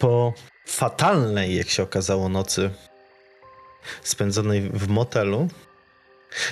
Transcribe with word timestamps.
Po 0.00 0.32
fatalnej, 0.66 1.56
jak 1.56 1.68
się 1.68 1.82
okazało, 1.82 2.28
nocy 2.28 2.70
spędzonej 4.02 4.60
w 4.60 4.88
motelu, 4.88 5.48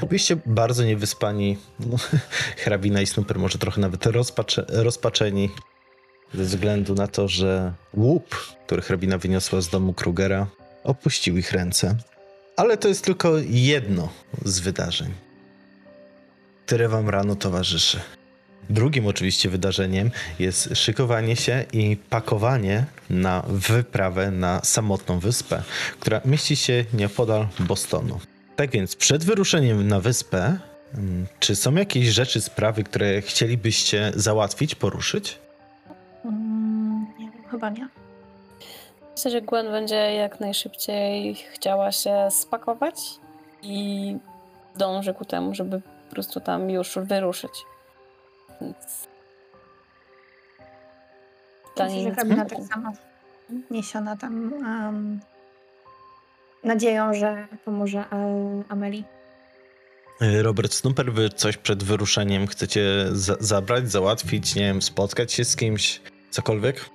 byliście 0.09 0.37
bardzo 0.47 0.85
niewyspani. 0.85 1.59
No, 1.81 1.97
hrabina 2.65 3.01
i 3.01 3.07
Snooper 3.07 3.39
może 3.39 3.59
trochę 3.59 3.81
nawet 3.81 4.07
rozpacze, 4.07 4.67
rozpaczeni 4.69 5.51
ze 6.35 6.45
względu 6.45 6.95
na 6.95 7.07
to, 7.07 7.29
że 7.29 7.73
łup, 7.95 8.37
który 8.67 8.83
hrabina 8.83 9.19
wyniosła 9.19 9.61
z 9.61 9.69
domu 9.69 9.95
Krugera, 9.95 10.47
opuścił 10.85 11.37
ich 11.37 11.53
ręce. 11.53 11.97
Ale 12.57 12.77
to 12.77 12.89
jest 12.89 13.05
tylko 13.05 13.33
jedno 13.49 14.09
z 14.45 14.61
wydarzeń, 14.61 15.15
które 16.67 16.89
wam 16.89 17.09
rano 17.09 17.35
towarzyszy. 17.35 18.01
Drugim 18.71 19.07
oczywiście 19.07 19.49
wydarzeniem 19.49 20.11
jest 20.39 20.77
szykowanie 20.77 21.37
się 21.37 21.65
i 21.73 21.97
pakowanie 22.11 22.85
na 23.11 23.43
wyprawę 23.49 24.31
na 24.31 24.61
samotną 24.65 25.19
wyspę, 25.19 25.63
która 26.01 26.21
mieści 26.25 26.57
się 26.57 26.85
nieopodal 26.95 27.47
Bostonu. 27.61 28.21
Tak 28.57 28.71
więc 28.71 28.97
przed 28.97 29.25
wyruszeniem 29.25 29.89
na 29.89 30.01
wyspę, 30.01 30.59
mm, 30.95 31.27
czy 31.41 31.57
są 31.57 31.75
jakieś 31.75 32.07
rzeczy, 32.07 32.41
sprawy, 32.41 32.85
które 32.85 33.23
chcielibyście 33.23 34.13
załatwić, 34.15 34.75
poruszyć? 34.75 35.39
Mm, 36.25 37.07
nie 37.19 37.31
wiem, 37.31 37.43
chyba 37.51 37.71
nie. 37.71 37.89
Myślę, 39.17 39.31
że 39.31 39.43
Gwen 39.43 39.67
będzie 39.67 39.95
jak 39.97 40.41
najszybciej 40.41 41.35
chciała 41.35 41.93
się 41.93 42.29
spakować 42.31 42.95
i 43.63 44.17
dąży 44.77 45.15
ku 45.15 45.25
temu, 45.25 45.55
żeby 45.55 45.81
po 45.81 46.15
prostu 46.15 46.41
tam 46.41 46.71
już 46.71 46.99
wyruszyć. 47.03 47.51
Więc... 48.61 49.09
Myślę, 51.79 52.03
że 52.03 52.11
hrabina 52.11 52.45
tak 52.45 52.59
samo 52.73 52.93
niesiona 53.71 54.17
tam 54.17 54.53
um, 54.53 55.21
nadzieją, 56.65 57.15
że 57.15 57.47
pomoże 57.65 58.05
um, 58.13 58.65
Ameli. 58.69 59.05
Robert 60.43 60.73
Snooper, 60.73 61.13
wy 61.13 61.29
coś 61.29 61.57
przed 61.57 61.85
wyruszeniem 61.85 62.47
chcecie 62.47 63.07
za 63.13 63.37
zabrać, 63.41 63.91
załatwić, 63.91 64.55
nie 64.55 64.63
wiem, 64.63 64.83
spotkać 64.83 65.33
się 65.33 65.45
z 65.45 65.57
kimś, 65.57 66.01
cokolwiek? 66.31 66.91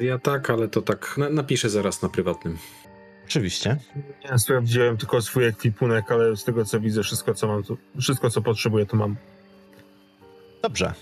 Ja 0.00 0.18
tak, 0.18 0.50
ale 0.50 0.68
to 0.68 0.82
tak 0.82 1.14
na 1.18 1.30
napiszę 1.30 1.70
zaraz 1.70 2.02
na 2.02 2.08
prywatnym. 2.08 2.58
Oczywiście. 3.24 3.76
Ja 4.24 4.38
sprawdziłem 4.38 4.96
tylko 4.96 5.22
swój 5.22 5.46
ekwipunek, 5.46 6.12
ale 6.12 6.36
z 6.36 6.44
tego 6.44 6.64
co 6.64 6.80
widzę, 6.80 7.02
wszystko 7.02 7.34
co 7.34 7.46
mam, 7.46 7.62
to, 7.62 7.76
wszystko 8.00 8.30
co 8.30 8.42
potrzebuję, 8.42 8.86
to 8.86 8.96
mam. 8.96 9.16
Dobrze. 10.62 10.92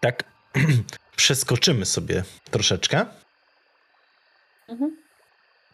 Tak, 0.00 0.24
przeskoczymy 1.16 1.86
sobie 1.86 2.24
troszeczkę. 2.50 3.06
Mhm. 4.68 4.96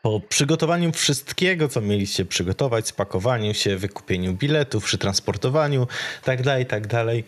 Po 0.03 0.21
przygotowaniu 0.21 0.93
wszystkiego, 0.93 1.69
co 1.69 1.81
mieliście 1.81 2.25
przygotować, 2.25 2.89
spakowaniu 2.89 3.55
się, 3.55 3.77
wykupieniu 3.77 4.35
biletów, 4.35 4.85
przetransportowaniu, 4.85 5.87
tak 6.25 6.43
dalej, 6.43 6.67
tak 6.67 6.87
dalej, 6.87 7.25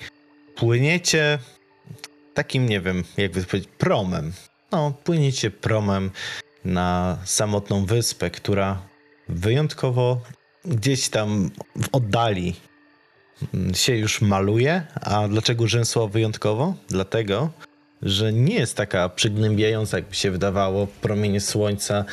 płyniecie 0.56 1.38
takim, 2.34 2.68
nie 2.68 2.80
wiem, 2.80 3.04
jakby 3.16 3.44
powiedzieć, 3.44 3.70
promem. 3.78 4.32
No, 4.72 4.92
płyniecie 5.04 5.50
promem 5.50 6.10
na 6.64 7.18
samotną 7.24 7.86
wyspę, 7.86 8.30
która 8.30 8.82
wyjątkowo 9.28 10.20
gdzieś 10.64 11.08
tam 11.08 11.50
w 11.76 11.88
oddali 11.92 12.54
się 13.74 13.96
już 13.96 14.20
maluje. 14.20 14.82
A 15.00 15.28
dlaczego 15.28 15.68
rzęsło 15.68 16.08
wyjątkowo? 16.08 16.74
Dlatego, 16.88 17.50
że 18.02 18.32
nie 18.32 18.54
jest 18.54 18.76
taka 18.76 19.08
przygnębiająca, 19.08 19.96
jakby 19.96 20.14
się 20.14 20.30
wydawało. 20.30 20.86
Promienie 20.86 21.40
słońca 21.40 22.04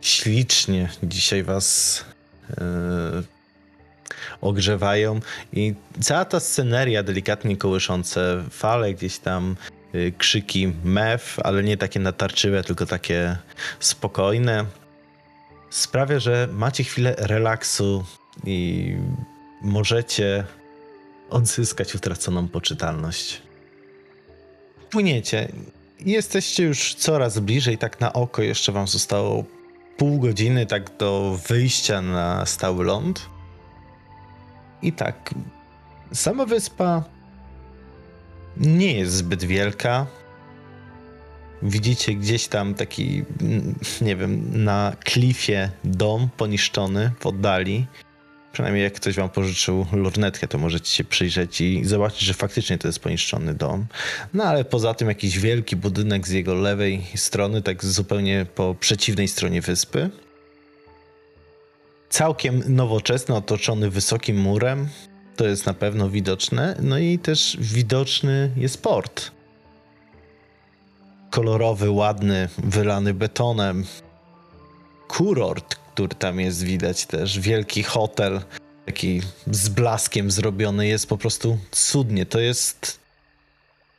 ślicznie 0.00 0.88
dzisiaj 1.02 1.42
was 1.42 2.04
yy, 2.48 2.56
ogrzewają 4.40 5.20
i 5.52 5.74
cała 6.00 6.24
ta 6.24 6.40
sceneria 6.40 7.02
delikatnie 7.02 7.56
kołyszące 7.56 8.44
fale 8.50 8.94
gdzieś 8.94 9.18
tam 9.18 9.56
yy, 9.92 10.12
krzyki 10.18 10.72
mew, 10.84 11.38
ale 11.44 11.62
nie 11.62 11.76
takie 11.76 12.00
natarczywe, 12.00 12.64
tylko 12.64 12.86
takie 12.86 13.36
spokojne 13.80 14.64
sprawia, 15.70 16.18
że 16.18 16.48
macie 16.52 16.84
chwilę 16.84 17.14
relaksu 17.18 18.04
i 18.44 18.92
możecie 19.62 20.44
odzyskać 21.30 21.94
utraconą 21.94 22.48
poczytalność. 22.48 23.42
Płyniecie. 24.90 25.48
Jesteście 26.00 26.64
już 26.64 26.94
coraz 26.94 27.38
bliżej, 27.38 27.78
tak 27.78 28.00
na 28.00 28.12
oko 28.12 28.42
jeszcze 28.42 28.72
wam 28.72 28.88
zostało 28.88 29.44
pół 29.96 30.20
godziny 30.20 30.66
tak 30.66 30.96
do 30.96 31.38
wyjścia 31.48 32.02
na 32.02 32.46
stały 32.46 32.84
ląd. 32.84 33.26
I 34.82 34.92
tak, 34.92 35.34
sama 36.12 36.46
wyspa 36.46 37.04
nie 38.56 38.92
jest 38.92 39.12
zbyt 39.12 39.44
wielka. 39.44 40.06
Widzicie 41.62 42.14
gdzieś 42.14 42.48
tam 42.48 42.74
taki, 42.74 43.24
nie 44.00 44.16
wiem, 44.16 44.64
na 44.64 44.96
klifie 45.04 45.70
dom 45.84 46.28
poniszczony 46.36 47.12
w 47.20 47.26
oddali. 47.26 47.86
Przynajmniej 48.56 48.84
jak 48.84 48.92
ktoś 48.92 49.16
wam 49.16 49.28
pożyczył 49.28 49.86
lornetkę, 49.92 50.48
to 50.48 50.58
możecie 50.58 50.90
się 50.90 51.04
przyjrzeć 51.04 51.60
i 51.60 51.84
zobaczyć, 51.84 52.20
że 52.20 52.34
faktycznie 52.34 52.78
to 52.78 52.88
jest 52.88 52.98
poniszczony 52.98 53.54
dom. 53.54 53.86
No 54.34 54.44
ale 54.44 54.64
poza 54.64 54.94
tym 54.94 55.08
jakiś 55.08 55.38
wielki 55.38 55.76
budynek 55.76 56.28
z 56.28 56.30
jego 56.30 56.54
lewej 56.54 57.06
strony, 57.14 57.62
tak 57.62 57.84
zupełnie 57.84 58.46
po 58.54 58.74
przeciwnej 58.74 59.28
stronie 59.28 59.62
wyspy. 59.62 60.10
Całkiem 62.08 62.62
nowoczesny, 62.68 63.34
otoczony 63.34 63.90
wysokim 63.90 64.36
murem. 64.36 64.88
To 65.36 65.46
jest 65.46 65.66
na 65.66 65.74
pewno 65.74 66.10
widoczne. 66.10 66.76
No 66.82 66.98
i 66.98 67.18
też 67.18 67.56
widoczny 67.60 68.50
jest 68.56 68.82
port. 68.82 69.30
Kolorowy, 71.30 71.90
ładny, 71.90 72.48
wylany 72.58 73.14
betonem. 73.14 73.84
Kurort, 75.08 75.76
który 75.96 76.14
tam 76.14 76.40
jest 76.40 76.62
widać 76.62 77.06
też. 77.06 77.40
Wielki 77.40 77.82
hotel, 77.82 78.40
taki 78.86 79.22
z 79.50 79.68
blaskiem 79.68 80.30
zrobiony, 80.30 80.86
jest 80.86 81.08
po 81.08 81.18
prostu 81.18 81.58
cudnie. 81.70 82.26
To 82.26 82.40
jest. 82.40 83.00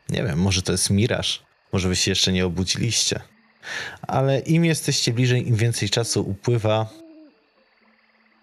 Nie 0.10 0.24
wiem, 0.24 0.40
może 0.40 0.62
to 0.62 0.72
jest 0.72 0.90
miraż. 0.90 1.44
Może 1.74 1.90
wy 1.90 1.96
się 1.96 2.12
jeszcze 2.12 2.32
nie 2.32 2.46
obudziliście. 2.46 3.20
Ale 4.02 4.40
im 4.40 4.66
jesteście 4.66 5.14
bliżej, 5.14 5.48
im 5.48 5.56
więcej 5.56 5.90
czasu 5.90 6.30
upływa, 6.30 6.90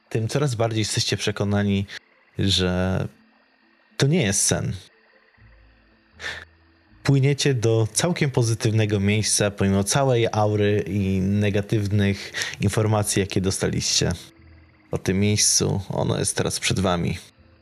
tym 0.09 0.29
coraz 0.29 0.55
bardziej 0.55 0.79
jesteście 0.79 1.17
przekonani, 1.17 1.87
że 2.39 3.09
to 3.97 4.07
nie 4.07 4.23
jest 4.23 4.45
sen 4.45 4.73
płyniecie 7.05 7.55
do 7.55 7.89
całkiem 7.93 8.31
pozytywnego 8.31 9.01
miejsca, 9.01 9.51
pomimo 9.51 9.85
całej 9.85 10.27
aury 10.33 10.85
i 10.87 11.21
negatywnych 11.21 12.33
informacji, 12.61 13.21
jakie 13.21 13.41
dostaliście 13.41 14.13
o 14.91 14.99
tym 14.99 15.21
miejscu. 15.21 15.81
Ono 15.89 16.19
jest 16.19 16.37
teraz 16.37 16.61
przed 16.61 16.81
wami. 16.81 17.19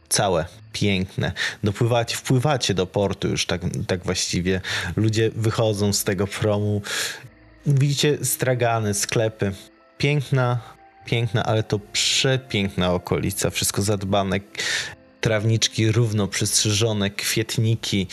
Całe, 0.09 0.45
piękne. 0.73 1.33
Dopływacie, 1.65 2.17
wpływacie 2.17 2.75
do 2.75 2.87
portu 2.87 3.29
już 3.29 3.47
tak, 3.47 3.61
tak 3.87 4.05
właściwie. 4.05 4.61
Ludzie 4.97 5.31
wychodzą 5.31 5.93
z 5.93 6.05
tego 6.05 6.27
promu. 6.27 6.83
Widzicie 7.67 8.25
stragany, 8.25 8.95
sklepy. 8.95 9.53
Piękna, 9.99 10.61
piękna, 11.05 11.45
ale 11.45 11.63
to 11.63 11.79
przepiękna 11.79 12.93
okolica. 12.93 13.51
Wszystko 13.51 13.83
zadbane. 13.83 14.41
Trawniczki 15.21 15.93
równo 15.93 16.29
przystrzyżone, 16.29 17.11
kwietniki 17.11 18.07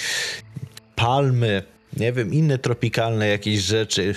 palmy, 0.99 1.63
nie 1.97 2.13
wiem, 2.13 2.33
inne 2.33 2.57
tropikalne 2.57 3.27
jakieś 3.27 3.59
rzeczy. 3.59 4.15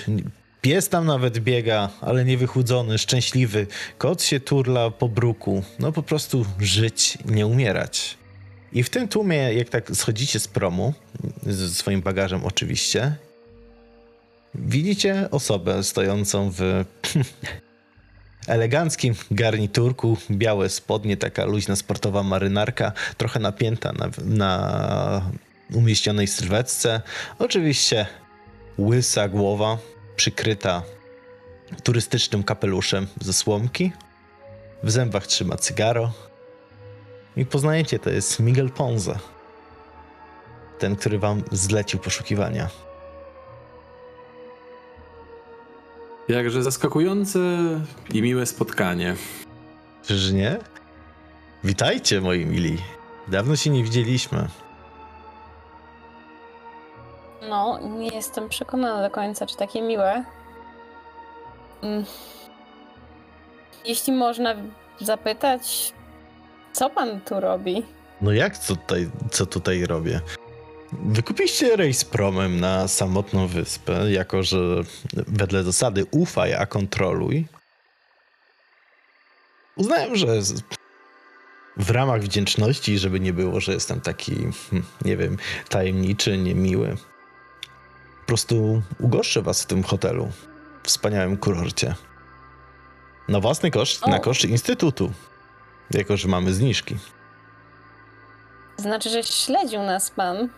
Pies 0.60 0.88
tam 0.88 1.06
nawet 1.06 1.38
biega, 1.38 1.88
ale 2.00 2.24
niewychudzony, 2.24 2.98
szczęśliwy. 2.98 3.66
Kot 3.98 4.22
się 4.22 4.40
turla 4.40 4.90
po 4.90 5.08
bruku. 5.08 5.62
No 5.78 5.92
po 5.92 6.02
prostu 6.02 6.46
żyć, 6.58 7.18
nie 7.24 7.46
umierać. 7.46 8.16
I 8.72 8.82
w 8.82 8.90
tym 8.90 9.08
tłumie, 9.08 9.36
jak 9.36 9.68
tak 9.68 9.90
schodzicie 9.94 10.40
z 10.40 10.48
promu, 10.48 10.94
ze 11.42 11.68
swoim 11.68 12.00
bagażem 12.00 12.44
oczywiście, 12.44 13.14
widzicie 14.54 15.28
osobę 15.30 15.82
stojącą 15.82 16.50
w 16.50 16.84
eleganckim 18.46 19.14
garniturku, 19.30 20.16
białe 20.30 20.68
spodnie, 20.68 21.16
taka 21.16 21.44
luźna 21.44 21.76
sportowa 21.76 22.22
marynarka, 22.22 22.92
trochę 23.16 23.40
napięta 23.40 23.92
na, 23.92 24.10
na 24.24 25.30
umieśnionej 25.74 26.26
sylwetce. 26.26 27.02
Oczywiście 27.38 28.06
łysa 28.78 29.28
głowa, 29.28 29.78
przykryta 30.16 30.82
turystycznym 31.82 32.42
kapeluszem 32.42 33.06
ze 33.20 33.32
słomki. 33.32 33.92
W 34.82 34.90
zębach 34.90 35.26
trzyma 35.26 35.56
cygaro. 35.56 36.12
I 37.36 37.46
poznajecie, 37.46 37.98
to 37.98 38.10
jest 38.10 38.40
Miguel 38.40 38.70
Ponza. 38.70 39.18
ten, 40.78 40.96
który 40.96 41.18
wam 41.18 41.42
zlecił 41.52 42.00
poszukiwania. 42.00 42.68
Jakże 46.28 46.62
zaskakujące 46.62 47.38
i 48.14 48.22
miłe 48.22 48.46
spotkanie. 48.46 49.16
Czyż 50.06 50.32
nie? 50.32 50.58
Witajcie, 51.64 52.20
moi 52.20 52.46
mili. 52.46 52.78
Dawno 53.28 53.56
się 53.56 53.70
nie 53.70 53.84
widzieliśmy. 53.84 54.48
No, 57.52 57.78
nie 57.78 58.08
jestem 58.08 58.48
przekonana 58.48 59.02
do 59.02 59.10
końca, 59.10 59.46
czy 59.46 59.56
takie 59.56 59.82
miłe. 59.82 60.24
Mm. 61.82 62.04
Jeśli 63.84 64.12
można 64.12 64.54
zapytać, 65.00 65.92
co 66.72 66.90
pan 66.90 67.20
tu 67.20 67.40
robi? 67.40 67.82
No 68.20 68.32
jak 68.32 68.66
tutaj, 68.66 69.10
co 69.30 69.46
tutaj 69.46 69.86
robię? 69.86 70.20
Wykupiście 70.92 71.76
rejs 71.76 72.04
promem 72.04 72.60
na 72.60 72.88
samotną 72.88 73.46
wyspę, 73.46 74.10
jako 74.10 74.42
że 74.42 74.58
wedle 75.12 75.62
zasady 75.62 76.04
ufaj, 76.10 76.54
a 76.54 76.66
kontroluj. 76.66 77.46
Uznałem, 79.76 80.16
że 80.16 80.26
w 81.76 81.90
ramach 81.90 82.22
wdzięczności, 82.22 82.98
żeby 82.98 83.20
nie 83.20 83.32
było, 83.32 83.60
że 83.60 83.72
jestem 83.72 84.00
taki, 84.00 84.34
hm, 84.70 84.82
nie 85.04 85.16
wiem, 85.16 85.36
tajemniczy, 85.68 86.38
niemiły. 86.38 86.96
Po 88.22 88.26
prostu 88.26 88.82
ugoszczę 88.98 89.42
was 89.42 89.62
w 89.62 89.66
tym 89.66 89.82
hotelu, 89.82 90.30
w 90.82 90.86
wspaniałym 90.86 91.36
kurorcie. 91.36 91.94
Na 93.28 93.40
własny 93.40 93.70
koszt, 93.70 94.06
na 94.06 94.16
O. 94.16 94.20
koszt 94.20 94.44
Instytutu, 94.44 95.12
jako 95.90 96.16
że 96.16 96.28
mamy 96.28 96.52
zniżki. 96.54 96.96
Znaczy, 98.76 99.10
że 99.10 99.22
śledził 99.22 99.82
nas 99.82 100.10
pan. 100.10 100.48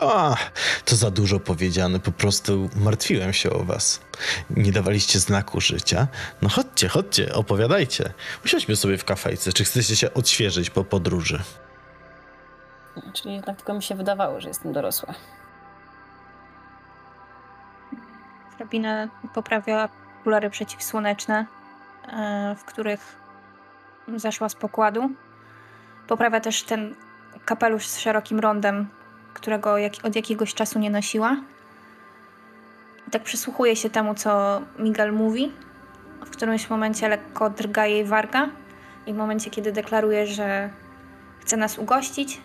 A, 0.00 0.36
to 0.84 0.96
za 0.96 1.10
dużo 1.10 1.40
powiedziane. 1.40 2.00
Po 2.00 2.12
prostu 2.12 2.70
martwiłem 2.76 3.32
się 3.32 3.50
o 3.50 3.64
was. 3.64 4.00
Nie 4.50 4.72
dawaliście 4.72 5.18
znaku 5.18 5.60
życia. 5.60 6.06
No 6.42 6.48
chodźcie, 6.48 6.88
chodźcie, 6.88 7.34
opowiadajcie. 7.34 8.12
Usiądźmy 8.44 8.76
sobie 8.76 8.98
w 8.98 9.04
kafejce. 9.04 9.52
Czy 9.52 9.64
chcecie 9.64 9.96
się 9.96 10.14
odświeżyć 10.14 10.70
po 10.70 10.84
podróży? 10.84 11.42
Czyli 13.12 13.34
jednak 13.34 13.56
tylko 13.56 13.74
mi 13.74 13.82
się 13.82 13.94
wydawało, 13.94 14.40
że 14.40 14.48
jestem 14.48 14.72
dorosła. 14.72 15.14
Hrabina 18.56 19.08
poprawia 19.34 19.88
okulary 20.20 20.50
przeciwsłoneczne, 20.50 21.46
e, 22.08 22.54
w 22.58 22.64
których 22.64 23.16
zeszła 24.16 24.48
z 24.48 24.54
pokładu. 24.54 25.10
Poprawia 26.06 26.40
też 26.40 26.62
ten 26.62 26.94
kapelusz 27.44 27.86
z 27.86 27.98
szerokim 27.98 28.40
rondem, 28.40 28.88
którego 29.34 29.76
od 30.02 30.16
jakiegoś 30.16 30.54
czasu 30.54 30.78
nie 30.78 30.90
nosiła. 30.90 31.36
Tak 33.10 33.22
przysłuchuje 33.22 33.76
się 33.76 33.90
temu, 33.90 34.14
co 34.14 34.60
Miguel 34.78 35.12
mówi. 35.12 35.52
W 36.26 36.30
którymś 36.30 36.70
momencie 36.70 37.08
lekko 37.08 37.50
drga 37.50 37.86
jej 37.86 38.04
warga 38.04 38.48
i 39.06 39.12
w 39.14 39.16
momencie, 39.16 39.50
kiedy 39.50 39.72
deklaruje, 39.72 40.26
że 40.26 40.70
chce 41.40 41.56
nas 41.56 41.78
ugościć, 41.78 42.40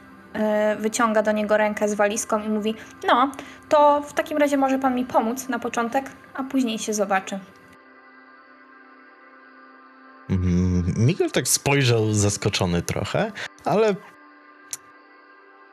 wyciąga 0.80 1.22
do 1.22 1.31
niego 1.31 1.58
rękę 1.58 1.90
z 1.90 1.94
walizką 1.94 2.44
i 2.44 2.50
mówi: 2.50 2.76
No, 3.08 3.31
to 3.70 4.02
w 4.02 4.14
takim 4.14 4.38
razie 4.38 4.58
może 4.58 4.80
pan 4.80 4.96
mi 4.96 5.06
pomóc 5.06 5.50
na 5.50 5.60
początek, 5.60 6.12
a 6.34 6.44
później 6.44 6.80
się 6.80 6.94
zobaczy. 6.94 7.40
Mm, 10.30 10.94
Miguel 10.98 11.31
tak 11.31 11.48
spojrzał 11.48 12.14
zaskoczony 12.14 12.81
trochę, 12.81 13.31
ale 13.66 13.96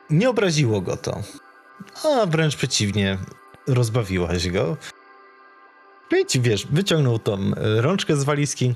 nie 0.09 0.29
obraziło 0.29 0.81
go 0.81 0.97
to. 0.97 1.21
A 2.03 2.25
wręcz 2.25 2.55
przeciwnie, 2.55 3.17
rozbawiłaś 3.67 4.49
go. 4.49 4.77
Wiecie, 6.11 6.39
wiesz, 6.39 6.67
wyciągnął 6.67 7.19
tą 7.19 7.33
e, 7.33 7.81
rączkę 7.81 8.15
z 8.15 8.23
walizki 8.23 8.75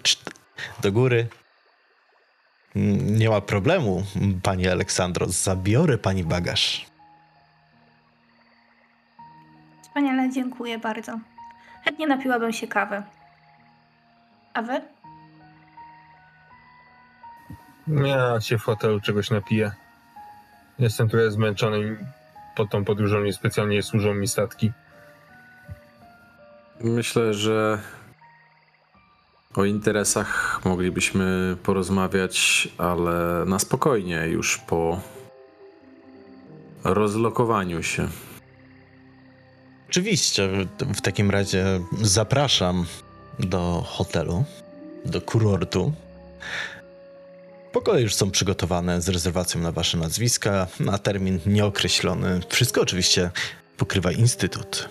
do 0.81 0.91
góry. 0.91 1.27
Nie 2.75 3.29
ma 3.29 3.41
problemu, 3.41 4.03
pani 4.43 4.67
Aleksandro, 4.67 5.25
zabiorę 5.27 5.97
pani 5.97 6.23
bagaż. 6.23 6.85
Wspaniale, 9.81 10.29
dziękuję 10.29 10.77
bardzo. 10.77 11.19
Chętnie 11.83 12.07
napiłabym 12.07 12.53
się 12.53 12.67
kawy. 12.67 13.03
A 14.53 14.61
wy? 14.61 14.81
Ja 17.87 18.41
się 18.41 18.57
w 18.57 18.63
hotelu 18.63 19.01
czegoś 19.01 19.29
napiję. 19.29 19.71
Jestem 20.79 21.09
trochę 21.09 21.31
zmęczony 21.31 21.79
i 21.79 21.97
pod 22.55 22.69
tą 22.69 22.85
podróżą 22.85 23.19
niespecjalnie 23.19 23.83
służą 23.83 24.13
mi 24.13 24.27
statki. 24.27 24.71
Myślę, 26.81 27.33
że 27.33 27.79
o 29.55 29.65
interesach 29.65 30.61
moglibyśmy 30.65 31.57
porozmawiać, 31.63 32.67
ale 32.77 33.45
na 33.45 33.59
spokojnie, 33.59 34.27
już 34.27 34.57
po 34.57 34.99
rozlokowaniu 36.83 37.83
się. 37.83 38.07
Oczywiście, 39.89 40.49
w, 40.79 41.01
takim 41.01 41.31
razie 41.31 41.65
zapraszam 42.01 42.85
do 43.39 43.83
hotelu, 43.87 44.43
do 45.05 45.21
kurortu. 45.21 45.93
Pokoje 47.71 48.01
już 48.01 48.15
są 48.15 48.31
przygotowane 48.31 49.01
z 49.01 49.09
rezerwacją 49.09 49.61
na 49.61 49.71
wasze 49.71 49.97
nazwiska, 49.97 50.67
na 50.79 50.97
termin 50.97 51.39
nieokreślony. 51.45 52.39
Wszystko 52.49 52.81
oczywiście 52.81 53.31
pokrywa 53.77 54.11
Instytut. 54.11 54.89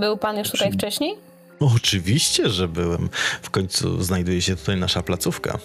Był 0.00 0.16
pan 0.16 0.38
już 0.38 0.50
tutaj 0.50 0.70
Czy- 0.70 0.78
wcześniej? 0.78 1.29
Oczywiście, 1.60 2.48
że 2.48 2.68
byłem. 2.68 3.08
W 3.42 3.50
końcu 3.50 4.02
znajduje 4.02 4.42
się 4.42 4.56
tutaj 4.56 4.76
nasza 4.76 5.02
placówka. 5.02 5.58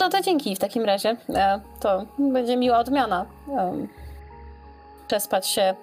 No 0.00 0.08
to 0.10 0.20
dzięki 0.22 0.56
w 0.56 0.58
takim 0.58 0.84
razie. 0.84 1.16
E, 1.34 1.60
To 1.80 2.06
będzie 2.18 2.56
miła 2.56 2.78
odmiana. 2.78 3.26
Przespać 5.06 5.48
się 5.48 5.74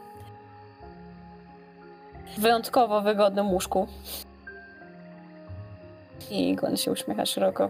w 2.37 2.39
wyjątkowo 2.39 3.01
wygodnym 3.01 3.49
łóżku. 3.49 3.87
I 6.31 6.55
Gwen 6.55 6.77
się 6.77 6.91
uśmiecha 6.91 7.25
szeroko. 7.25 7.69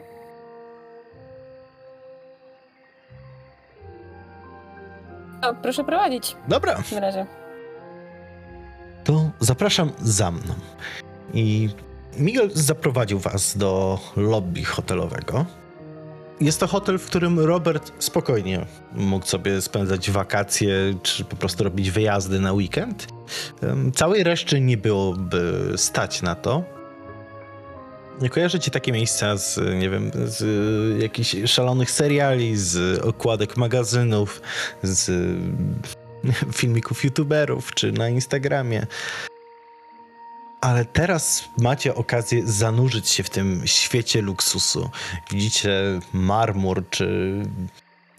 O, 5.42 5.54
proszę 5.62 5.84
prowadzić 5.84 6.36
Dobra, 6.48 6.74
w 6.76 6.78
takim 6.78 6.98
razie. 6.98 7.26
to 9.04 9.30
zapraszam 9.40 9.92
za 10.02 10.32
mną. 10.32 10.54
I 11.34 11.70
Miguel 12.18 12.50
zaprowadził 12.54 13.20
was 13.20 13.58
do 13.58 14.00
lobby 14.16 14.64
hotelowego. 14.64 15.46
Jest 16.42 16.60
to 16.60 16.68
hotel, 16.68 17.00
w 17.00 17.06
którym 17.06 17.40
Robert 17.40 17.92
spokojnie 18.00 18.66
mógł 18.94 19.26
sobie 19.26 19.62
spędzać 19.62 20.12
wakacje, 20.12 20.74
czy 21.04 21.26
po 21.26 21.36
prostu 21.36 21.64
robić 21.64 21.92
wyjazdy 21.92 22.40
na 22.40 22.54
weekend. 22.54 23.08
Całej 23.96 24.24
reszty 24.24 24.62
nie 24.62 24.78
byłoby 24.78 25.74
stać 25.76 26.22
na 26.22 26.36
to. 26.36 26.64
Nie 28.22 28.30
kojarzycie 28.30 28.72
takie 28.72 28.92
miejsca 28.92 29.38
z, 29.38 29.58
nie 29.80 29.90
wiem, 29.90 30.12
z 30.26 31.02
jakichś 31.02 31.36
szalonych 31.46 31.92
seriali, 31.92 32.58
z 32.58 33.00
okładek 33.00 33.58
magazynów, 33.58 34.42
z 34.84 35.12
filmików 36.60 37.04
youtuberów, 37.04 37.74
czy 37.74 37.92
na 37.92 38.10
Instagramie. 38.10 38.88
Ale 40.62 40.86
teraz 40.86 41.44
macie 41.58 41.96
okazję 41.96 42.48
zanurzyć 42.48 43.10
się 43.10 43.24
w 43.24 43.30
tym 43.30 43.62
świecie 43.66 44.22
luksusu. 44.22 44.90
Widzicie 45.32 46.00
marmur, 46.14 46.84
czy 46.90 47.34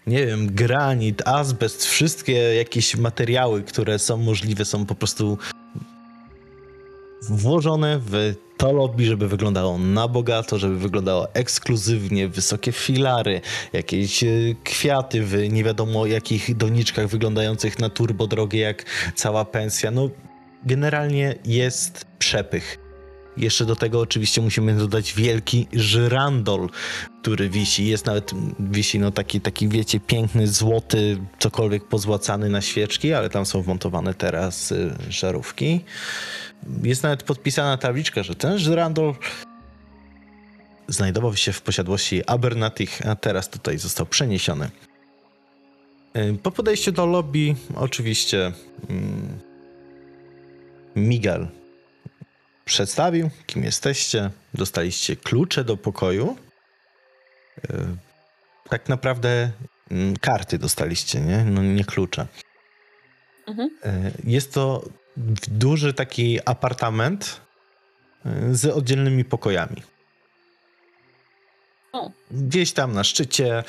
nie 0.07 0.25
wiem, 0.25 0.55
granit, 0.55 1.27
azbest, 1.27 1.85
wszystkie 1.85 2.33
jakieś 2.33 2.95
materiały, 2.95 3.63
które 3.63 3.99
są 3.99 4.17
możliwe, 4.17 4.65
są 4.65 4.85
po 4.85 4.95
prostu 4.95 5.37
włożone 7.29 7.99
w 8.05 8.35
to 8.57 8.71
lobby, 8.71 9.05
żeby 9.05 9.27
wyglądało 9.27 9.77
na 9.77 10.07
bogato, 10.07 10.57
żeby 10.57 10.77
wyglądało 10.77 11.33
ekskluzywnie, 11.33 12.27
wysokie 12.27 12.71
filary, 12.71 13.41
jakieś 13.73 14.23
e, 14.23 14.27
kwiaty 14.63 15.23
w 15.23 15.49
nie 15.49 15.63
wiadomo 15.63 16.05
jakich 16.05 16.57
doniczkach 16.57 17.07
wyglądających 17.07 17.79
na 17.79 17.89
turbo 17.89 18.27
drogie 18.27 18.59
jak 18.59 18.85
cała 19.15 19.45
pensja. 19.45 19.91
No 19.91 20.09
generalnie 20.65 21.35
jest 21.45 22.05
przepych. 22.19 22.83
Jeszcze 23.37 23.65
do 23.65 23.75
tego 23.75 23.99
oczywiście 23.99 24.41
musimy 24.41 24.75
dodać 24.75 25.13
wielki 25.13 25.67
żyrandol, 25.73 26.69
który 27.21 27.49
wisi. 27.49 27.87
Jest 27.87 28.05
nawet, 28.05 28.31
wisi 28.59 28.99
no 28.99 29.11
taki, 29.11 29.41
taki 29.41 29.67
wiecie, 29.67 29.99
piękny, 29.99 30.47
złoty, 30.47 31.17
cokolwiek 31.39 31.87
pozłacany 31.87 32.49
na 32.49 32.61
świeczki, 32.61 33.13
ale 33.13 33.29
tam 33.29 33.45
są 33.45 33.61
wmontowane 33.61 34.13
teraz 34.13 34.71
y, 34.71 34.95
żarówki. 35.09 35.81
Jest 36.83 37.03
nawet 37.03 37.23
podpisana 37.23 37.77
tabliczka, 37.77 38.23
że 38.23 38.35
ten 38.35 38.57
żyrandol 38.57 39.15
znajdował 40.87 41.35
się 41.35 41.53
w 41.53 41.61
posiadłości 41.61 42.21
Abernathy, 42.27 42.85
a 43.05 43.15
teraz 43.15 43.49
tutaj 43.49 43.77
został 43.77 44.05
przeniesiony. 44.05 44.69
Po 46.43 46.51
podejściu 46.51 46.91
do 46.91 47.05
lobby, 47.05 47.55
oczywiście 47.75 48.51
Miguel 50.95 51.47
przedstawił, 52.65 53.29
kim 53.45 53.63
jesteście. 53.63 54.31
Dostaliście 54.53 55.15
klucze 55.15 55.63
do 55.63 55.77
pokoju. 55.77 56.37
Tak 58.69 58.89
naprawdę 58.89 59.51
karty 60.21 60.57
dostaliście, 60.57 61.21
nie? 61.21 61.45
No 61.45 61.63
nie 61.63 61.83
klucze. 61.83 62.27
Mhm. 63.47 63.69
Jest 64.23 64.53
to 64.53 64.83
duży 65.47 65.93
taki 65.93 66.39
apartament 66.45 67.41
y, 68.25 68.55
z 68.55 68.65
oddzielnymi 68.65 69.25
pokojami. 69.25 69.83
O. 71.93 72.11
Gdzieś 72.31 72.71
tam 72.71 72.93
na 72.93 73.03
szczycie, 73.03 73.63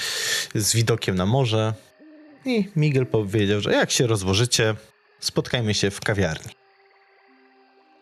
z 0.55 0.75
widokiem 0.75 1.17
na 1.17 1.27
morze. 1.27 1.75
I 2.45 2.69
Miguel 2.77 3.07
powiedział, 3.07 3.61
że 3.61 3.73
jak 3.73 3.91
się 3.91 4.07
rozłożycie, 4.07 4.75
spotkajmy 5.21 5.75
się 5.75 5.91
w 5.91 6.01
kawiarni. 6.01 6.53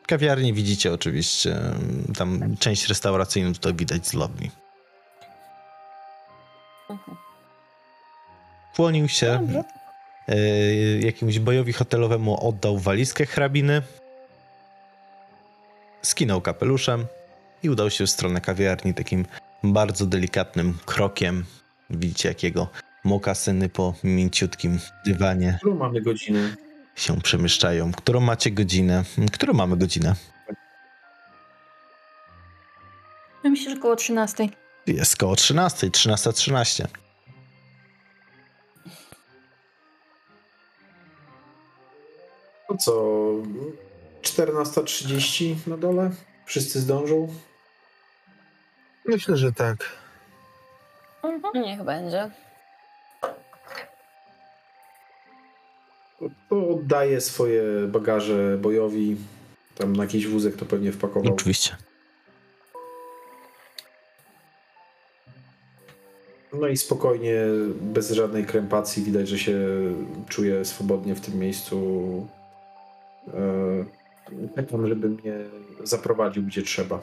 W 0.03 0.07
kawiarni 0.07 0.53
widzicie 0.53 0.93
oczywiście, 0.93 1.57
mm, 1.57 2.13
tam 2.17 2.57
część 2.57 2.89
restauracyjną 2.89 3.55
to 3.55 3.75
widać 3.75 4.07
z 4.07 4.15
lobby. 4.15 4.51
Kłonił 8.77 9.09
się, 9.09 9.39
Dobrze. 9.43 9.82
Y, 10.29 11.01
jakiemuś 11.05 11.39
bojowi 11.39 11.73
hotelowemu 11.73 12.49
oddał 12.49 12.79
walizkę 12.79 13.27
hrabiny, 13.27 13.83
skinął 16.03 16.41
kapeluszem 16.41 17.07
i 17.63 17.71
udał 17.71 17.91
się 17.91 18.07
w 18.07 18.11
stronę 18.11 18.41
kawiarni 18.41 18.95
takim 18.95 19.27
bardzo 19.65 20.07
delikatnym 20.07 20.79
krokiem. 20.87 21.45
Widzicie, 21.91 22.29
jakiego 22.29 22.69
mokasyny 23.05 23.69
po 23.69 23.95
mięciutkim 24.05 24.79
dywanie 25.07 25.57
Którą 25.61 25.75
mamy 25.75 26.01
godzinę? 26.03 26.57
się 26.97 27.21
przemieszczają. 27.21 27.93
Którą 27.93 28.21
macie 28.21 28.51
godzinę? 28.51 29.05
Którą 29.33 29.53
mamy 29.53 29.77
godzinę? 29.77 30.15
Myślę, 33.45 33.71
że 33.75 33.81
koło 33.81 33.97
13. 33.97 34.49
Jest 34.87 35.17
koło 35.17 35.37
13, 35.37 35.87
13.13. 35.91 36.87
To 42.73 42.79
co? 42.79 42.93
14.30 44.23 45.55
na 45.67 45.77
dole? 45.77 46.11
Wszyscy 46.47 46.81
zdążą? 46.81 47.29
Myślę, 49.05 49.37
że 49.37 49.53
tak. 49.53 49.77
Mhm. 51.23 51.65
Niech 51.65 51.83
będzie. 51.83 52.31
To- 56.19 56.31
To 56.49 56.69
oddaję 56.69 57.21
swoje 57.21 57.63
bagaże 57.89 58.59
bojowi. 58.59 59.17
Tam 59.75 59.97
na 59.97 60.03
jakiś 60.03 60.27
wózek 60.27 60.57
to 60.57 60.65
pewnie 60.67 60.93
wpakował. 60.93 61.33
Oczywiście. 61.33 61.77
No 66.53 66.69
i 66.69 66.77
spokojnie, 66.77 67.35
bez 67.81 68.11
żadnej 68.11 68.45
krępacji, 68.47 69.03
widać, 69.03 69.29
że 69.29 69.39
się 69.39 69.59
czuję 70.29 70.65
swobodnie 70.65 71.15
w 71.15 71.21
tym 71.21 71.39
miejscu. 71.39 71.77
Eee, 73.29 74.03
Czekam, 74.57 74.89
żeby 74.89 75.09
mnie 75.09 75.33
zaprowadził 75.83 76.43
gdzie 76.43 76.63
trzeba. 76.63 77.03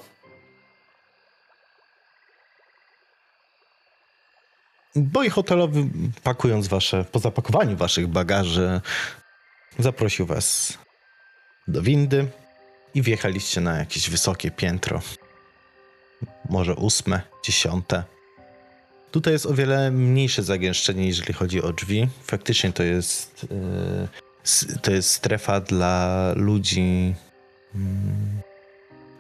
Boj 4.95 5.29
hotelowy, 5.29 5.87
pakując 6.23 6.67
wasze, 6.67 7.05
po 7.11 7.19
zapakowaniu 7.19 7.77
waszych 7.77 8.07
bagaży, 8.07 8.81
zaprosił 9.79 10.25
was 10.25 10.77
do 11.67 11.81
windy 11.81 12.27
i 12.93 13.01
wjechaliście 13.01 13.61
na 13.61 13.77
jakieś 13.77 14.09
wysokie 14.09 14.51
piętro. 14.51 15.01
Może 16.49 16.75
ósme, 16.75 17.21
dziesiąte. 17.45 18.03
Tutaj 19.11 19.33
jest 19.33 19.45
o 19.45 19.53
wiele 19.53 19.91
mniejsze 19.91 20.43
zagęszczenie, 20.43 21.07
jeżeli 21.07 21.33
chodzi 21.33 21.61
o 21.61 21.73
drzwi. 21.73 22.07
Faktycznie 22.23 22.73
to 22.73 22.83
jest, 22.83 23.47
yy, 23.51 24.28
to 24.81 24.91
jest 24.91 25.09
strefa 25.09 25.59
dla 25.61 26.33
ludzi 26.35 27.15
mm, 27.75 28.41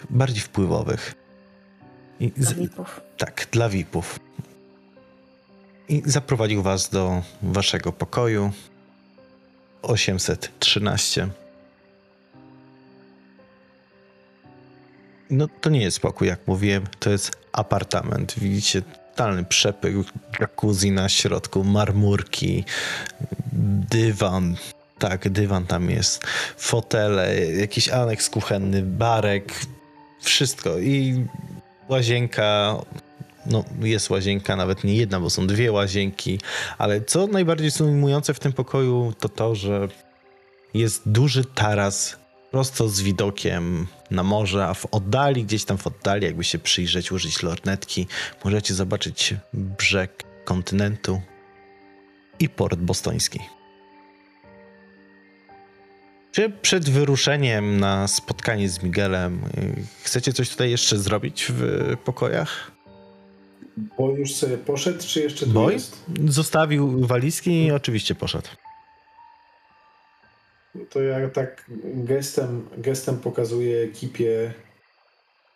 bardziej 0.09 0.41
wpływowych. 0.41 1.15
I 2.19 2.31
z- 2.37 2.45
Zawitów. 2.45 3.01
tak, 3.17 3.47
dla 3.51 3.69
VIP-ów. 3.69 4.19
I 5.89 6.01
zaprowadził 6.05 6.61
was 6.63 6.89
do 6.89 7.23
waszego 7.41 7.91
pokoju. 7.93 8.51
813. 9.81 11.27
No 15.29 15.47
to 15.61 15.69
nie 15.69 15.81
jest 15.81 15.99
pokój, 15.99 16.27
jak 16.27 16.47
mówiłem, 16.47 16.83
to 16.99 17.09
jest 17.09 17.31
apartament. 17.51 18.33
Widzicie 18.37 18.81
totalny 18.81 19.43
przepych, 19.45 19.95
jacuzzi 20.39 20.91
na 20.91 21.09
środku, 21.09 21.63
marmurki, 21.63 22.63
dywan. 23.89 24.55
Tak, 24.99 25.29
dywan 25.29 25.65
tam 25.65 25.89
jest, 25.89 26.23
fotele, 26.57 27.45
jakiś 27.45 27.89
aneks 27.89 28.29
kuchenny, 28.29 28.81
barek, 28.81 29.53
wszystko. 30.21 30.79
I 30.79 31.25
łazienka, 31.89 32.75
no 33.45 33.63
jest 33.81 34.09
łazienka, 34.09 34.55
nawet 34.55 34.83
nie 34.83 34.95
jedna, 34.95 35.19
bo 35.19 35.29
są 35.29 35.47
dwie 35.47 35.71
łazienki, 35.71 36.39
ale 36.77 37.01
co 37.01 37.27
najbardziej 37.27 37.71
ujmujące 37.79 38.33
w 38.33 38.39
tym 38.39 38.53
pokoju 38.53 39.13
to 39.19 39.29
to, 39.29 39.55
że 39.55 39.87
jest 40.73 41.09
duży 41.09 41.45
taras 41.45 42.17
prosto 42.51 42.89
z 42.89 43.01
widokiem 43.01 43.87
na 44.11 44.23
morze, 44.23 44.67
a 44.67 44.73
w 44.73 44.85
oddali, 44.85 45.43
gdzieś 45.43 45.65
tam 45.65 45.77
w 45.77 45.87
oddali, 45.87 46.25
jakby 46.25 46.43
się 46.43 46.59
przyjrzeć, 46.59 47.11
użyć 47.11 47.43
lornetki, 47.43 48.07
możecie 48.43 48.73
zobaczyć 48.73 49.33
brzeg 49.53 50.23
kontynentu 50.45 51.21
i 52.39 52.49
port 52.49 52.79
bostoński. 52.79 53.39
Czy 56.31 56.49
przed 56.49 56.89
wyruszeniem 56.89 57.79
na 57.79 58.07
spotkanie 58.07 58.69
z 58.69 58.83
Miguelem 58.83 59.39
y, 59.57 59.83
chcecie 60.03 60.33
coś 60.33 60.49
tutaj 60.49 60.71
jeszcze 60.71 60.97
zrobić 60.97 61.45
w 61.49 61.93
pokojach? 62.05 62.71
Bo 63.97 64.11
już 64.11 64.35
sobie 64.35 64.57
poszedł, 64.57 65.03
czy 65.07 65.19
jeszcze 65.21 65.45
tu 65.45 65.51
Boj? 65.51 65.73
jest? 65.73 66.03
Zostawił 66.27 67.07
walizki 67.07 67.65
i 67.65 67.71
oczywiście 67.71 68.15
poszedł. 68.15 68.47
To 70.89 71.01
ja 71.01 71.29
tak 71.29 71.65
gestem, 71.83 72.69
gestem 72.77 73.19
pokazuję 73.19 73.83
ekipie 73.83 74.53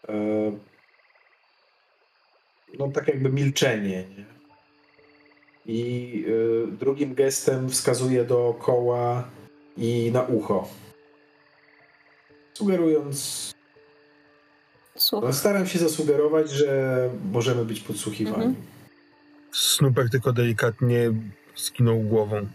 e, 0.09 0.51
no 2.79 2.87
tak 2.87 3.07
jakby 3.07 3.29
milczenie, 3.29 4.05
nie? 4.17 4.25
I 5.65 6.25
e, 6.27 6.77
drugim 6.77 7.15
gestem 7.15 7.69
wskazuję 7.69 8.25
dookoła 8.25 9.29
i 9.77 10.11
na 10.13 10.21
ucho. 10.21 10.67
Sugerując, 12.53 13.51
Słuch. 14.95 15.23
no 15.23 15.33
staram 15.33 15.67
się 15.67 15.79
zasugerować, 15.79 16.51
że 16.51 17.09
możemy 17.31 17.65
być 17.65 17.79
podsłuchiwani. 17.79 18.35
Mhm. 18.35 18.55
Snupek 19.51 20.09
tylko 20.09 20.33
delikatnie 20.33 21.11
skinął 21.55 21.99
głową. 21.99 22.47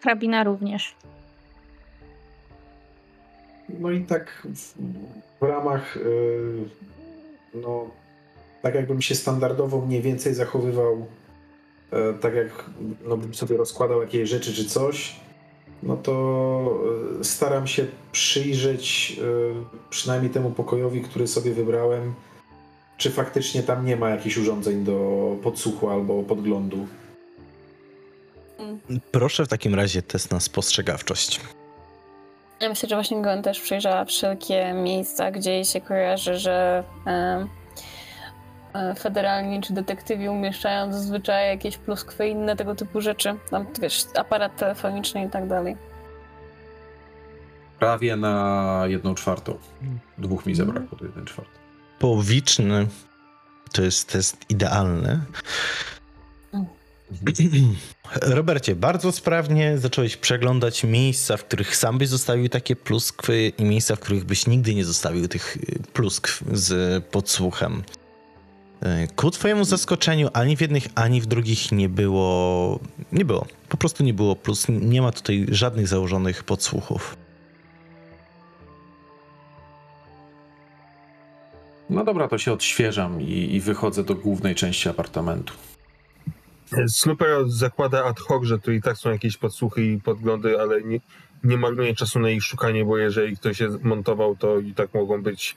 Hrabina 0.00 0.44
również. 0.44 0.94
No 3.68 3.90
i 3.90 4.04
tak 4.04 4.46
w, 4.54 4.74
w 5.40 5.42
ramach, 5.42 5.96
yy, 5.96 6.68
no, 7.54 7.90
tak 8.62 8.74
jakbym 8.74 9.02
się 9.02 9.14
standardowo 9.14 9.80
mniej 9.80 10.02
więcej 10.02 10.34
zachowywał, 10.34 11.06
tak 12.20 12.34
jak 12.34 12.70
no, 13.04 13.16
bym 13.16 13.34
sobie 13.34 13.56
rozkładał 13.56 14.00
jakieś 14.00 14.28
rzeczy 14.30 14.54
czy 14.54 14.64
coś, 14.64 15.16
no 15.82 15.96
to 15.96 16.80
e, 17.20 17.24
staram 17.24 17.66
się 17.66 17.86
przyjrzeć 18.12 19.16
e, 19.20 19.24
przynajmniej 19.90 20.30
temu 20.30 20.50
pokojowi, 20.50 21.00
który 21.00 21.26
sobie 21.26 21.52
wybrałem, 21.52 22.14
czy 22.96 23.10
faktycznie 23.10 23.62
tam 23.62 23.86
nie 23.86 23.96
ma 23.96 24.10
jakichś 24.10 24.36
urządzeń 24.36 24.84
do 24.84 25.36
podsłuchu 25.42 25.90
albo 25.90 26.22
podglądu. 26.22 26.86
Proszę 29.12 29.44
w 29.44 29.48
takim 29.48 29.74
razie 29.74 30.02
test 30.02 30.30
na 30.30 30.40
spostrzegawczość. 30.40 31.40
Ja 32.60 32.68
myślę, 32.68 32.88
że 32.88 32.94
właśnie 32.94 33.22
Gwen 33.22 33.42
też 33.42 33.60
przejrzała 33.60 34.04
wszelkie 34.04 34.72
miejsca, 34.72 35.30
gdzie 35.30 35.50
jej 35.50 35.64
się 35.64 35.80
kojarzy, 35.80 36.38
że 36.38 36.84
e, 37.06 37.10
e, 37.10 37.46
federalni 38.98 39.60
czy 39.60 39.72
detektywi 39.72 40.28
umieszczają 40.28 40.92
zazwyczaj 40.92 41.48
jakieś 41.48 41.78
pluskwy 41.78 42.28
i 42.28 42.30
inne 42.30 42.56
tego 42.56 42.74
typu 42.74 43.00
rzeczy. 43.00 43.34
Tam, 43.50 43.66
wiesz, 43.80 44.04
aparat 44.16 44.56
telefoniczny 44.56 45.24
i 45.24 45.30
tak 45.30 45.48
dalej. 45.48 45.76
prawie 47.78 48.16
na 48.16 48.82
jedną 48.86 49.14
czwartą. 49.14 49.58
Dwóch 50.18 50.46
mi 50.46 50.54
zabrakło 50.54 50.98
do 50.98 51.04
jednej 51.04 51.24
czwartej. 51.24 51.54
Połowiczny 51.98 52.86
to 53.72 53.82
jest 53.82 54.12
test 54.12 54.36
idealny. 54.48 55.20
Robercie, 58.22 58.76
bardzo 58.76 59.12
sprawnie 59.12 59.78
zacząłeś 59.78 60.16
przeglądać 60.16 60.84
miejsca, 60.84 61.36
w 61.36 61.44
których 61.44 61.76
sam 61.76 61.98
byś 61.98 62.08
zostawił 62.08 62.48
takie 62.48 62.76
pluskwy 62.76 63.48
i 63.58 63.64
miejsca, 63.64 63.96
w 63.96 64.00
których 64.00 64.24
byś 64.24 64.46
nigdy 64.46 64.74
nie 64.74 64.84
zostawił 64.84 65.28
tych 65.28 65.58
pluskw 65.92 66.44
z 66.52 67.04
podsłuchem. 67.04 67.82
Y, 68.82 69.08
Ku 69.16 69.30
twojemu 69.30 69.64
zaskoczeniu 69.64 70.28
ani 70.32 70.56
w 70.56 70.60
jednych, 70.60 70.86
ani 70.94 71.20
w 71.20 71.26
drugich 71.26 71.72
nie 71.72 71.88
było, 71.88 72.80
nie 73.12 73.24
było, 73.24 73.46
po 73.68 73.76
prostu 73.76 74.04
nie 74.04 74.14
było 74.14 74.36
plus, 74.36 74.66
nie 74.68 75.02
ma 75.02 75.12
tutaj 75.12 75.46
żadnych 75.48 75.88
założonych 75.88 76.44
podsłuchów. 76.44 77.16
No 81.90 82.04
dobra, 82.04 82.28
to 82.28 82.38
się 82.38 82.52
odświeżam 82.52 83.20
i, 83.22 83.54
i 83.54 83.60
wychodzę 83.60 84.04
do 84.04 84.14
głównej 84.14 84.54
części 84.54 84.88
apartamentu. 84.88 85.54
Snooper 86.88 87.48
zakłada 87.48 88.04
ad 88.04 88.20
hoc, 88.20 88.44
że 88.44 88.58
tu 88.58 88.72
i 88.72 88.82
tak 88.82 88.96
są 88.96 89.10
jakieś 89.10 89.36
podsłuchy 89.36 89.84
i 89.84 90.00
podglądy, 90.00 90.60
ale 90.60 90.82
nie, 90.82 91.00
nie 91.44 91.56
marnuje 91.56 91.94
czasu 91.94 92.20
na 92.20 92.30
ich 92.30 92.44
szukanie, 92.44 92.84
bo 92.84 92.98
jeżeli 92.98 93.36
ktoś 93.36 93.60
je 93.60 93.68
montował, 93.82 94.36
to 94.36 94.58
i 94.58 94.74
tak 94.74 94.94
mogą 94.94 95.22
być 95.22 95.56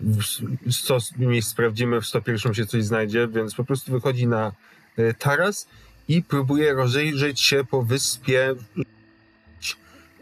w 0.00 0.72
100 0.72 0.98
miejsc 1.18 1.50
sprawdzimy, 1.50 2.00
w 2.00 2.06
101 2.06 2.54
się 2.54 2.66
coś 2.66 2.84
znajdzie, 2.84 3.28
więc 3.28 3.54
po 3.54 3.64
prostu 3.64 3.92
wychodzi 3.92 4.26
na 4.26 4.52
e, 4.96 5.14
taras 5.14 5.68
i 6.08 6.22
próbuje 6.22 6.74
rozejrzeć 6.74 7.40
się 7.40 7.64
po 7.64 7.82
wyspie 7.82 8.54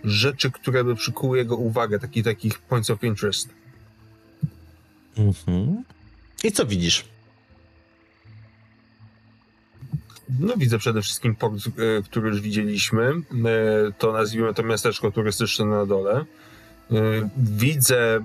rzeczy, 0.04 0.50
które 0.50 0.84
by 0.84 0.96
przykuły 0.96 1.38
jego 1.38 1.56
uwagę, 1.56 1.98
takich 1.98 2.24
takich 2.24 2.58
points 2.58 2.90
of 2.90 3.04
interest. 3.04 3.48
Mhm. 5.18 5.84
I 6.44 6.52
co 6.52 6.66
widzisz? 6.66 7.04
No 10.40 10.56
widzę 10.56 10.78
przede 10.78 11.02
wszystkim 11.02 11.34
port, 11.34 11.54
e, 11.66 12.02
który 12.02 12.28
już 12.28 12.40
widzieliśmy. 12.40 13.04
E, 13.08 13.92
To 13.98 14.12
nazwijmy 14.12 14.54
to 14.54 14.62
miasteczko 14.62 15.10
turystyczne 15.10 15.64
na 15.64 15.86
dole. 15.86 16.24
Widzę, 17.36 18.20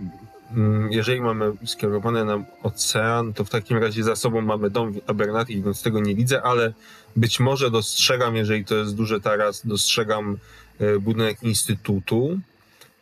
jeżeli 0.89 1.22
mamy 1.22 1.51
skierowane 1.65 2.25
na 2.25 2.43
ocean, 2.63 3.34
to 3.34 3.46
w 3.46 3.50
takim 3.50 3.77
razie 3.77 4.03
za 4.03 4.15
sobą 4.15 4.41
mamy 4.41 4.70
dom 4.70 4.93
Abernathy, 5.08 5.53
więc 5.53 5.84
tego 5.84 6.00
nie 6.00 6.15
widzę, 6.15 6.41
ale 6.41 6.74
być 7.15 7.39
może 7.39 7.72
dostrzegam, 7.72 8.36
jeżeli 8.36 8.65
to 8.65 8.75
jest 8.75 8.96
duży 8.96 9.22
taras, 9.22 9.67
dostrzegam 9.67 10.38
e, 10.79 11.00
budynek 11.00 11.43
instytutu. 11.43 12.39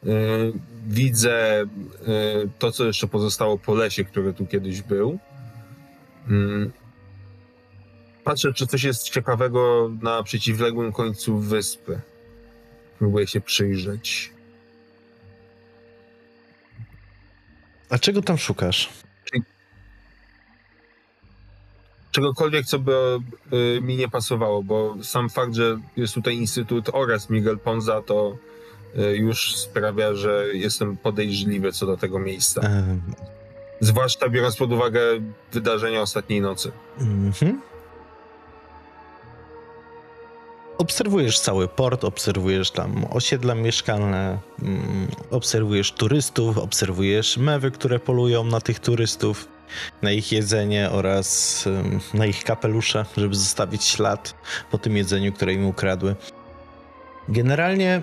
E, 0.06 0.10
Widzę 0.88 1.62
e, 1.62 1.68
to, 2.60 2.72
co 2.72 2.86
jeszcze 2.86 3.08
pozostało 3.08 3.58
po 3.58 3.76
lesie, 3.76 4.04
który 4.06 4.34
tu 4.34 4.46
kiedyś 4.46 4.82
był. 4.82 5.20
Mm, 6.30 6.72
Patrzę, 8.24 8.54
czy 8.54 8.68
coś 8.68 8.84
jest 8.84 9.10
ciekawego 9.10 9.92
na 10.02 10.24
przeciwległym 10.24 10.92
końcu 10.92 11.40
wyspy. 11.40 12.00
Próbuję 13.00 13.28
się 13.28 13.42
przyjrzeć. 13.42 14.32
A 17.90 18.00
czego 18.00 18.22
tam 18.22 18.38
szukasz? 18.38 18.90
Czegokolwiek, 22.12 22.66
co 22.66 22.80
by 22.80 23.20
y, 23.54 23.82
mi 23.82 23.96
nie 23.96 24.10
pasowało, 24.10 24.64
bo 24.64 24.96
sam 25.04 25.30
fakt, 25.30 25.54
że 25.54 25.80
jest 25.98 26.14
tutaj 26.14 26.36
Instytut 26.36 26.90
oraz 26.94 27.30
Miguel 27.30 27.60
Ponza, 27.60 28.02
to 28.02 28.38
y, 28.98 29.18
już 29.18 29.56
sprawia, 29.56 30.14
że 30.14 30.46
jestem 30.54 30.98
podejrzliwy 30.98 31.72
co 31.72 31.86
do 31.86 31.98
tego 31.98 32.20
miejsca. 32.20 32.62
Zwłaszcza 33.80 34.30
biorąc 34.30 34.56
pod 34.56 34.72
uwagę 34.72 35.02
wydarzenia 35.52 36.02
ostatniej 36.02 36.42
nocy. 36.42 36.72
Mhm. 37.00 37.62
Obserwujesz 40.80 41.40
cały 41.40 41.68
port, 41.68 42.04
obserwujesz 42.04 42.72
tam 42.72 43.06
osiedla 43.10 43.56
mieszkalne, 43.56 44.40
mm, 44.62 45.08
obserwujesz 45.32 45.92
turystów, 45.92 46.58
obserwujesz 46.58 47.38
mewy, 47.38 47.72
które 47.72 48.00
polują 48.00 48.44
na 48.44 48.62
tych 48.62 48.80
turystów, 48.80 49.48
na 50.02 50.12
ich 50.12 50.32
jedzenie 50.32 50.90
oraz 50.92 51.68
ym, 51.68 52.00
na 52.14 52.26
ich 52.26 52.44
kapelusze, 52.44 53.06
żeby 53.18 53.36
zostawić 53.36 53.84
ślad 53.84 54.36
po 54.72 54.78
tym 54.78 54.98
jedzeniu, 54.98 55.34
które 55.34 55.54
im 55.54 55.66
ukradły. 55.66 56.16
Generalnie 57.30 58.02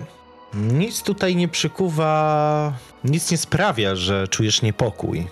nic 0.53 1.03
tutaj 1.03 1.35
nie 1.35 1.47
przykuwa, 1.47 2.73
nic 3.03 3.31
nie 3.31 3.37
sprawia, 3.37 3.95
że 3.95 4.27
czujesz 4.27 4.61
niepokój. 4.61 5.27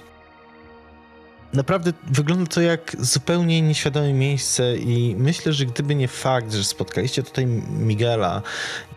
Naprawdę 1.56 1.94
wygląda 2.12 2.46
to 2.46 2.62
jak 2.62 2.96
zupełnie 3.00 3.62
nieświadome 3.62 4.14
miejsce 4.14 4.78
i 4.78 5.16
myślę, 5.18 5.54
że 5.54 5.66
gdyby 5.66 5.96
nie 5.96 6.08
fakt, 6.08 6.54
że 6.54 6.64
spotkaliście 6.64 7.24
tutaj 7.24 7.46
Miguela 7.80 8.42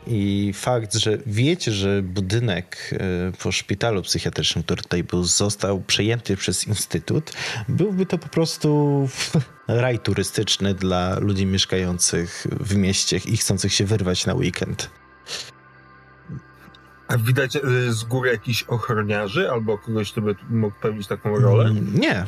i 0.06 0.52
fakt, 0.54 0.94
że 0.94 1.18
wiecie, 1.26 1.72
że 1.72 2.02
budynek 2.02 2.90
e, 2.92 2.98
po 3.42 3.52
szpitalu 3.52 4.02
psychiatrycznym, 4.02 4.64
który 4.64 4.82
tutaj 4.82 5.04
był, 5.04 5.24
został 5.24 5.80
przejęty 5.80 6.36
przez 6.36 6.66
Instytut, 6.66 7.32
byłby 7.68 8.06
to 8.06 8.18
po 8.18 8.28
prostu 8.28 9.08
raj 9.68 9.98
turystyczny 9.98 10.74
dla 10.74 11.18
ludzi 11.18 11.46
mieszkających 11.46 12.46
w 12.60 12.76
mieście 12.76 13.16
i 13.16 13.36
chcących 13.36 13.72
się 13.72 13.84
wyrwać 13.84 14.26
na 14.26 14.34
weekend. 14.34 14.90
A 17.08 17.18
widać 17.18 17.56
y, 17.56 17.92
z 17.92 18.04
góry 18.04 18.30
jakichś 18.30 18.62
ochroniarzy 18.62 19.50
albo 19.50 19.78
kogoś, 19.78 20.12
kto 20.12 20.20
by 20.20 20.34
mógł 20.50 20.76
pełnić 20.80 21.06
taką 21.06 21.38
rolę? 21.38 21.74
Nie, 21.94 22.26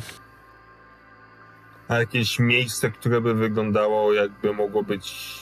A 1.91 1.99
jakieś 1.99 2.39
miejsce, 2.39 2.91
które 2.91 3.21
by 3.21 3.33
wyglądało 3.33 4.13
jakby 4.13 4.53
mogło 4.53 4.83
być, 4.83 5.35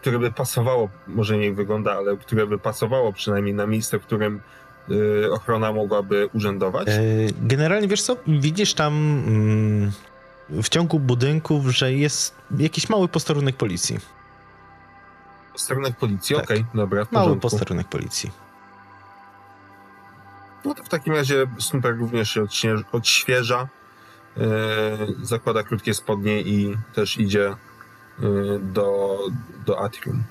które 0.00 0.18
by 0.18 0.32
pasowało, 0.32 0.88
może 1.06 1.38
nie 1.38 1.52
wygląda, 1.52 1.92
ale 1.92 2.16
które 2.16 2.46
by 2.46 2.58
pasowało 2.58 3.12
przynajmniej 3.12 3.54
na 3.54 3.66
miejsce, 3.66 3.98
w 3.98 4.02
którym 4.02 4.40
y, 4.90 5.32
ochrona 5.32 5.72
mogłaby 5.72 6.28
urzędować? 6.34 6.88
E, 6.88 7.02
Generalnie 7.40 7.88
wiesz 7.88 8.02
co, 8.02 8.16
widzisz 8.26 8.74
tam 8.74 8.94
mm, 9.26 9.92
w 10.50 10.68
ciągu 10.68 11.00
budynków, 11.00 11.66
że 11.66 11.92
jest 11.92 12.34
jakiś 12.58 12.88
mały 12.88 13.08
posterunek 13.08 13.56
policji. 13.56 13.98
Posterunek 15.52 15.96
policji, 15.96 16.36
tak. 16.36 16.44
okej, 16.44 16.64
dobra, 16.74 17.04
w 17.04 17.12
Mały 17.12 17.36
posterunek 17.36 17.88
policji. 17.88 18.30
No 20.64 20.74
to 20.74 20.84
w 20.84 20.88
takim 20.88 21.14
razie 21.14 21.46
Snooper 21.58 21.98
również 21.98 22.38
się 22.50 22.76
odświeża, 22.92 23.68
zakłada 25.22 25.62
krótkie 25.62 25.94
spodnie 25.94 26.40
i 26.40 26.76
też 26.94 27.18
idzie 27.18 27.54
yy, 28.20 28.60
do, 28.62 29.18
do 29.66 29.80
atrium, 29.80 30.24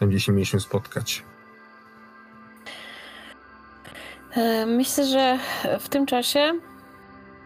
tam 0.00 0.08
gdzie 0.08 0.20
się 0.20 0.32
mieliśmy 0.32 0.60
spotkać. 0.60 1.24
E, 4.36 4.66
Myślę, 4.66 5.04
że 5.04 5.38
w 5.80 5.88
tym 5.88 6.06
czasie 6.06 6.52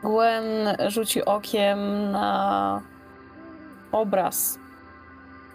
Gwen 0.05 0.77
rzuci 0.88 1.25
okiem 1.25 2.11
na 2.11 2.83
obraz. 3.93 4.59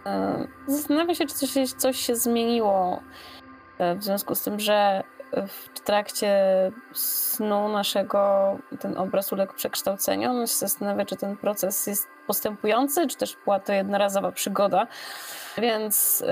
E, 0.05 0.47
Zastanawia 0.67 1.15
się, 1.15 1.25
czy 1.25 1.35
coś, 1.35 1.71
coś 1.71 1.97
się 1.97 2.15
zmieniło 2.15 3.01
e, 3.77 3.95
w 3.95 4.03
związku 4.03 4.35
z 4.35 4.43
tym, 4.43 4.59
że 4.59 5.03
w 5.47 5.79
trakcie 5.79 6.31
snu 6.93 7.69
naszego 7.69 8.57
ten 8.79 8.97
obraz 8.97 9.33
uległ 9.33 9.53
przekształceniu. 9.53 10.31
On 10.31 10.47
się 10.47 10.53
zastanawia, 10.53 11.05
czy 11.05 11.15
ten 11.15 11.37
proces 11.37 11.87
jest 11.87 12.07
postępujący, 12.27 13.07
czy 13.07 13.17
też 13.17 13.37
była 13.43 13.59
to 13.59 13.73
jednorazowa 13.73 14.31
przygoda. 14.31 14.87
Więc 15.57 16.23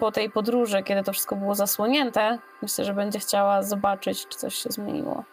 po 0.00 0.12
tej 0.12 0.30
podróży, 0.30 0.82
kiedy 0.82 1.02
to 1.02 1.12
wszystko 1.12 1.36
było 1.36 1.54
zasłonięte, 1.54 2.38
myślę, 2.62 2.84
że 2.84 2.94
będzie 2.94 3.18
chciała 3.18 3.62
zobaczyć, 3.62 4.26
czy 4.28 4.38
coś 4.38 4.54
się 4.54 4.70
zmieniło. 4.70 5.24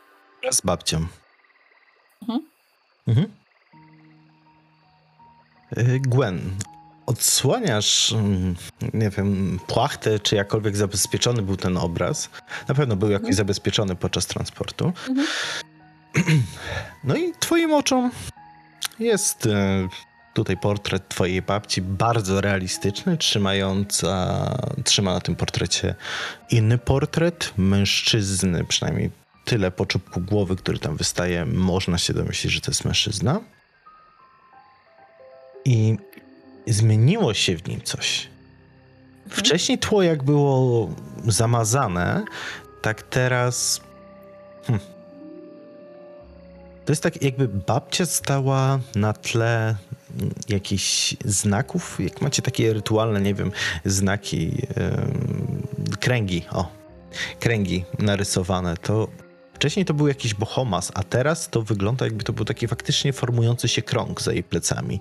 Z 0.52 0.62
babcią. 0.62 0.98
Mhm. 2.22 2.46
Mhm. 3.08 3.28
Y, 5.78 6.00
Gwen, 6.00 6.40
odsłaniasz, 7.12 8.12
mm, 8.12 8.56
nie 8.94 9.10
wiem, 9.10 9.60
płachtę, 9.68 10.20
czy 10.20 10.36
jakkolwiek 10.36 10.78
zabezpieczony 10.78 11.42
był 11.42 11.58
ten 11.58 11.78
obraz. 11.78 12.30
Na 12.68 12.76
pewno 12.76 12.96
był 12.96 13.10
jakoś 13.10 13.24
Mhm. 13.26 13.36
zabezpieczony 13.36 13.96
podczas 13.96 14.26
transportu. 14.28 14.94
Mhm. 15.10 15.28
No 17.04 17.16
i 17.16 17.34
twoim 17.40 17.74
oczom 17.74 18.12
jest 19.00 19.46
e, 19.46 19.88
tutaj 20.34 20.58
portret 20.58 21.10
twojej 21.10 21.42
babci, 21.42 21.82
bardzo 21.82 22.42
realistyczny, 22.42 23.18
trzymająca, 23.18 24.46
trzyma 24.84 25.14
na 25.14 25.20
tym 25.20 25.36
portrecie 25.36 25.96
inny 26.50 26.78
portret 26.78 27.54
mężczyzny, 27.58 28.64
przynajmniej 28.66 29.12
tyle 29.46 29.72
po 29.72 29.86
czubku 29.86 30.22
głowy, 30.22 30.56
który 30.56 30.80
tam 30.80 30.98
wystaje, 30.98 31.46
można 31.46 31.98
się 31.98 32.14
domyślić, 32.14 32.54
że 32.54 32.62
to 32.62 32.72
jest 32.72 32.86
mężczyzna. 32.86 33.40
I 35.66 35.98
zmieniło 36.68 37.34
się 37.34 37.58
w 37.58 37.68
nim 37.68 37.82
coś. 37.82 38.28
Wcześniej 39.30 39.78
tło 39.78 40.04
jak 40.04 40.24
było 40.24 40.90
zamazane, 41.28 42.26
tak 42.82 43.02
teraz. 43.02 43.82
Hm. 44.68 44.80
To 46.86 46.92
jest 46.92 47.04
tak, 47.04 47.22
jakby 47.24 47.48
babcia 47.48 48.06
stała 48.06 48.80
na 48.96 49.14
tle 49.14 49.76
jakichś 50.50 51.16
znaków. 51.26 51.98
Jak 52.00 52.22
macie 52.22 52.42
takie 52.42 52.74
rytualne, 52.74 53.22
nie 53.22 53.34
wiem, 53.34 53.52
znaki, 53.86 54.68
em, 54.76 55.68
kręgi, 56.00 56.46
o, 56.52 56.72
kręgi 57.40 57.86
narysowane, 58.00 58.78
to 58.78 59.08
wcześniej 59.62 59.86
to 59.86 59.94
był 59.94 60.08
jakiś 60.08 60.34
bohomas, 60.34 60.92
a 60.96 61.04
teraz 61.04 61.50
to 61.50 61.62
wygląda 61.62 62.06
jakby 62.06 62.24
to 62.24 62.34
był 62.34 62.46
taki 62.46 62.68
faktycznie 62.68 63.14
formujący 63.14 63.68
się 63.68 63.82
krąg 63.82 64.22
za 64.22 64.34
jej 64.34 64.44
plecami. 64.44 65.00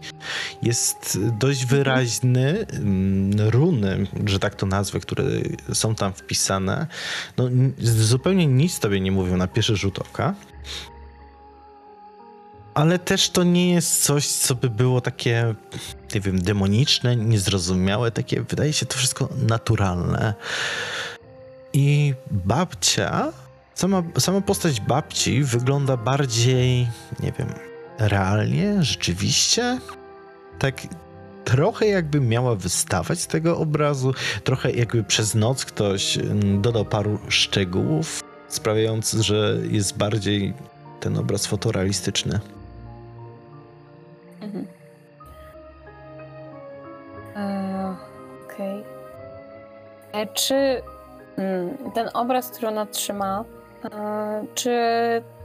Jest 0.63 1.19
dość 1.39 1.67
wyraźny, 1.67 2.67
mm, 2.73 3.49
runy, 3.51 4.07
że 4.25 4.39
tak 4.39 4.55
to 4.55 4.67
nazwę, 4.67 5.01
które 5.01 5.25
są 5.73 5.95
tam 5.95 6.13
wpisane, 6.13 6.87
no 7.37 7.49
zupełnie 7.79 8.47
nic 8.47 8.81
tobie 8.81 9.01
nie 9.01 9.13
mówią 9.13 9.37
na 9.37 9.47
pierwszy 9.47 9.77
rzut 9.77 9.99
oka. 9.99 10.35
Ale 12.75 12.99
też 12.99 13.31
to 13.31 13.45
nie 13.45 13.75
jest 13.75 14.05
coś, 14.05 14.27
co 14.29 14.55
by 14.55 14.71
było 14.71 15.01
takie, 15.01 15.55
nie 16.15 16.21
wiem, 16.21 16.43
demoniczne, 16.43 17.17
niezrozumiałe, 17.17 18.11
takie, 18.11 18.43
wydaje 18.43 18.73
się 18.73 18.87
to 18.87 18.99
wszystko 18.99 19.29
naturalne. 19.47 20.35
I 21.73 22.15
babcia, 22.31 23.33
sama, 23.81 24.03
sama 24.19 24.41
postać 24.41 24.81
babci 24.81 25.43
wygląda 25.43 25.97
bardziej, 25.97 26.89
nie 27.23 27.33
wiem, 27.39 27.49
realnie, 27.99 28.83
rzeczywiście. 28.83 29.79
Tak 30.59 30.75
trochę 31.45 31.87
jakby 31.87 32.21
miała 32.21 32.55
wystawać 32.55 33.21
z 33.21 33.27
tego 33.27 33.59
obrazu, 33.59 34.15
trochę 34.45 34.71
jakby 34.71 35.05
przez 35.05 35.35
noc 35.35 35.65
ktoś 35.65 36.19
mm, 36.19 36.63
dodał 36.63 36.85
paru 36.85 37.19
szczegółów, 37.29 38.23
sprawiając, 38.49 39.13
że 39.13 39.57
jest 39.71 39.99
bardziej 39.99 40.55
ten 41.01 41.19
obraz 41.19 41.47
fotorealistyczny. 41.47 42.41
Mhm. 44.41 44.67
E, 47.37 47.97
Okej. 48.45 48.85
E, 50.13 50.27
Czy 50.27 50.83
mm, 51.37 51.93
ten 51.95 52.09
obraz, 52.15 52.51
który 52.51 52.69
ona 52.69 52.87
trzyma, 52.87 53.45
czy 54.55 54.71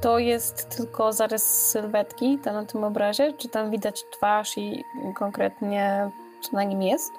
to 0.02 0.20
jest 0.20 0.70
tylko 0.78 1.14
zarys 1.14 1.44
sylwetki 1.44 2.38
to 2.44 2.54
na 2.54 2.66
tym 2.66 2.84
obrazie? 2.84 3.34
Czy 3.38 3.50
tam 3.50 3.72
widać 3.72 4.04
twarz 4.12 4.58
i 4.58 4.84
konkretnie 5.16 6.10
co 6.42 6.52
na 6.52 6.64
nim 6.64 6.82
jest? 6.82 7.12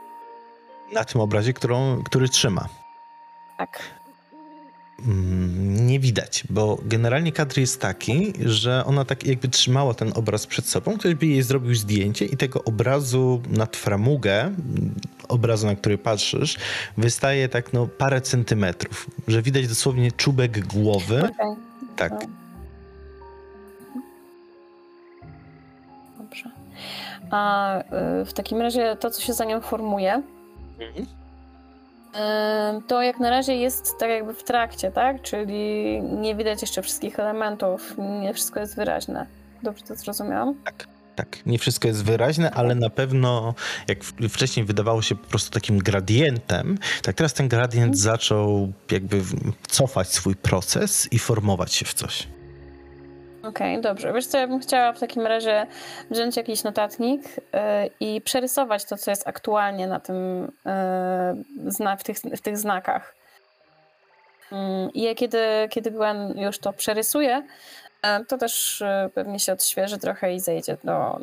Na 0.93 1.05
tym 1.05 1.21
obrazie, 1.21 1.53
którą, 1.53 2.03
który 2.05 2.29
trzyma. 2.29 2.69
Tak. 3.59 3.83
Mm, 5.07 5.87
Nie 5.87 6.01
widać, 6.01 6.45
bo 6.51 6.79
generalnie 6.83 7.33
kadr 7.33 7.59
jest 7.59 7.81
taki, 7.81 8.33
że 8.45 8.85
ona 8.87 9.05
tak 9.05 9.27
jakby 9.27 9.49
trzymała 9.49 9.95
ten 9.95 10.13
obraz 10.15 10.47
przed 10.47 10.69
sobą, 10.69 10.99
ktoś 10.99 11.15
by 11.15 11.27
jej 11.27 11.43
zrobił 11.43 11.75
zdjęcie 11.75 12.25
i 12.25 12.37
tego 12.37 12.65
obrazu 12.65 13.43
nad 13.49 13.77
framugę, 13.77 14.53
obrazu, 15.29 15.67
na 15.67 15.75
który 15.77 15.99
patrzysz, 15.99 16.57
wystaje 16.97 17.49
tak 17.49 17.73
no 17.73 17.87
parę 17.99 18.21
centymetrów, 18.21 19.07
że 19.29 19.43
widać 19.43 19.69
dosłownie 19.69 20.13
czubek 20.13 20.67
głowy. 20.67 21.19
Okej. 21.19 21.57
Tak. 21.97 22.13
No. 22.13 24.03
Dobrze. 26.19 26.51
A 27.31 27.79
y, 28.21 28.25
w 28.25 28.33
takim 28.33 28.61
razie 28.61 28.97
to, 28.97 29.11
co 29.11 29.23
się 29.23 29.33
za 29.33 29.45
nią 29.45 29.61
formuje, 29.61 30.23
Mhm. 30.81 31.07
y, 32.79 32.83
to 32.87 33.03
jak 33.03 33.21
na 33.21 33.31
razie 33.31 33.57
jest 33.57 33.99
tak 33.99 34.11
jakby 34.11 34.35
w 34.35 34.43
trakcie, 34.45 34.91
tak? 34.91 35.23
Czyli 35.23 36.01
nie 36.03 36.35
widać 36.35 36.63
jeszcze 36.63 36.83
wszystkich 36.83 37.19
elementów, 37.21 37.95
nie 38.23 38.35
wszystko 38.35 38.61
jest 38.61 38.77
wyraźne. 38.77 39.27
Dobrze 39.63 39.85
to 39.85 39.95
zrozumiałam? 39.95 40.55
Tak, 40.65 40.87
nie 41.47 41.59
wszystko 41.59 41.89
jest 41.89 42.05
wyraźne, 42.05 42.51
ale 42.51 42.75
na 42.75 42.91
pewno 42.91 43.55
jak 43.89 44.05
wcześniej 44.05 44.67
wydawało 44.67 45.03
się 45.03 45.15
po 45.15 45.29
prostu 45.29 45.51
takim 45.51 45.79
gradientem, 45.79 46.79
tak 47.03 47.17
teraz 47.17 47.35
ten 47.35 47.49
gradient 47.49 47.99
zaczął 47.99 48.73
jakby 48.91 49.23
cofać 49.69 50.09
swój 50.09 50.37
proces 50.37 51.09
i 51.13 51.19
formować 51.19 51.73
się 51.73 51.85
w 51.85 51.95
coś. 51.95 52.29
Okej, 53.49 53.81
dobrze. 53.81 54.13
Wiesz 54.13 54.27
co, 54.27 54.39
ja 54.39 54.49
bym 54.49 54.61
chciała 54.61 54.93
w 54.93 55.01
takim 55.01 55.27
razie 55.27 55.67
wziąć 56.11 56.37
jakiś 56.37 56.65
notatnik 56.65 57.23
y, 57.29 57.41
i 58.01 58.21
przerysować 58.21 58.85
to, 58.85 58.97
co 58.97 59.11
jest 59.11 59.29
aktualnie 59.29 59.87
na 59.87 60.01
tym, 60.01 60.45
y, 60.45 61.73
zna, 61.73 61.97
w, 61.97 62.05
tych, 62.05 62.17
w 62.19 62.41
tych 62.41 62.59
znakach. 62.59 63.15
Mm, 64.53 64.93
I 64.93 65.03
ja 65.03 65.15
kiedy, 65.15 65.39
kiedy 65.71 65.91
Gwen 65.91 66.39
już 66.39 66.59
to 66.59 66.73
przerysuje, 66.73 67.43
to 68.29 68.39
też 68.39 68.81
y, 68.81 69.11
pewnie 69.15 69.41
się 69.41 69.53
odświeży 69.53 69.99
trochę 69.99 70.35
i 70.35 70.41
zejdzie 70.41 70.77
do, 70.85 71.21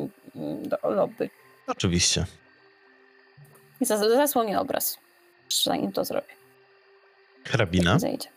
do 0.63 0.77
lobby. 0.89 1.29
Oczywiście. 1.67 2.25
I 3.81 3.85
zas- 3.85 4.15
zasłoni 4.15 4.55
obraz, 4.55 4.97
zanim 5.63 5.91
to 5.91 6.05
zrobię. 6.05 6.33
Hrabina. 7.45 7.99
Zejdzie. 7.99 8.29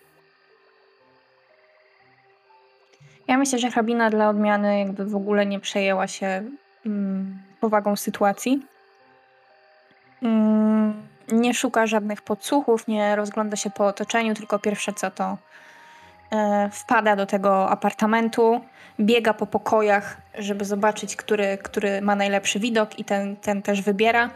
Ja 3.29 3.39
myślę, 3.39 3.59
że 3.59 3.71
hrabina 3.71 4.11
dla 4.11 4.29
odmiany 4.29 4.79
jakby 4.79 5.05
w 5.05 5.17
ogóle 5.17 5.47
nie 5.47 5.61
przejęła 5.61 6.07
się 6.07 6.51
mm, 6.87 7.43
powagą 7.61 7.97
sytuacji. 7.97 8.67
Mm, 10.23 11.09
nie 11.33 11.55
szuka 11.55 11.87
żadnych 11.87 12.23
podsłuchów, 12.23 12.89
nie 12.89 13.17
rozgląda 13.17 13.57
się 13.57 13.71
po 13.71 13.87
otoczeniu, 13.87 14.35
tylko 14.35 14.59
pierwsze 14.59 14.93
co 14.93 15.11
to 15.11 15.25
e, 15.25 15.37
wpada 16.73 17.17
do 17.17 17.27
tego 17.27 17.71
apartamentu, 17.71 18.61
biega 19.01 19.35
po 19.35 19.47
pokojach, 19.47 20.17
żeby 20.39 20.65
zobaczyć, 20.65 21.17
który, 21.17 21.59
który 21.63 22.01
ma 22.01 22.17
najlepszy 22.17 22.61
widok 22.61 22.99
i 22.99 23.05
ten, 23.05 23.37
ten 23.37 23.63
też 23.63 23.83
wybiera. 23.83 24.31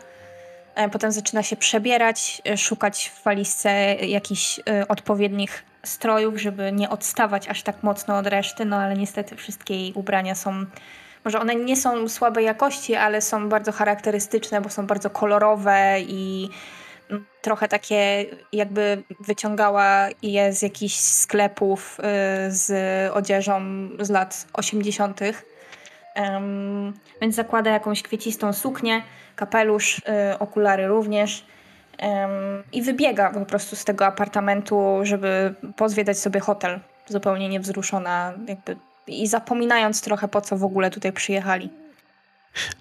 E, 0.75 0.89
Potem 0.89 1.13
zaczyna 1.13 1.43
się 1.43 1.57
przebierać, 1.57 2.43
e, 2.49 2.57
szukać 2.57 3.13
w 3.15 3.25
walizce 3.25 3.71
jakichś 3.95 4.61
e, 4.61 4.89
odpowiednich 4.89 5.65
strojów, 5.83 6.41
żeby 6.41 6.73
nie 6.73 6.91
odstawać 6.91 7.49
aż 7.49 7.63
tak 7.63 7.83
mocno 7.83 8.19
od 8.19 8.27
reszty, 8.27 8.65
no 8.65 8.77
ale 8.77 8.97
niestety 8.97 9.37
wszystkie 9.37 9.75
jej 9.75 9.93
ubrania 9.93 10.35
są, 10.35 10.65
może 11.25 11.41
one 11.41 11.55
nie 11.55 11.77
są 11.77 12.09
słabej 12.09 12.45
jakości, 12.45 12.95
ale 12.95 13.21
są 13.21 13.49
bardzo 13.49 13.73
charakterystyczne, 13.73 14.61
bo 14.61 14.69
są 14.69 14.87
bardzo 14.87 15.11
kolorowe 15.11 15.97
i 16.01 16.49
trochę 17.43 17.69
takie 17.69 18.27
jakby 18.53 19.03
wyciągała 19.21 20.09
je 20.23 20.53
z 20.53 20.63
jakichś 20.63 20.95
sklepów 20.95 21.99
y, 21.99 22.03
z 22.53 22.73
odzieżą 23.13 23.61
z 24.01 24.11
lat 24.11 24.47
80. 24.53 25.21
Em, 26.15 26.93
więc 27.21 27.35
zakłada 27.35 27.71
jakąś 27.71 28.03
kwiecistą 28.03 28.53
suknię, 28.53 29.03
kapelusz, 29.37 29.99
y, 29.99 30.39
okulary 30.39 30.87
również. 30.87 31.45
I 32.73 32.83
wybiega 32.83 33.31
po 33.31 33.47
prostu 33.47 33.77
z 33.77 33.85
tego 33.85 34.07
apartamentu, 34.07 35.01
żeby 35.03 35.55
pozwiedzać 35.77 36.19
sobie 36.19 36.41
hotel, 36.41 36.81
zupełnie 37.09 37.49
niewzruszona, 37.49 38.33
jakby 38.49 38.77
i 39.07 39.27
zapominając 39.27 40.03
trochę 40.03 40.29
po 40.29 40.41
co 40.41 40.57
w 40.57 40.65
ogóle 40.65 40.91
tutaj 40.91 41.13
przyjechali. 41.13 41.71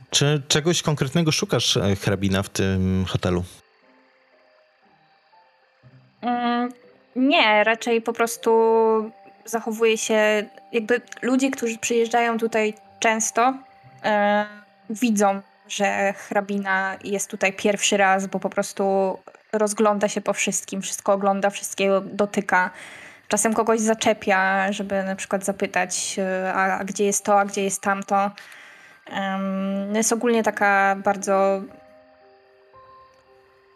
Czy 0.10 0.42
czegoś 0.48 0.82
konkretnego 0.82 1.32
szukasz, 1.32 1.78
e, 1.78 1.96
hrabina, 1.96 2.44
w 2.44 2.50
tym 2.50 3.06
hotelu? 3.08 3.44
Mm, 6.22 6.72
Nie, 7.16 7.64
raczej 7.64 8.02
po 8.02 8.14
prostu 8.14 8.52
zachowuje 9.46 9.98
się, 9.98 10.44
jakby 10.72 11.02
ludzie, 11.22 11.52
którzy 11.52 11.78
przyjeżdżają 11.78 12.38
tutaj 12.38 12.74
często, 13.00 13.54
e, 14.04 14.46
widzą, 14.90 15.42
że 15.68 16.14
hrabina 16.14 16.96
jest 17.04 17.30
tutaj 17.30 17.54
pierwszy 17.54 17.98
raz, 17.98 18.28
bo 18.28 18.40
po 18.40 18.50
prostu 18.50 19.18
rozgląda 19.54 20.08
się 20.08 20.22
po 20.22 20.34
wszystkim, 20.34 20.82
wszystko 20.82 21.14
ogląda, 21.14 21.50
wszystkiego 21.50 22.02
dotyka. 22.02 22.70
Czasem 23.28 23.54
kogoś 23.54 23.80
zaczepia, 23.80 24.72
żeby 24.72 25.04
na 25.04 25.16
przykład 25.16 25.46
zapytać, 25.46 26.16
e, 26.20 26.54
a, 26.54 26.78
a 26.78 26.84
gdzie 26.84 27.06
jest 27.06 27.26
to, 27.26 27.40
a 27.40 27.46
gdzie 27.46 27.64
jest 27.64 27.82
tamto. 27.82 28.32
Em, 29.06 29.96
jest 29.96 30.14
ogólnie 30.14 30.44
taka 30.44 30.96
bardzo 31.04 31.62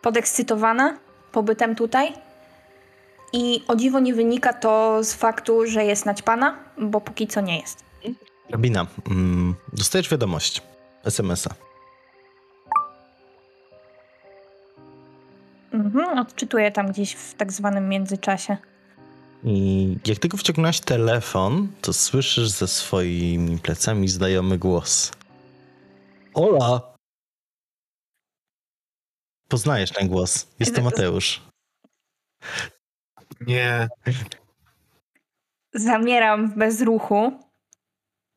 podekscytowana 0.01 0.97
pobytem 1.31 1.75
tutaj. 1.75 2.13
I 3.33 3.63
o 3.67 3.75
dziwo 3.75 3.99
nie 3.99 4.13
wynika 4.13 4.53
to 4.53 5.03
z 5.03 5.13
faktu, 5.13 5.67
że 5.67 5.85
jest 5.85 6.05
naćpana, 6.05 6.57
bo 6.77 7.01
póki 7.01 7.27
co 7.27 7.41
nie 7.41 7.59
jest. 7.59 7.83
Hrabina, 8.47 8.87
mm, 9.07 9.55
dostajesz 9.73 10.09
wiadomość, 10.09 10.61
SMS-a. 11.03 11.55
Mhm, 15.73 16.19
odczytuję 16.19 16.71
tam 16.71 16.87
gdzieś 16.87 17.13
w 17.13 17.33
tak 17.33 17.51
zwanym 17.51 17.89
międzyczasie. 17.89 18.57
I 19.43 19.97
jak 20.05 20.19
tylko 20.19 20.37
wciągnąłeś 20.37 20.79
telefon, 20.79 21.67
to 21.81 21.93
słyszysz 21.93 22.49
ze 22.49 22.67
swoimi 22.67 23.57
plecami 23.57 24.07
znajomy 24.07 24.57
głos. 24.57 25.11
Ola! 26.33 26.93
Poznajesz 29.47 29.91
ten 29.91 30.07
głos. 30.07 30.47
Jest 30.59 30.75
to 30.75 30.81
Mateusz. 30.81 31.41
Nie. 33.47 33.87
zamieram 35.73 36.49
w 36.51 36.55
bezruchu. 36.55 37.39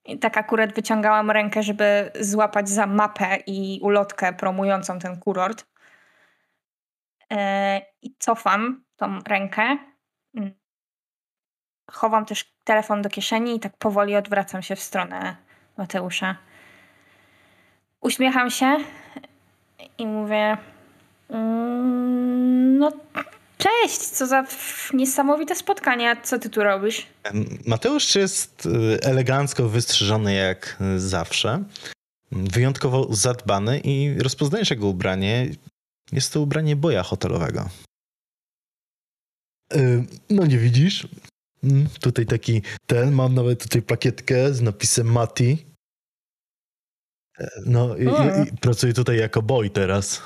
I 0.04 0.18
tak 0.18 0.36
akurat 0.36 0.74
wyciągałam 0.74 1.30
rękę, 1.30 1.62
żeby 1.62 2.10
złapać 2.20 2.68
za 2.68 2.86
mapę 2.86 3.36
i 3.46 3.80
ulotkę 3.82 4.32
promującą 4.32 4.98
ten 4.98 5.20
kurort. 5.20 5.66
E, 7.32 7.80
I 8.02 8.14
cofam 8.18 8.84
tą 8.96 9.18
rękę. 9.28 9.76
Chowam 11.90 12.24
też 12.24 12.56
telefon 12.64 13.02
do 13.02 13.08
kieszeni 13.08 13.56
i 13.56 13.60
tak 13.60 13.76
powoli 13.76 14.16
odwracam 14.16 14.62
się 14.62 14.76
w 14.76 14.80
stronę 14.80 15.36
Mateusza. 15.76 16.36
Uśmiecham 18.00 18.50
się 18.50 18.76
i 19.98 20.06
mówię: 20.06 20.56
"Mm, 21.28 22.78
No, 22.78 22.92
cześć, 23.58 23.98
co 23.98 24.26
za 24.26 24.46
niesamowite 24.94 25.56
spotkanie. 25.56 26.16
Co 26.22 26.38
ty 26.38 26.50
tu 26.50 26.62
robisz? 26.62 27.06
Mateusz 27.66 28.14
jest 28.14 28.66
y, 28.66 28.98
elegancko 29.02 29.68
wystrzyżony 29.68 30.34
jak 30.34 30.76
zawsze. 30.96 31.64
Wyjątkowo 32.32 33.14
zadbany 33.14 33.80
i 33.84 34.18
rozpoznajesz 34.22 34.70
jego 34.70 34.86
ubranie. 34.86 35.50
Jest 36.12 36.32
to 36.32 36.40
ubranie 36.40 36.76
boja 36.76 37.02
hotelowego. 37.02 37.68
Y, 39.74 40.04
No 40.30 40.46
nie 40.46 40.58
widzisz? 40.58 41.08
Mm, 41.64 41.86
Tutaj 42.00 42.26
taki 42.26 42.62
ten, 42.86 43.12
mam 43.12 43.34
nawet 43.34 43.62
tutaj 43.62 43.82
plakietkę 43.82 44.54
z 44.54 44.60
napisem 44.60 45.12
Mati. 45.12 45.66
E, 47.38 47.48
No 47.66 47.96
i, 47.96 48.04
i, 48.04 48.48
i 48.54 48.56
pracuję 48.56 48.92
tutaj 48.92 49.18
jako 49.18 49.42
boy 49.42 49.70
teraz. 49.70 50.22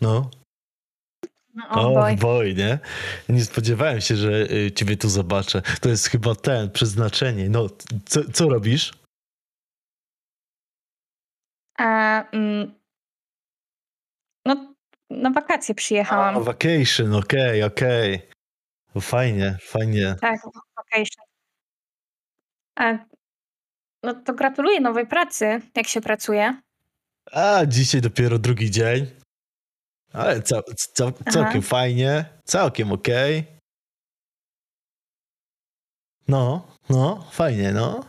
No, 0.00 0.30
No, 1.56 1.68
o, 1.70 1.90
o, 1.90 1.94
boj. 1.94 2.16
boy, 2.16 2.54
nie? 2.54 2.78
Nie 3.28 3.44
spodziewałem 3.44 4.00
się, 4.00 4.16
że 4.16 4.30
y, 4.50 4.72
ciebie 4.72 4.96
tu 4.96 5.08
zobaczę. 5.08 5.62
To 5.80 5.88
jest 5.88 6.06
chyba 6.06 6.34
ten, 6.34 6.70
przeznaczenie. 6.70 7.48
No, 7.48 7.66
co, 8.06 8.20
co 8.32 8.48
robisz? 8.48 8.92
A, 11.78 12.22
mm, 12.30 12.74
no, 14.46 14.74
na 15.10 15.30
wakacje 15.30 15.74
przyjechałam. 15.74 16.36
A, 16.36 16.40
vacation, 16.40 17.14
okej, 17.14 17.62
okej. 17.62 18.22
No 18.94 19.00
Fajnie, 19.00 19.58
fajnie. 19.62 20.16
Tak, 20.20 20.40
vacation. 20.76 21.24
A, 22.76 22.98
no 24.02 24.14
to 24.14 24.34
gratuluję 24.34 24.80
nowej 24.80 25.06
pracy, 25.06 25.60
jak 25.74 25.88
się 25.88 26.00
pracuje. 26.00 26.60
A, 27.32 27.66
dzisiaj 27.66 28.00
dopiero 28.00 28.38
drugi 28.38 28.70
dzień. 28.70 29.06
Ale 30.16 30.42
cał, 30.42 30.62
cał, 30.92 31.12
całkiem 31.30 31.62
fajnie, 31.62 32.24
całkiem 32.44 32.92
okej. 32.92 33.44
No, 36.28 36.66
no, 36.90 37.24
fajnie, 37.30 37.72
no. 37.72 38.04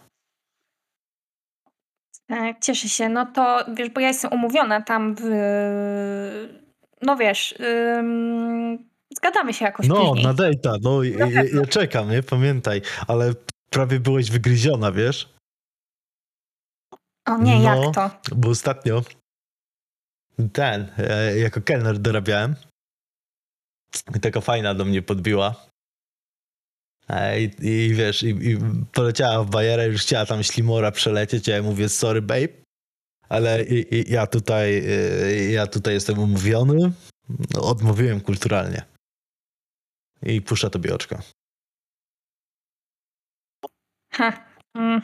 Tak, 2.28 2.60
cieszę 2.60 2.90
się. 2.90 3.10
No 3.10 3.26
to 3.26 3.66
wiesz, 3.74 3.90
bo 3.90 4.02
ja 4.02 4.08
jestem 4.08 4.34
umówiona 4.34 4.82
tam 4.82 5.16
w. 5.16 5.22
No 7.02 7.16
wiesz, 7.16 7.56
ym, 7.98 8.90
zgadamy 9.18 9.54
się 9.54 9.66
jakoś 9.66 9.88
No, 9.88 9.96
później. 9.96 10.26
na 10.26 10.34
dejta, 10.34 10.74
no, 10.82 11.04
ja, 11.04 11.28
ja 11.28 11.66
czekam, 11.70 12.12
nie? 12.12 12.24
Pamiętaj, 12.24 12.82
ale 13.08 13.34
prawie 13.70 14.00
byłeś 14.00 14.32
wygryziona, 14.32 14.92
wiesz? 14.92 15.34
O 17.28 17.38
nie, 17.38 17.60
no. 17.60 17.76
jak 17.86 17.96
to? 17.96 18.10
Bo 18.36 18.50
ostatnio 18.50 19.02
ten, 20.54 20.92
e, 20.98 21.38
jako 21.38 21.62
kelner 21.62 22.00
dorabiałem 22.00 22.56
i 24.16 24.20
taka 24.20 24.42
fajna 24.42 24.74
do 24.74 24.86
mnie 24.86 25.02
podbiła. 25.02 25.68
I, 27.38 27.68
i 27.68 27.94
wiesz, 27.96 28.24
i, 28.24 28.28
i 28.28 28.58
poleciała 28.94 29.44
w 29.44 29.50
bajerę, 29.50 29.88
już 29.88 30.02
chciała 30.02 30.26
tam 30.26 30.44
ślimora 30.44 30.92
przelecieć, 30.92 31.50
a 31.50 31.52
ja 31.52 31.64
mówię, 31.64 31.90
sorry 31.90 32.22
babe, 32.22 32.48
ale 33.30 33.64
i, 33.64 34.12
ja 34.12 34.28
tutaj 34.28 34.78
e, 34.78 35.52
ja 35.52 35.68
tutaj 35.68 35.94
jestem 35.94 36.20
umówiony. 36.20 36.92
Odmówiłem 37.62 38.22
kulturalnie. 38.22 38.86
I 40.24 40.42
puszcza 40.42 40.70
tobie 40.70 40.96
oczko. 40.96 41.20
Ha. 44.12 44.46
Mm. 44.76 45.02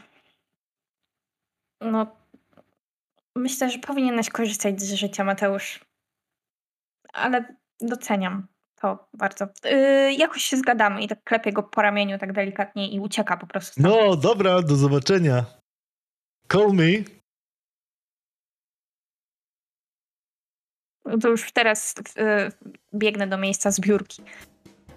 No, 1.82 2.23
myślę, 3.36 3.70
że 3.70 3.80
powinieneś 3.80 4.30
korzystać 4.30 4.82
z 4.82 4.94
życia, 4.94 5.24
Mateusz. 5.24 5.80
Ale 7.14 7.56
doceniam 7.82 8.48
to 8.82 9.08
bardzo. 9.14 9.48
Yy, 9.64 10.14
jakoś 10.14 10.44
się 10.44 10.58
zgadamy 10.58 11.02
i 11.02 11.08
tak 11.08 11.24
klepię 11.24 11.54
go 11.54 11.64
po 11.64 11.82
ramieniu 11.82 12.18
tak 12.18 12.34
delikatnie 12.34 12.88
i 12.92 13.00
ucieka 13.00 13.38
po 13.38 13.48
prostu. 13.48 13.82
No, 13.82 14.16
dobra, 14.16 14.62
do 14.62 14.76
zobaczenia. 14.76 15.46
Call 16.52 16.74
me. 16.74 17.04
To 21.22 21.30
już 21.30 21.52
teraz 21.52 21.96
yy, 22.16 22.52
biegnę 22.94 23.28
do 23.28 23.38
miejsca 23.38 23.72
zbiórki. 23.72 24.24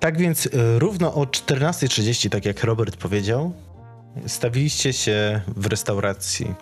Tak 0.01 0.19
więc 0.19 0.47
y, 0.47 0.79
równo 0.79 1.15
o 1.15 1.25
14.30, 1.25 2.29
tak 2.29 2.45
jak 2.45 2.65
Robert 2.65 2.97
powiedział, 2.97 3.53
stawiliście 4.27 4.93
się 4.93 5.41
w 5.47 5.67
restauracji, 5.67 6.55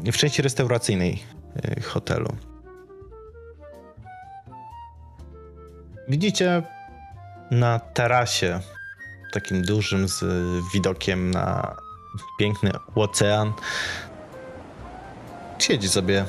w 0.00 0.16
części 0.16 0.42
restauracyjnej 0.42 1.22
y, 1.78 1.82
hotelu. 1.82 2.36
Widzicie 6.08 6.62
na 7.50 7.78
tarasie, 7.78 8.60
takim 9.32 9.62
dużym 9.62 10.08
z 10.08 10.24
widokiem 10.74 11.30
na 11.30 11.76
piękny 12.38 12.70
ocean, 12.94 13.52
siedzi 15.58 15.88
sobie 15.88 16.24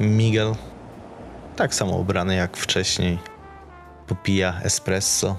Miguel, 0.00 0.54
tak 1.56 1.74
samo 1.74 1.96
ubrany 1.96 2.36
jak 2.36 2.56
wcześniej. 2.56 3.18
Popija 4.06 4.60
espresso. 4.62 5.36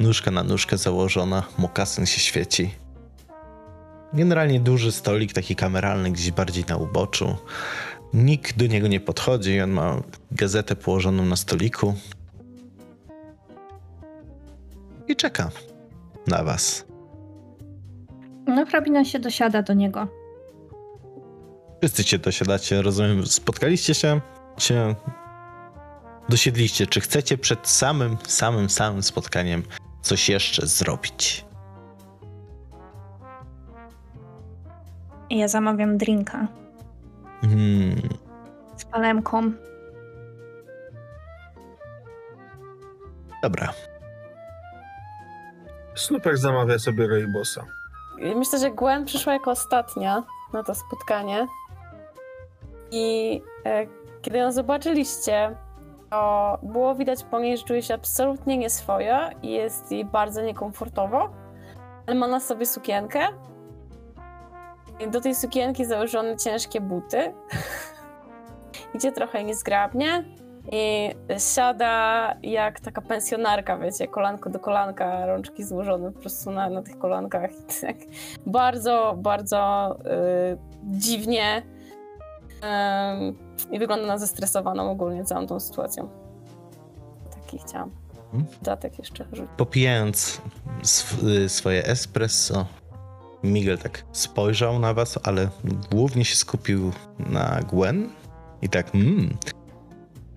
Nóżka 0.00 0.30
na 0.30 0.42
nóżkę 0.42 0.78
założona, 0.78 1.42
mokasyn 1.58 2.06
się 2.06 2.20
świeci. 2.20 2.85
Generalnie 4.16 4.60
duży 4.60 4.92
stolik, 4.92 5.32
taki 5.32 5.56
kameralny, 5.56 6.10
gdzieś 6.10 6.30
bardziej 6.30 6.64
na 6.68 6.76
uboczu. 6.76 7.36
Nikt 8.14 8.56
do 8.58 8.66
niego 8.66 8.88
nie 8.88 9.00
podchodzi, 9.00 9.60
on 9.60 9.70
ma 9.70 10.02
gazetę 10.30 10.76
położoną 10.76 11.24
na 11.24 11.36
stoliku. 11.36 11.94
I 15.08 15.16
czeka 15.16 15.50
na 16.26 16.44
was. 16.44 16.84
No, 18.46 18.66
hrabina 18.66 19.04
się 19.04 19.18
dosiada 19.18 19.62
do 19.62 19.74
niego. 19.74 20.08
Wszyscy 21.80 22.04
się 22.04 22.18
dosiadacie, 22.18 22.82
rozumiem, 22.82 23.26
spotkaliście 23.26 23.94
się, 23.94 24.20
się 24.58 24.94
dosiedliście. 26.28 26.86
Czy 26.86 27.00
chcecie 27.00 27.38
przed 27.38 27.68
samym, 27.68 28.16
samym, 28.26 28.70
samym 28.70 29.02
spotkaniem 29.02 29.62
coś 30.02 30.28
jeszcze 30.28 30.66
zrobić? 30.66 31.45
Ja 35.30 35.48
zamawiam 35.48 35.98
drinka 35.98 36.46
Hmm. 37.40 37.96
z 38.76 38.84
palemką. 38.84 39.52
Dobra. 43.42 43.68
Snupek 45.94 46.36
zamawia 46.38 46.78
sobie 46.78 47.08
Raybosa. 47.08 47.64
I 48.18 48.34
Myślę, 48.34 48.58
że 48.58 48.70
Gwen 48.70 49.04
przyszła 49.04 49.32
jako 49.32 49.50
ostatnia 49.50 50.22
na 50.52 50.62
to 50.62 50.74
spotkanie. 50.74 51.46
I 52.90 53.42
e, 53.66 53.86
kiedy 54.22 54.38
ją 54.38 54.52
zobaczyliście, 54.52 55.56
to 56.10 56.58
było 56.62 56.94
widać 56.94 57.24
po 57.24 57.40
niej, 57.40 57.56
że 57.58 57.64
czuje 57.64 57.82
się 57.82 57.94
absolutnie 57.94 58.56
nieswojo 58.58 59.16
i 59.42 59.50
jest 59.52 59.92
jej 59.92 60.04
bardzo 60.04 60.42
niekomfortowo, 60.42 61.30
ale 62.06 62.16
ma 62.16 62.26
na 62.28 62.40
sobie 62.40 62.66
sukienkę. 62.66 63.20
Do 65.12 65.20
tej 65.20 65.34
sukienki 65.34 65.84
założone 65.84 66.36
ciężkie 66.36 66.80
buty. 66.80 67.32
Idzie 68.94 69.12
trochę 69.12 69.44
niezgrabnie 69.44 70.24
i 70.72 71.10
siada 71.54 72.34
jak 72.42 72.80
taka 72.80 73.00
pensjonarka, 73.02 73.78
wiecie, 73.78 74.08
kolanko 74.08 74.50
do 74.50 74.58
kolanka, 74.58 75.26
rączki 75.26 75.64
złożone 75.64 76.12
po 76.12 76.20
prostu 76.20 76.50
na, 76.50 76.70
na 76.70 76.82
tych 76.82 76.98
kolankach. 76.98 77.50
Tak 77.80 77.96
bardzo, 78.46 79.14
bardzo 79.18 79.90
y, 80.52 80.58
dziwnie 80.84 81.62
ym, 83.18 83.38
i 83.70 83.78
wygląda 83.78 84.06
na 84.06 84.18
zestresowaną 84.18 84.90
ogólnie 84.90 85.24
całą 85.24 85.46
tą 85.46 85.60
sytuacją. 85.60 86.08
Taki 87.34 87.58
chciałam. 87.58 87.90
Mhm. 88.24 88.44
Dodatek 88.62 88.98
jeszcze 88.98 89.24
rzucić. 89.32 89.50
Popijając 89.56 90.40
sw- 90.82 91.28
y, 91.28 91.48
swoje 91.48 91.84
espresso, 91.86 92.66
Miguel 93.42 93.78
tak 93.78 94.04
spojrzał 94.12 94.78
na 94.78 94.94
was, 94.94 95.18
ale 95.22 95.48
głównie 95.90 96.24
się 96.24 96.36
skupił 96.36 96.92
na 97.18 97.60
Gwen 97.72 98.10
i 98.62 98.68
tak, 98.68 98.94
mmm, 98.94 99.36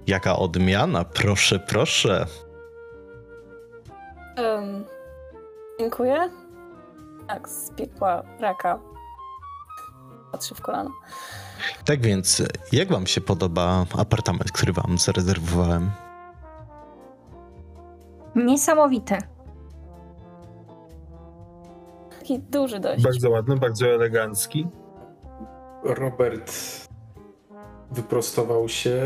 jaka 0.08 0.36
odmiana, 0.36 1.06
proszę, 1.06 1.60
proszę. 1.60 2.26
Ym, 4.40 4.86
dziękuję. 5.80 6.30
Tak, 7.28 7.50
z 7.50 7.72
piekła 7.72 8.24
raka. 8.40 8.80
Patrzy 10.32 10.56
w 10.56 10.62
kolano. 10.62 10.92
Tak 11.86 12.02
więc, 12.02 12.44
jak 12.72 12.90
wam 12.92 13.08
się 13.08 13.22
podoba 13.22 13.86
apartament, 13.98 14.52
który 14.52 14.74
wam 14.74 14.98
zarezerwowałem? 14.98 15.92
Niesamowite. 18.36 19.18
Taki 22.30 22.42
duży 22.42 22.80
dość. 22.80 23.04
Bardzo 23.04 23.30
ładny, 23.30 23.58
bardzo 23.58 23.88
elegancki. 23.88 24.68
Robert 25.84 26.54
wyprostował 27.92 28.70
się, 28.70 29.02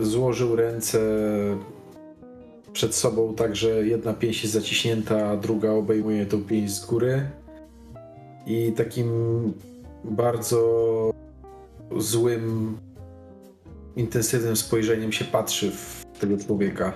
złożył 0.00 0.56
ręce 0.56 0.98
przed 2.72 2.94
sobą 2.94 3.34
tak, 3.34 3.56
że 3.56 3.68
jedna 3.68 4.12
pięść 4.12 4.42
jest 4.42 4.54
zaciśnięta, 4.54 5.28
a 5.28 5.36
druga 5.36 5.70
obejmuje 5.70 6.26
tą 6.26 6.44
pięść 6.44 6.74
z 6.74 6.86
góry. 6.86 7.30
I 8.46 8.72
takim 8.72 9.08
bardzo 10.04 11.10
złym, 11.98 12.76
intensywnym 13.96 14.56
spojrzeniem 14.56 15.12
się 15.12 15.24
patrzy 15.24 15.70
w 15.70 16.04
tego 16.20 16.36
człowieka. 16.36 16.92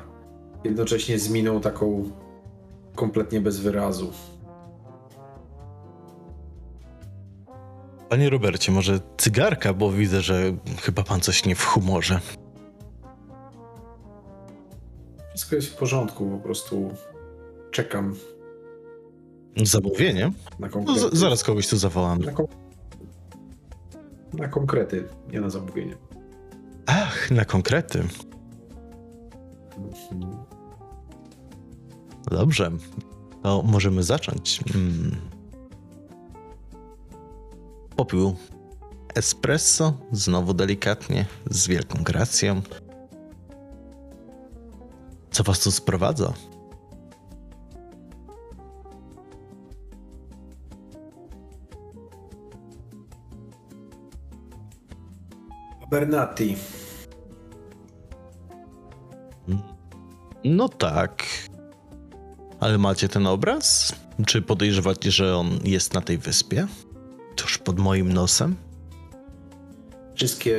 Jednocześnie 0.65 1.19
z 1.19 1.31
miną 1.31 1.61
taką 1.61 2.11
kompletnie 2.95 3.41
bez 3.41 3.61
wyrazu. 3.61 4.13
Panie 8.09 8.31
Robercie, 8.31 8.73
może 8.73 9.01
cygarka, 9.17 9.75
bo 9.75 9.93
widzę, 9.93 10.21
że 10.23 10.53
chyba 10.83 11.03
pan 11.03 11.21
coś 11.21 11.45
nie 11.47 11.55
w 11.55 11.65
humorze. 11.65 12.21
Wszystko 15.31 15.57
jest 15.57 15.69
w 15.69 15.77
porządku, 15.77 16.31
po 16.31 16.39
prostu 16.39 16.91
czekam 17.71 18.15
Zamówienie? 19.63 20.33
na 20.59 20.67
No, 20.67 20.69
konkrety. 20.73 21.01
z- 21.01 21.13
zaraz 21.19 21.45
kogoś 21.45 21.69
tu 21.69 21.77
zawołam. 21.77 22.19
Na, 22.19 22.33
kon- 22.33 22.47
na 24.33 24.49
konkrety, 24.49 25.05
nie 25.33 25.41
na 25.41 25.51
zamówienie. 25.51 25.97
Ach, 26.87 27.31
na 27.31 27.45
konkrety. 27.45 28.05
Dobrze. 32.31 32.71
To 33.43 33.63
możemy 33.63 34.03
zacząć. 34.03 34.61
Mm. 34.75 35.17
Popił 37.99 38.37
espresso, 39.15 39.93
znowu 40.13 40.55
delikatnie, 40.55 41.27
z 41.51 41.67
wielką 41.67 42.03
gracją. 42.03 42.63
Co 45.31 45.43
was 45.43 45.61
tu 45.61 45.71
sprowadza? 45.71 46.33
Bernati. 55.91 56.57
No 60.45 60.69
tak. 60.69 61.25
Ale 62.61 62.79
macie 62.79 63.09
ten 63.09 63.27
obraz? 63.27 63.95
Czy 64.27 64.43
podejrzewacie, 64.43 65.11
że 65.11 65.37
on 65.37 65.59
jest 65.65 65.95
na 65.95 66.01
tej 66.01 66.19
wyspie? 66.19 66.67
Tuż 67.49 67.59
pod 67.59 67.79
moim 67.79 68.13
nosem? 68.13 68.57
Wszystkie 70.15 70.59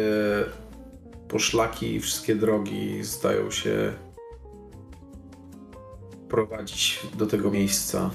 poszlaki, 1.28 2.00
wszystkie 2.00 2.36
drogi 2.36 3.04
zdają 3.04 3.52
się 3.52 3.94
prowadzić 6.30 7.00
do 7.18 7.28
tego 7.28 7.52
miejsca. 7.52 8.10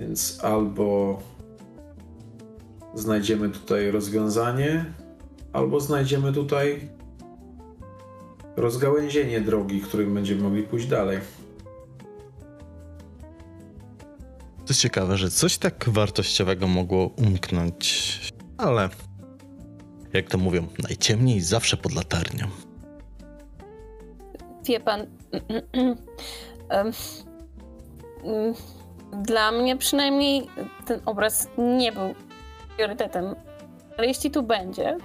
Więc 0.00 0.38
albo 0.44 1.18
znajdziemy 2.94 3.50
tutaj 3.50 3.90
rozwiązanie, 3.90 4.84
albo 5.52 5.80
znajdziemy 5.80 6.32
tutaj 6.32 6.88
rozgałęzienie 8.56 9.40
drogi, 9.40 9.80
którym 9.80 10.14
będziemy 10.14 10.42
mogli 10.42 10.62
pójść 10.62 10.86
dalej. 10.86 11.18
To 14.66 14.74
ciekawe, 14.74 15.16
że 15.16 15.30
coś 15.30 15.58
tak 15.58 15.88
wartościowego 15.88 16.66
mogło 16.66 17.06
umknąć, 17.06 18.20
ale 18.58 18.88
jak 20.12 20.28
to 20.28 20.38
mówią, 20.38 20.66
najciemniej 20.82 21.40
zawsze 21.40 21.76
pod 21.76 21.94
latarnią. 21.94 22.46
Wie 24.64 24.80
pan. 24.80 25.06
Dla 29.22 29.52
mnie 29.52 29.76
przynajmniej 29.76 30.46
ten 30.86 31.00
obraz 31.06 31.48
nie 31.58 31.92
był 31.92 32.14
priorytetem. 32.76 33.34
Ale 33.98 34.06
jeśli 34.06 34.30
tu 34.30 34.42
będzie, 34.42 34.96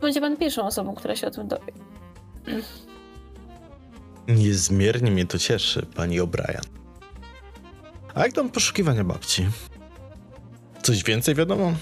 będzie 0.00 0.20
pan 0.20 0.36
pierwszą 0.36 0.66
osobą, 0.66 0.94
która 0.94 1.16
się 1.16 1.26
o 1.26 1.30
tym 1.30 1.48
dowie. 1.48 1.72
Niezmiernie 4.28 5.10
mnie 5.10 5.26
to 5.26 5.38
cieszy, 5.38 5.86
pani 5.86 6.20
O'Brien. 6.20 6.71
A 8.14 8.22
jak 8.24 8.32
tam 8.32 8.50
poszukiwania 8.50 9.04
babci? 9.04 9.46
Coś 10.82 11.04
więcej 11.04 11.34
wiadomo? 11.34 11.72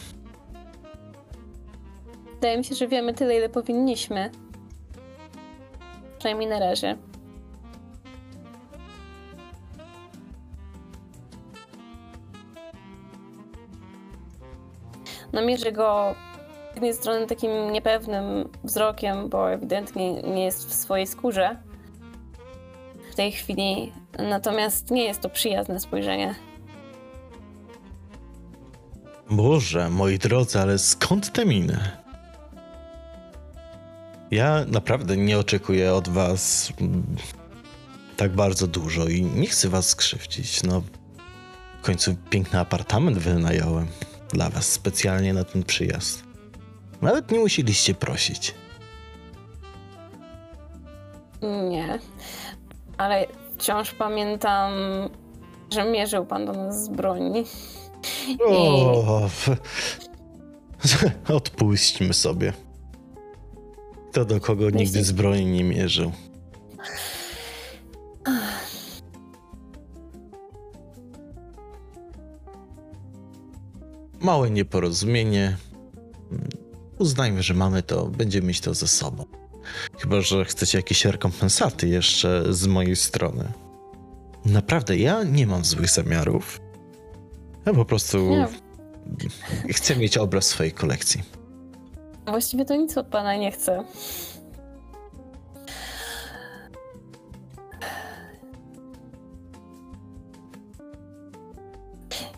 Wydaje 2.34 2.58
mi 2.58 2.64
się, 2.64 2.74
że 2.74 2.88
wiemy 2.88 3.14
tyle, 3.14 3.36
ile 3.36 3.48
powinniśmy. 3.48 4.30
Przynajmniej 6.18 6.48
na 6.48 6.58
razie. 6.58 6.96
Namierzę 15.32 15.72
go 15.72 16.14
z 16.72 16.74
jednej 16.74 16.94
strony 16.94 17.26
takim 17.26 17.72
niepewnym 17.72 18.48
wzrokiem, 18.64 19.28
bo 19.28 19.52
ewidentnie 19.52 20.22
nie 20.22 20.44
jest 20.44 20.68
w 20.68 20.74
swojej 20.74 21.06
skórze 21.06 21.56
w 23.12 23.14
tej 23.14 23.32
chwili. 23.32 23.92
Natomiast 24.18 24.90
nie 24.90 25.04
jest 25.04 25.20
to 25.20 25.28
przyjazne 25.30 25.80
spojrzenie. 25.80 26.34
Boże, 29.30 29.90
moi 29.90 30.18
drodzy, 30.18 30.60
ale 30.60 30.78
skąd 30.78 31.32
te 31.32 31.46
miny? 31.46 31.78
Ja 34.30 34.64
naprawdę 34.68 35.16
nie 35.16 35.38
oczekuję 35.38 35.94
od 35.94 36.08
was 36.08 36.72
mm, 36.80 37.16
tak 38.16 38.32
bardzo 38.32 38.66
dużo 38.66 39.06
i 39.06 39.22
nie 39.22 39.46
chcę 39.46 39.68
was 39.68 39.88
skrzywdzić. 39.88 40.62
No, 40.62 40.82
w 41.82 41.84
końcu 41.84 42.16
piękny 42.30 42.58
apartament 42.60 43.18
wynająłem 43.18 43.86
dla 44.32 44.50
was 44.50 44.72
specjalnie 44.72 45.34
na 45.34 45.44
ten 45.44 45.62
przyjazd. 45.62 46.24
Nawet 47.02 47.30
nie 47.30 47.38
musieliście 47.38 47.94
prosić. 47.94 48.54
Nie, 51.70 51.98
ale 52.98 53.26
wciąż 53.60 53.94
pamiętam, 53.94 54.72
że 55.70 55.84
mierzył 55.90 56.26
pan 56.26 56.46
do 56.46 56.52
nas 56.52 56.84
z 56.84 56.88
broni. 56.88 57.44
O, 58.48 59.22
f- 59.24 59.50
odpuśćmy 61.34 62.14
sobie. 62.14 62.52
Kto 64.10 64.24
do 64.24 64.40
kogo 64.40 64.70
nigdy 64.70 65.04
z 65.04 65.12
broni 65.12 65.46
nie 65.46 65.64
mierzył. 65.64 66.12
Małe 74.20 74.50
nieporozumienie. 74.50 75.56
Uznajmy, 76.98 77.42
że 77.42 77.54
mamy 77.54 77.82
to, 77.82 78.06
będziemy 78.06 78.46
mieć 78.48 78.60
to 78.60 78.74
ze 78.74 78.88
sobą. 78.88 79.24
Chyba, 79.98 80.20
że 80.20 80.44
chcecie 80.44 80.78
jakieś 80.78 81.04
rekompensaty 81.04 81.88
jeszcze 81.88 82.44
z 82.54 82.66
mojej 82.66 82.96
strony. 82.96 83.52
Naprawdę, 84.44 84.96
ja 84.96 85.22
nie 85.22 85.46
mam 85.46 85.64
złych 85.64 85.90
zamiarów. 85.90 86.60
Ja 87.66 87.74
po 87.74 87.84
prostu 87.84 88.18
Nie, 88.30 88.48
chcę 89.72 89.96
mieć 89.96 90.18
obraz 90.18 90.46
swojej 90.46 90.72
kolekcji. 90.72 91.22
właściwie 92.26 92.64
to 92.64 92.76
nic 92.76 92.98
od 92.98 93.06
pana 93.06 93.36
nie 93.36 93.52
chcę. 93.52 93.84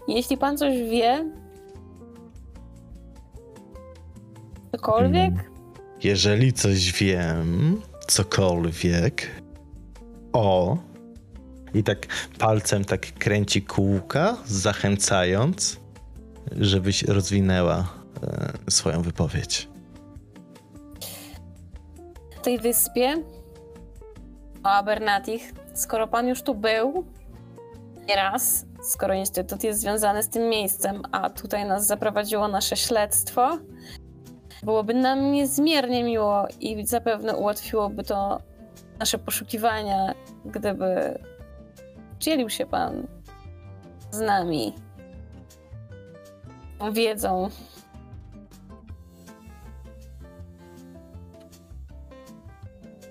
Jeśli 0.09 0.37
pan 0.37 0.59
coś 0.59 0.75
wie, 0.91 1.31
cokolwiek, 4.73 5.35
Jeżeli 6.05 6.53
coś 6.53 6.93
wiem, 6.93 7.81
cokolwiek, 8.07 9.43
o, 10.33 10.77
i 11.75 11.83
tak 11.83 12.07
palcem 12.39 12.85
tak 12.85 13.01
kręci 13.01 13.63
kółka, 13.63 14.37
zachęcając, 14.47 15.81
żebyś 16.57 17.03
rozwinęła 17.03 17.89
e, 18.23 18.71
swoją 18.71 19.03
wypowiedź. 19.03 19.69
w 22.43 22.45
tej 22.45 22.59
wyspie, 22.59 23.23
o 24.65 24.69
Abernatich, 24.69 25.53
skoro 25.75 26.09
pan 26.09 26.29
już 26.29 26.43
tu 26.43 26.55
był, 26.55 27.05
nieraz, 28.09 28.67
skoro 28.83 29.15
Instytut 29.15 29.65
jest 29.65 29.81
związany 29.81 30.23
z 30.23 30.29
tym 30.29 30.49
miejscem, 30.49 31.03
a 31.13 31.31
tutaj 31.31 31.65
nas 31.65 31.87
zaprowadziło 31.87 32.49
nasze 32.49 32.77
śledztwo, 32.77 33.59
byłoby 34.63 34.95
nam 34.95 35.33
niezmiernie 35.33 36.05
miło 36.05 36.47
i 36.61 36.87
zapewne 36.87 37.37
ułatwiłoby 37.37 38.05
to 38.05 38.43
nasze 38.99 39.19
poszukiwania, 39.19 40.15
gdyby 40.45 41.19
dzielił 42.19 42.51
się 42.51 42.67
pan 42.67 43.07
z 44.11 44.21
nami 44.21 44.75
wiedzą. 46.93 47.51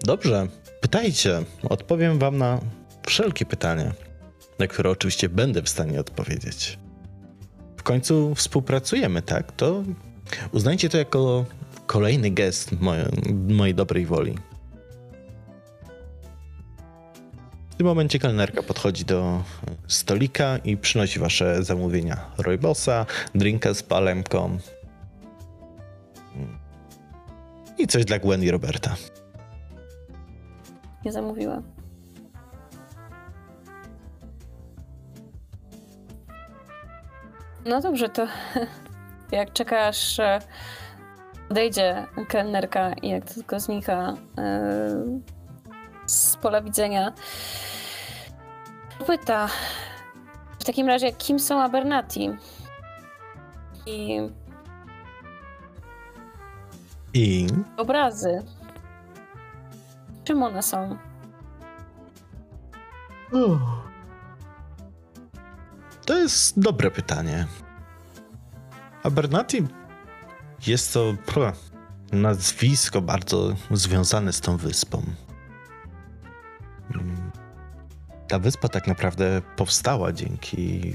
Dobrze, 0.04 0.48
pytajcie. 0.82 1.44
Odpowiem 1.70 2.20
wam 2.20 2.38
na 2.38 2.60
wszelkie 3.08 3.46
pytania, 3.46 3.92
na 4.60 4.68
które 4.68 4.90
oczywiście 4.90 5.30
będę 5.30 5.62
w 5.62 5.70
stanie 5.70 6.00
odpowiedzieć. 6.00 6.80
W 7.78 7.84
końcu 7.84 8.36
współpracujemy, 8.36 9.22
tak? 9.22 9.52
To 9.52 9.84
uznajcie 10.52 10.90
to 10.90 10.98
jako 10.98 11.46
kolejny 11.86 12.32
gest 12.32 12.72
moje, 12.82 13.10
mojej 13.48 13.76
dobrej 13.76 14.06
woli. 14.06 14.36
W 17.70 17.76
tym 17.76 17.88
momencie 17.88 18.20
kelnerka 18.20 18.64
podchodzi 18.64 19.06
do 19.06 19.44
stolika 19.88 20.58
i 20.58 20.78
przynosi 20.78 21.20
wasze 21.20 21.64
zamówienia. 21.64 22.18
Roybosa, 22.38 23.06
drinka 23.36 23.74
z 23.74 23.84
palemką 23.84 24.58
i 27.78 27.88
coś 27.88 28.06
dla 28.06 28.20
Gwen 28.20 28.44
i 28.44 28.52
Roberta. 28.52 28.96
Nie 31.06 31.12
zamówiłam. 31.12 31.64
No 37.66 37.82
dobrze, 37.82 38.10
to 38.10 38.28
jak 39.32 39.54
czekasz, 39.54 40.20
odejdzie 41.50 42.06
kelnerka 42.28 42.94
i 42.94 43.10
jak 43.10 43.26
tylko 43.26 43.60
znika 43.60 44.14
yy, 44.38 45.22
z 46.06 46.36
pola 46.36 46.62
widzenia, 46.62 47.14
pyta 49.08 49.48
w 50.60 50.64
takim 50.64 50.88
razie, 50.88 51.12
kim 51.12 51.40
są 51.40 51.62
Abernati? 51.62 52.30
I 53.86 54.20
I 57.14 57.48
obrazy. 57.78 58.44
Czym 60.24 60.44
one 60.44 60.64
są? 60.64 60.98
To 66.06 66.18
jest 66.18 66.60
dobre 66.60 66.92
pytanie. 66.92 67.48
Abernathy 69.04 69.68
jest 70.68 70.94
to 70.94 71.16
pro, 71.26 71.54
nazwisko 72.12 73.02
bardzo 73.02 73.56
związane 73.72 74.34
z 74.34 74.42
tą 74.42 74.58
wyspą. 74.58 75.04
Mm. 76.96 77.32
Ta 78.28 78.40
wyspa 78.40 78.70
tak 78.70 78.88
naprawdę 78.88 79.42
powstała 79.56 80.12
dzięki 80.12 80.94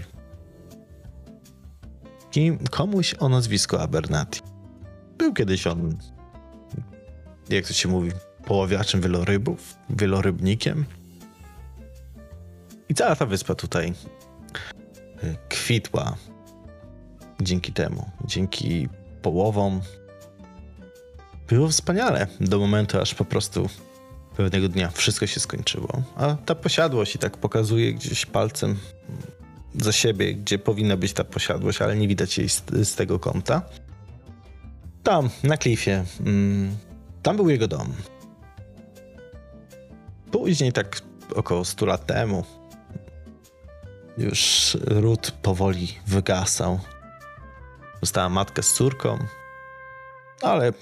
dzięki 2.32 2.64
komuś 2.70 3.14
o 3.18 3.28
nazwisku 3.28 3.76
Abernathy. 3.76 4.40
Był 5.18 5.34
kiedyś 5.34 5.66
on, 5.66 5.98
jak 7.48 7.66
to 7.66 7.72
się 7.72 7.88
mówi, 7.88 8.10
poławiaczem 8.44 9.00
wielorybów, 9.00 9.76
wielorybnikiem. 9.90 10.84
I 12.88 12.94
cała 12.94 13.16
ta 13.16 13.26
wyspa 13.26 13.54
tutaj 13.54 13.92
y, 15.24 15.36
kwitła 15.48 16.16
dzięki 17.40 17.72
temu, 17.72 18.10
dzięki 18.24 18.88
połowom. 19.22 19.80
Było 21.48 21.68
wspaniale 21.68 22.26
do 22.40 22.58
momentu, 22.58 23.00
aż 23.00 23.14
po 23.14 23.24
prostu 23.24 23.68
pewnego 24.36 24.68
dnia 24.68 24.90
wszystko 24.90 25.26
się 25.26 25.40
skończyło. 25.40 26.02
A 26.16 26.34
ta 26.34 26.54
posiadłość 26.54 27.14
i 27.14 27.18
tak 27.18 27.36
pokazuje 27.36 27.94
gdzieś 27.94 28.26
palcem 28.26 28.78
za 29.74 29.92
siebie, 29.92 30.34
gdzie 30.34 30.58
powinna 30.58 30.96
być 30.96 31.12
ta 31.12 31.24
posiadłość, 31.24 31.82
ale 31.82 31.96
nie 31.96 32.08
widać 32.08 32.38
jej 32.38 32.48
z, 32.48 32.62
z 32.82 32.94
tego 32.94 33.18
kąta. 33.18 33.62
Tam, 35.02 35.30
na 35.42 35.56
klifie, 35.56 36.04
mm, 36.20 36.76
tam 37.22 37.36
był 37.36 37.50
jego 37.50 37.68
dom. 37.68 37.92
Później, 40.30 40.72
tak 40.72 41.00
około 41.34 41.64
100 41.64 41.86
lat 41.86 42.06
temu, 42.06 42.44
już 44.18 44.76
ród 44.84 45.30
powoli 45.42 45.98
wygasał. 46.06 46.80
Została 48.02 48.28
matka 48.28 48.62
z 48.62 48.72
córką, 48.72 49.18
ale 50.42 50.72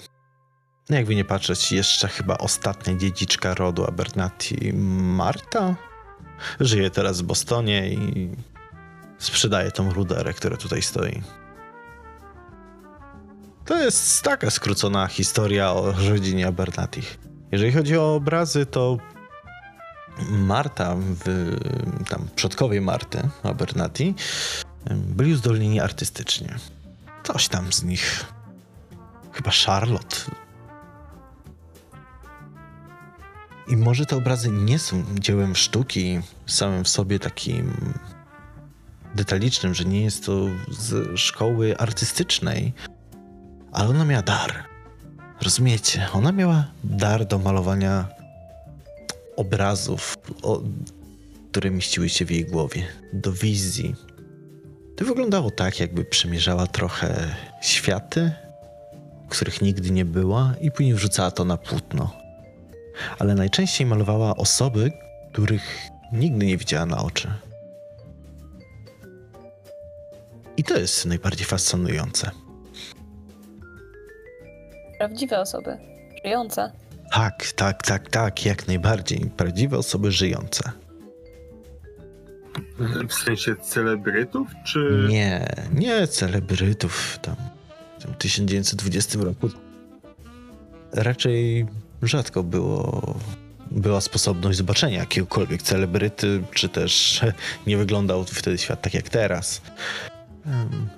jakby 0.89 1.15
nie 1.15 1.25
patrzeć, 1.25 1.71
jeszcze 1.71 2.07
chyba 2.07 2.37
ostatnia 2.37 2.95
dziedziczka 2.95 3.53
rodu 3.53 3.85
Abernathy, 3.85 4.73
Marta, 4.73 5.75
żyje 6.59 6.89
teraz 6.89 7.21
w 7.21 7.23
Bostonie 7.23 7.89
i 7.89 8.29
sprzedaje 9.17 9.71
tą 9.71 9.93
ruderę, 9.93 10.33
która 10.33 10.57
tutaj 10.57 10.81
stoi. 10.81 11.21
To 13.65 13.83
jest 13.83 14.21
taka 14.21 14.49
skrócona 14.49 15.07
historia 15.07 15.71
o 15.71 15.91
rodzinie 16.09 16.47
Abernathy. 16.47 17.01
Jeżeli 17.51 17.71
chodzi 17.71 17.97
o 17.97 18.15
obrazy, 18.15 18.65
to 18.65 18.97
Marta, 20.29 20.95
w, 20.97 21.55
tam 22.09 22.27
przodkowie 22.35 22.81
Marty, 22.81 23.29
Abernathy, 23.43 24.13
byli 24.91 25.33
uzdolnieni 25.33 25.79
artystycznie. 25.79 26.55
Coś 27.27 27.47
tam 27.47 27.73
z 27.73 27.83
nich. 27.83 28.25
Chyba 29.31 29.51
Charlotte. 29.65 30.15
I 33.67 33.77
może 33.77 34.05
te 34.05 34.15
obrazy 34.17 34.51
nie 34.51 34.79
są 34.79 35.03
dziełem 35.19 35.55
sztuki 35.55 36.19
samym 36.45 36.83
w 36.83 36.89
sobie 36.89 37.19
takim 37.19 37.73
detalicznym, 39.15 39.73
że 39.73 39.85
nie 39.85 40.01
jest 40.01 40.25
to 40.25 40.45
z 40.69 41.19
szkoły 41.19 41.77
artystycznej, 41.77 42.73
ale 43.71 43.89
ona 43.89 44.05
miała 44.05 44.21
dar. 44.21 44.63
Rozumiecie? 45.41 46.07
Ona 46.13 46.31
miała 46.31 46.65
dar 46.83 47.25
do 47.25 47.39
malowania 47.39 48.07
obrazów, 49.35 50.17
o, 50.41 50.61
które 51.51 51.71
mieściły 51.71 52.09
się 52.09 52.25
w 52.25 52.31
jej 52.31 52.45
głowie, 52.45 52.87
do 53.13 53.31
wizji. 53.31 53.95
To 54.97 55.05
wyglądało 55.05 55.51
tak, 55.51 55.79
jakby 55.79 56.05
przemierzała 56.05 56.67
trochę 56.67 57.35
światy, 57.61 58.31
których 59.29 59.61
nigdy 59.61 59.91
nie 59.91 60.05
była, 60.05 60.53
i 60.61 60.71
później 60.71 60.93
wrzucała 60.93 61.31
to 61.31 61.45
na 61.45 61.57
płótno. 61.57 62.13
Ale 63.19 63.35
najczęściej 63.35 63.87
malowała 63.87 64.35
osoby, 64.35 64.91
których 65.31 65.87
nigdy 66.11 66.45
nie 66.45 66.57
widziała 66.57 66.85
na 66.85 66.97
oczy. 66.97 67.31
I 70.57 70.63
to 70.63 70.77
jest 70.77 71.05
najbardziej 71.05 71.45
fascynujące. 71.45 72.31
Prawdziwe 74.97 75.39
osoby, 75.39 75.77
żyjące. 76.23 76.71
Tak, 77.11 77.51
tak, 77.55 77.83
tak, 77.83 78.09
tak, 78.09 78.45
jak 78.45 78.67
najbardziej. 78.67 79.31
Prawdziwe 79.37 79.77
osoby 79.77 80.11
żyjące. 80.11 80.71
W 83.09 83.13
sensie 83.13 83.55
celebrytów, 83.55 84.47
czy... 84.65 85.07
Nie, 85.09 85.47
nie 85.73 86.07
celebrytów 86.07 87.19
tam 87.21 87.35
w 87.99 88.03
tym 88.03 88.13
1920 88.13 89.19
roku. 89.19 89.49
Raczej 90.93 91.65
rzadko 92.01 92.43
było, 92.43 93.15
była 93.71 94.01
sposobność 94.01 94.57
zobaczenia 94.57 94.99
jakiegokolwiek 94.99 95.61
celebryty, 95.61 96.43
czy 96.53 96.69
też 96.69 97.21
nie 97.67 97.77
wyglądał 97.77 98.23
wtedy 98.23 98.57
świat 98.57 98.81
tak 98.81 98.93
jak 98.93 99.09
teraz. 99.09 99.61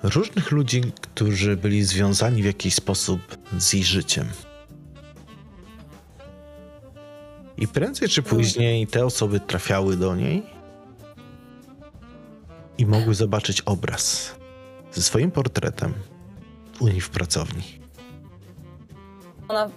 Różnych 0.02 0.50
ludzi, 0.50 0.82
którzy 1.00 1.56
byli 1.56 1.84
związani 1.84 2.42
w 2.42 2.44
jakiś 2.44 2.74
sposób 2.74 3.20
z 3.58 3.72
jej 3.72 3.84
życiem. 3.84 4.26
I 7.56 7.68
prędzej 7.68 8.08
czy 8.08 8.22
później 8.22 8.86
te 8.86 9.06
osoby 9.06 9.40
trafiały 9.40 9.96
do 9.96 10.16
niej 10.16 10.57
i 12.78 12.86
mogły 12.86 13.14
zobaczyć 13.14 13.60
obraz 13.60 14.34
ze 14.92 15.02
swoim 15.02 15.30
portretem 15.30 15.94
u 16.80 16.88
niej 16.88 17.00
w 17.00 17.10
pracowni. 17.10 17.62
Ona. 19.48 19.68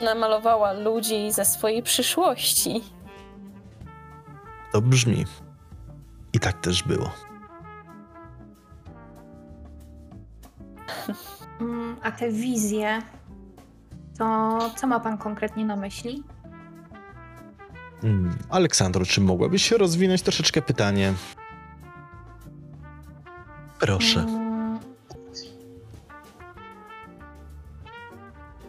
Ona 0.00 0.14
malowała 0.14 0.72
ludzi 0.72 1.32
ze 1.32 1.44
swojej 1.44 1.82
przyszłości. 1.82 2.80
To 4.72 4.80
brzmi. 4.82 5.24
I 6.32 6.40
tak 6.40 6.60
też 6.60 6.82
było. 6.82 7.10
Mm, 11.60 11.96
A 12.02 12.12
te 12.12 12.30
wizje, 12.30 13.02
to 14.18 14.58
co 14.76 14.86
ma 14.86 15.00
pan 15.00 15.18
konkretnie 15.18 15.64
na 15.64 15.76
myśli? 15.76 16.22
Mm, 18.04 18.38
Aleksandro, 18.50 19.04
czy 19.04 19.20
mogłabyś 19.20 19.62
się 19.62 19.76
rozwinąć 19.76 20.22
troszeczkę 20.22 20.62
pytanie? 20.62 21.14
Proszę. 23.78 24.20
Mm. 24.20 24.78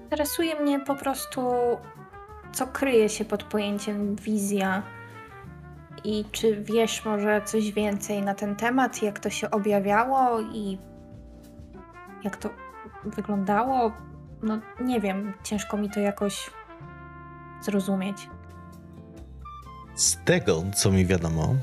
Interesuje 0.04 0.60
mnie 0.62 0.80
po 0.80 0.96
prostu, 0.96 1.42
co 2.52 2.68
kryje 2.68 3.10
się 3.10 3.26
pod 3.26 3.44
pojęciem 3.44 4.16
wizja. 4.16 4.84
I 6.04 6.26
czy 6.32 6.64
wiesz 6.64 7.06
może 7.06 7.42
coś 7.46 7.72
więcej 7.72 8.22
na 8.22 8.36
ten 8.36 8.56
temat, 8.56 9.02
jak 9.02 9.20
to 9.20 9.30
się 9.30 9.52
objawiało 9.52 10.42
i 10.42 10.78
jak 12.24 12.38
to 12.38 12.50
wyglądało? 13.04 13.92
No 14.44 14.60
nie 14.82 15.02
wiem, 15.02 15.34
ciężko 15.44 15.78
mi 15.78 15.90
to 15.90 16.00
jakoś 16.00 16.50
zrozumieć. 17.62 18.30
Z 19.96 20.18
tego, 20.26 20.64
co 20.76 20.91
mi 20.91 21.06
wiadomo, 21.06 21.56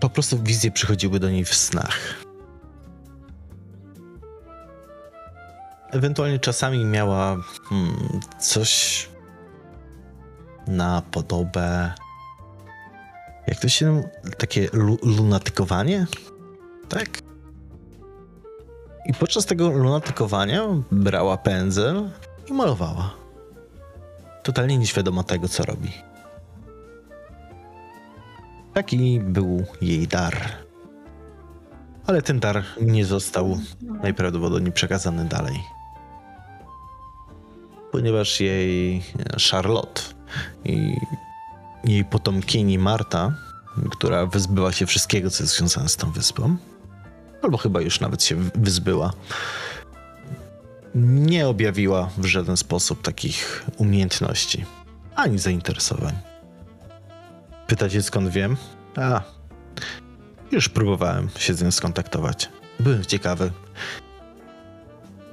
po 0.00 0.10
prostu 0.10 0.38
wizje 0.42 0.70
przychodziły 0.70 1.20
do 1.20 1.30
niej 1.30 1.44
w 1.44 1.54
snach. 1.54 1.98
Ewentualnie 5.90 6.38
czasami 6.38 6.84
miała 6.84 7.36
hmm, 7.68 8.20
coś 8.40 9.08
na 10.66 11.02
podobę. 11.10 11.92
Jak 13.46 13.60
to 13.60 13.68
się. 13.68 14.02
takie 14.38 14.68
lu- 14.72 14.98
lunatykowanie? 15.02 16.06
Tak? 16.88 17.08
I 19.06 19.14
podczas 19.14 19.46
tego 19.46 19.70
lunatykowania 19.70 20.62
brała 20.90 21.36
pędzel 21.36 22.10
i 22.46 22.52
malowała. 22.52 23.14
Totalnie 24.42 24.78
nieświadoma 24.78 25.22
tego, 25.22 25.48
co 25.48 25.64
robi. 25.64 25.92
Taki 28.76 29.20
był 29.20 29.64
jej 29.80 30.08
dar. 30.08 30.36
Ale 32.06 32.22
ten 32.22 32.40
dar 32.40 32.64
nie 32.80 33.04
został 33.04 33.58
najprawdopodobniej 33.82 34.72
przekazany 34.72 35.24
dalej. 35.24 35.62
Ponieważ 37.92 38.40
jej 38.40 39.02
Charlotte 39.50 40.02
i 40.64 40.96
jej 41.84 42.04
potomkini 42.04 42.78
Marta, 42.78 43.34
która 43.90 44.26
wyzbyła 44.26 44.72
się 44.72 44.86
wszystkiego, 44.86 45.30
co 45.30 45.42
jest 45.42 45.56
związane 45.56 45.88
z 45.88 45.96
tą 45.96 46.12
wyspą, 46.12 46.56
albo 47.42 47.56
chyba 47.56 47.80
już 47.80 48.00
nawet 48.00 48.22
się 48.22 48.36
wyzbyła, 48.54 49.12
nie 50.94 51.48
objawiła 51.48 52.10
w 52.18 52.24
żaden 52.24 52.56
sposób 52.56 53.02
takich 53.02 53.64
umiejętności 53.76 54.64
ani 55.14 55.38
zainteresowań. 55.38 56.35
Pytacie 57.66 58.02
skąd 58.02 58.28
wiem? 58.28 58.56
A, 58.96 59.20
już 60.52 60.68
próbowałem 60.68 61.28
się 61.38 61.54
z 61.54 61.62
nią 61.62 61.70
skontaktować. 61.70 62.48
Byłem 62.80 63.04
ciekawy, 63.04 63.50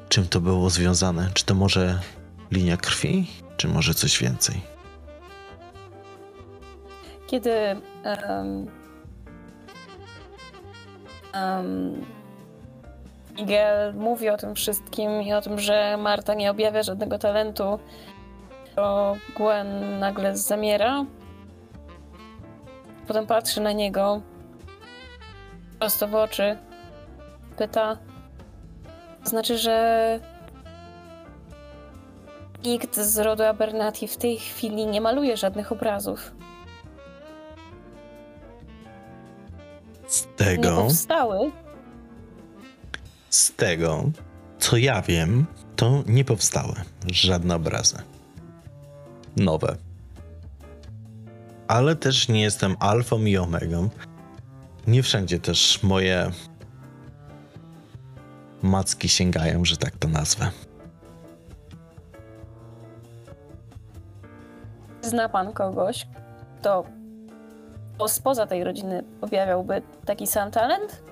czym 0.10 0.28
to 0.28 0.42
było 0.42 0.70
związane. 0.70 1.30
Czy 1.34 1.46
to 1.46 1.56
może 1.56 2.00
linia 2.52 2.78
krwi, 2.78 3.28
czy 3.58 3.68
może 3.68 3.94
coś 3.94 4.20
więcej? 4.20 4.62
Kiedy 7.28 7.52
um, 8.06 8.68
um, 11.34 12.06
Miguel 13.38 13.94
mówi 13.94 14.30
o 14.30 14.38
tym 14.38 14.56
wszystkim 14.56 15.22
i 15.22 15.34
o 15.34 15.42
tym, 15.42 15.60
że 15.60 15.98
Marta 15.98 16.34
nie 16.34 16.52
objawia 16.52 16.84
żadnego 16.84 17.20
talentu, 17.20 17.80
to 18.76 19.16
Gwen 19.38 20.00
nagle 20.00 20.38
zamiera. 20.38 21.06
Potem 23.08 23.28
patrzy 23.28 23.62
na 23.62 23.72
niego 23.72 24.22
prosto 25.80 26.08
w 26.08 26.16
oczy. 26.16 26.58
Pyta. 27.58 27.98
Znaczy, 29.24 29.58
że 29.58 30.20
nikt 32.64 32.96
z 32.96 33.18
rodu 33.18 33.44
Abernathy 33.44 34.08
w 34.08 34.18
tej 34.18 34.38
chwili 34.40 34.88
nie 34.88 35.02
maluje 35.02 35.38
żadnych 35.38 35.72
obrazów. 35.72 36.32
Z 40.08 40.26
Nie 40.26 40.32
tego, 40.34 40.76
powstały. 40.76 41.52
z 43.30 43.52
tego, 43.52 44.04
co 44.60 44.78
ja 44.78 45.02
wiem, 45.02 45.46
to 45.76 46.04
nie 46.08 46.26
powstały 46.26 46.74
żadne 47.12 47.56
obrazy. 47.56 47.98
Nowe. 49.38 49.76
Ale 51.68 51.96
też 51.96 52.28
nie 52.28 52.42
jestem 52.42 52.76
alfą 52.80 53.20
i 53.26 53.38
omegą. 53.38 53.90
Nie 54.88 55.04
wszędzie 55.04 55.40
też 55.40 55.84
moje 55.84 56.32
macki 58.62 59.10
sięgają, 59.10 59.66
że 59.66 59.78
tak 59.78 59.98
to 59.98 60.08
nazwę. 60.08 60.52
Zna 65.02 65.30
pan 65.30 65.54
kogoś, 65.54 66.08
kto 66.60 66.86
spoza 68.08 68.48
tej 68.48 68.64
rodziny 68.64 69.04
objawiałby 69.22 69.82
taki 70.06 70.28
sam 70.28 70.52
talent? 70.52 71.04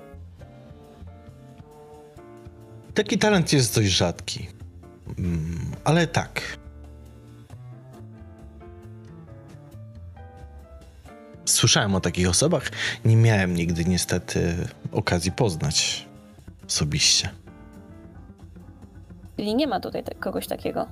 Taki 2.94 3.18
talent 3.18 3.52
jest 3.52 3.74
dość 3.74 3.88
rzadki. 3.88 4.48
Mm, 5.18 5.72
ale 5.84 6.06
tak. 6.06 6.42
Słyszałem 11.44 11.94
o 11.94 12.00
takich 12.00 12.28
osobach. 12.28 12.70
Nie 13.04 13.16
miałem 13.16 13.54
nigdy 13.54 13.84
niestety 13.84 14.56
okazji 14.92 15.32
poznać 15.32 16.06
osobiście. 16.66 17.28
Czyli 19.36 19.54
nie 19.54 19.66
ma 19.66 19.80
tutaj 19.80 20.04
te- 20.04 20.14
kogoś 20.14 20.46
takiego 20.46 20.86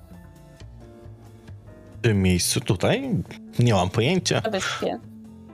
W 1.99 2.03
tym 2.03 2.23
miejscu 2.23 2.61
tutaj 2.61 3.11
nie 3.59 3.75
mam 3.75 3.91
pojęcia. 3.91 4.41
na 4.45 4.51
wyspie. 4.51 4.99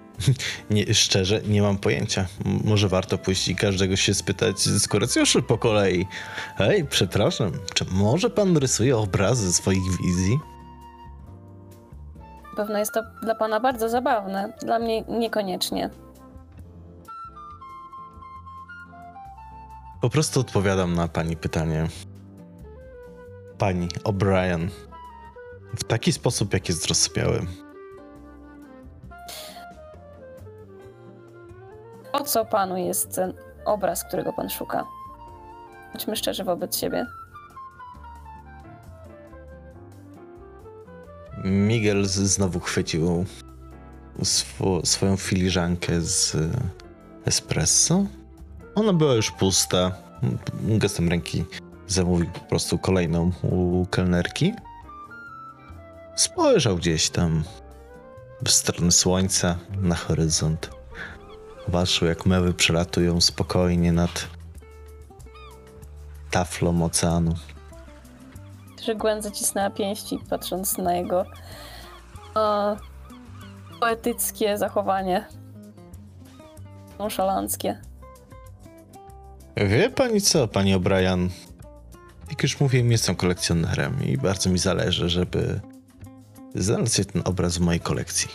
Nie, 0.71 0.95
szczerze, 0.95 1.41
nie 1.49 1.63
mam 1.63 1.79
pojęcia. 1.79 2.27
Może 2.65 2.89
warto 2.89 3.19
pójść 3.19 3.49
i 3.49 3.57
każdego 3.57 3.97
się 3.97 4.15
spytać 4.15 4.61
z 4.61 4.89
Kurecjuszy 4.89 5.43
po 5.43 5.59
kolei. 5.59 6.07
Hej, 6.57 6.85
przepraszam, 6.85 7.53
czy 7.75 7.85
może 7.91 8.31
pan 8.31 8.57
rysuje 8.57 8.97
obrazy 8.97 9.53
swoich 9.53 9.83
wizji? 10.07 10.39
Pewno 12.57 12.79
jest 12.79 12.93
to 12.93 13.03
dla 13.23 13.35
pana 13.35 13.61
bardzo 13.61 13.89
zabawne. 13.89 14.53
Dla 14.63 14.79
mnie 14.79 15.03
niekoniecznie. 15.03 15.91
Po 20.01 20.11
prostu 20.11 20.41
odpowiadam 20.41 20.95
na 20.95 21.09
pani 21.09 21.37
pytanie. 21.37 21.89
Pani 23.59 23.89
O'Brien. 24.05 24.69
W 25.79 25.85
taki 25.85 26.13
sposób, 26.13 26.53
jak 26.53 26.69
jest 26.69 26.83
zrozumiały. 26.83 27.47
Po 32.13 32.25
co 32.25 32.45
panu 32.45 32.77
jest 32.77 33.15
ten 33.15 33.33
obraz, 33.65 34.05
którego 34.05 34.33
pan 34.33 34.51
szuka? 34.51 34.85
Bądźmy 35.93 36.17
szczerzy 36.17 36.45
wobec 36.45 36.79
siebie. 36.79 37.07
Miguel 41.45 42.07
znowu 42.07 42.61
chwycił 42.61 43.25
swo, 44.23 44.81
swoją 44.85 45.17
filiżankę 45.17 46.01
z 46.01 46.35
e, 46.35 46.49
espresso. 47.25 48.07
Ona 48.75 48.93
była 48.93 49.15
już 49.15 49.31
pusta. 49.31 49.93
Gestem 50.63 51.09
ręki 51.09 51.45
zamówił 51.87 52.27
po 52.31 52.41
prostu 52.41 52.79
kolejną 52.79 53.33
u 53.43 53.87
kelnerki. 53.91 54.53
Spojrzał 56.17 56.77
gdzieś 56.77 57.11
tam 57.11 57.45
w 58.45 58.51
stronę 58.51 58.93
słońca, 58.93 59.59
na 59.83 59.95
horyzont. 59.95 60.71
Patrzył, 61.73 62.09
jak 62.09 62.27
mewy 62.27 62.55
przelatują 62.55 63.21
spokojnie 63.21 63.93
nad 63.93 64.29
taflą 66.31 66.85
oceanu. 66.85 67.35
Że 68.87 68.95
Gwen 68.95 69.23
zacisnęła 69.23 69.71
pięści, 69.71 70.19
patrząc 70.31 70.79
na 70.79 70.95
jego 70.95 71.25
o, 72.35 72.77
poetyckie 73.81 74.59
zachowanie. 74.59 75.27
Nonszalanckie. 76.99 77.81
Wie 79.57 79.91
pani 79.91 80.21
co, 80.21 80.49
pani 80.49 80.77
O'Brien? 80.77 81.29
Jak 82.31 82.43
już 82.43 82.61
mówiłem, 82.61 82.93
jestem 82.93 83.17
kolekcjonerem 83.17 84.05
i 84.05 84.19
bardzo 84.19 84.51
mi 84.51 84.59
zależy, 84.59 85.09
żeby 85.09 85.61
znaleźć 86.55 86.97
ten 87.13 87.23
obraz 87.25 87.59
w 87.59 87.61
mojej 87.61 87.81
kolekcji. 87.81 88.29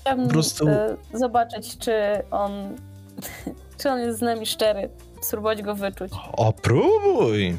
Chciałabym 0.00 0.28
prostu- 0.28 0.68
e, 0.68 0.96
zobaczyć, 1.14 1.78
czy 1.78 1.92
on, 2.30 2.76
czy 3.78 3.90
on 3.90 3.98
jest 3.98 4.18
z 4.18 4.22
nami 4.22 4.46
szczery 4.46 4.90
spróbować 5.20 5.62
go 5.62 5.74
wyczuć. 5.74 6.12
O, 6.32 6.52
próbuj! 6.52 7.58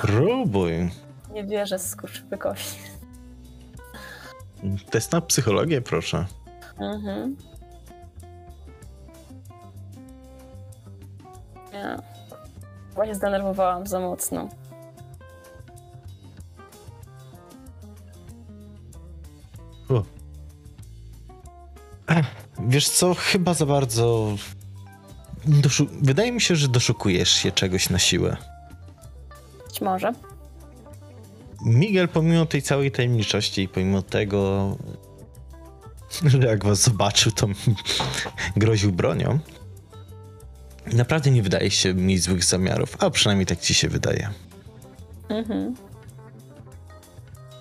Próbuj. 0.00 0.90
Nie 1.32 1.44
wierzę 1.44 1.78
z 1.78 1.90
skurczybykości. 1.90 2.78
Test 4.90 5.12
na 5.12 5.20
psychologię, 5.20 5.80
proszę. 5.80 6.26
Mhm. 6.78 7.36
Nie. 11.72 11.96
Właśnie 12.94 13.14
zdenerwowałam 13.14 13.86
za 13.86 14.00
mocno. 14.00 14.48
O. 19.88 20.02
Wiesz 22.60 22.88
co, 22.88 23.14
chyba 23.14 23.54
za 23.54 23.66
bardzo... 23.66 24.34
Doszu... 25.48 25.86
Wydaje 26.02 26.32
mi 26.32 26.40
się, 26.40 26.56
że 26.56 26.68
doszukujesz 26.68 27.30
się 27.30 27.52
czegoś 27.52 27.90
na 27.90 27.98
siłę. 27.98 28.36
Być 29.68 29.80
może. 29.80 30.12
Miguel, 31.64 32.08
pomimo 32.08 32.46
tej 32.46 32.62
całej 32.62 32.90
tajemniczości 32.90 33.62
i 33.62 33.68
pomimo 33.68 34.02
tego, 34.02 34.76
że 36.26 36.38
jak 36.38 36.64
was 36.64 36.82
zobaczył, 36.82 37.32
to 37.32 37.46
groził 38.56 38.92
bronią, 38.92 39.38
naprawdę 40.92 41.30
nie 41.30 41.42
wydaje 41.42 41.70
się 41.70 41.94
mieć 41.94 42.22
złych 42.22 42.44
zamiarów, 42.44 42.96
a 42.98 43.10
przynajmniej 43.10 43.46
tak 43.46 43.60
ci 43.60 43.74
się 43.74 43.88
wydaje. 43.88 44.30
Mhm. 45.28 45.74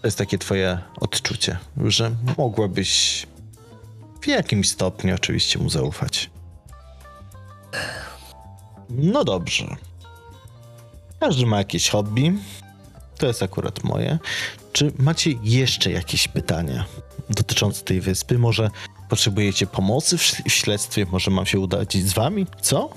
To 0.01 0.07
jest 0.07 0.17
takie 0.17 0.37
twoje 0.37 0.79
odczucie, 0.99 1.57
że 1.85 2.11
mogłabyś 2.37 3.27
w 4.21 4.27
jakimś 4.27 4.69
stopniu 4.69 5.15
oczywiście 5.15 5.59
mu 5.59 5.69
zaufać. 5.69 6.29
No 8.89 9.23
dobrze. 9.23 9.75
Każdy 11.19 11.45
ma 11.45 11.57
jakieś 11.57 11.89
hobby. 11.89 12.33
To 13.17 13.27
jest 13.27 13.43
akurat 13.43 13.83
moje. 13.83 14.19
Czy 14.73 14.91
macie 14.99 15.31
jeszcze 15.43 15.91
jakieś 15.91 16.27
pytania 16.27 16.85
dotyczące 17.29 17.83
tej 17.83 18.01
wyspy? 18.01 18.39
Może 18.39 18.69
potrzebujecie 19.09 19.67
pomocy 19.67 20.17
w 20.17 20.21
w 20.21 20.51
śledztwie? 20.51 21.05
Może 21.11 21.31
mam 21.31 21.45
się 21.45 21.59
udać 21.59 21.97
z 21.97 22.13
wami? 22.13 22.45
Co? 22.61 22.89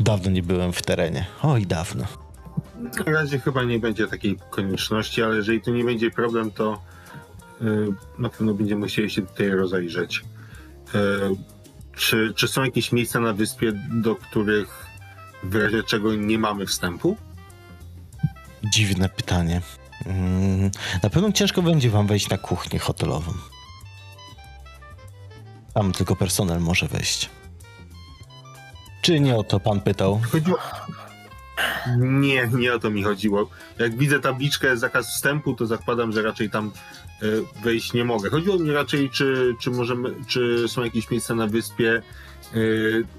Dawno 0.00 0.30
nie 0.30 0.42
byłem 0.42 0.72
w 0.72 0.82
terenie. 0.82 1.26
Oj, 1.42 1.66
dawno. 1.66 2.04
Na 3.06 3.12
razie 3.12 3.38
chyba 3.38 3.62
nie 3.62 3.78
będzie 3.78 4.06
takiej 4.06 4.38
konieczności, 4.50 5.22
ale 5.22 5.36
jeżeli 5.36 5.60
tu 5.60 5.74
nie 5.74 5.84
będzie 5.84 6.10
problem, 6.10 6.50
to 6.50 6.82
y, 7.62 7.64
na 8.18 8.28
pewno 8.28 8.54
będziemy 8.54 8.80
musieli 8.80 9.10
się 9.10 9.22
tutaj 9.26 9.50
rozejrzeć. 9.50 10.24
Y, 10.94 10.98
czy, 11.96 12.32
czy 12.36 12.48
są 12.48 12.64
jakieś 12.64 12.92
miejsca 12.92 13.20
na 13.20 13.32
wyspie, 13.32 13.72
do 13.92 14.16
których 14.16 14.83
w 15.44 15.54
razie 15.56 15.82
czego 15.82 16.14
nie 16.14 16.38
mamy 16.38 16.66
wstępu? 16.66 17.16
Dziwne 18.64 19.08
pytanie. 19.08 19.60
Mm, 20.06 20.70
Na 21.02 21.10
pewno 21.10 21.32
ciężko 21.32 21.62
będzie 21.62 21.90
wam 21.90 22.06
wejść 22.06 22.28
na 22.28 22.38
kuchnię 22.38 22.78
hotelową. 22.78 23.32
Tam 25.74 25.92
tylko 25.92 26.16
personel 26.16 26.60
może 26.60 26.88
wejść. 26.88 27.30
Czy 29.02 29.20
nie 29.20 29.36
o 29.36 29.42
to 29.44 29.60
pan 29.60 29.80
pytał? 29.80 30.20
Chodziło... 30.32 30.58
Nie, 31.98 32.48
nie 32.52 32.74
o 32.74 32.78
to 32.78 32.90
mi 32.90 33.02
chodziło. 33.02 33.50
Jak 33.78 33.96
widzę 33.98 34.20
tabliczkę 34.20 34.76
zakaz 34.76 35.08
wstępu, 35.14 35.54
to 35.54 35.66
zakładam, 35.66 36.12
że 36.12 36.22
raczej 36.22 36.50
tam 36.50 36.72
y, 37.22 37.42
wejść 37.62 37.92
nie 37.92 38.04
mogę. 38.04 38.30
Chodziło 38.30 38.58
mi 38.58 38.70
raczej, 38.72 39.10
czy, 39.10 39.54
czy 39.60 39.70
możemy, 39.70 40.14
czy 40.28 40.68
są 40.68 40.84
jakieś 40.84 41.10
miejsca 41.10 41.34
na 41.34 41.46
wyspie, 41.46 42.02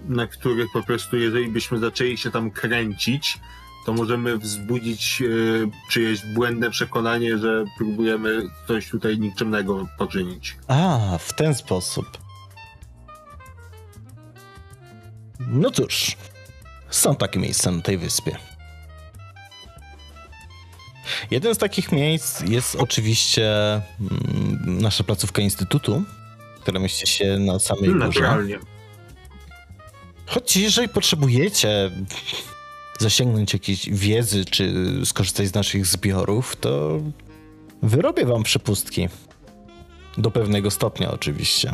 na 0.10 0.28
których 0.28 0.68
po 0.74 0.84
prostu, 0.84 1.18
jeżeli 1.18 1.48
byśmy 1.48 1.80
zaczęli 1.80 2.18
się 2.18 2.32
tam 2.32 2.52
kręcić, 2.52 3.40
to 3.86 3.94
możemy 3.94 4.38
wzbudzić 4.38 5.22
y, 5.22 5.70
czyjeś 5.90 6.26
błędne 6.26 6.70
przekonanie, 6.70 7.38
że 7.38 7.64
próbujemy 7.78 8.42
coś 8.68 8.90
tutaj 8.90 9.20
nikczemnego 9.20 9.88
poczynić. 9.98 10.58
A, 10.68 11.18
w 11.20 11.34
ten 11.34 11.56
sposób. 11.56 12.18
No 15.40 15.72
cóż, 15.72 16.18
są 16.90 17.16
takie 17.16 17.40
miejsca 17.40 17.72
na 17.72 17.82
tej 17.82 17.98
wyspie. 17.98 18.38
Jeden 21.32 21.56
z 21.56 21.58
takich 21.58 21.92
miejsc 21.92 22.42
jest 22.42 22.76
oczywiście 22.76 23.52
mm, 23.74 24.82
nasza 24.82 25.04
placówka 25.04 25.42
Instytutu, 25.42 26.04
która 26.62 26.80
mieści 26.80 27.08
się 27.08 27.38
na 27.40 27.60
samej 27.60 27.90
górze. 27.90 28.06
Naturalnie. 28.08 28.60
Choć 30.26 30.58
jeżeli 30.58 30.90
potrzebujecie 30.90 31.92
zasięgnąć 33.00 33.54
jakiejś 33.54 33.90
wiedzy, 33.90 34.46
czy 34.46 34.74
skorzystać 35.06 35.48
z 35.48 35.54
naszych 35.54 35.86
zbiorów, 35.86 36.56
to 36.56 37.00
wyrobię 37.84 38.26
wam 38.26 38.44
przepustki. 38.44 39.10
Do 40.18 40.32
pewnego 40.32 40.72
stopnia 40.72 41.12
oczywiście. 41.12 41.72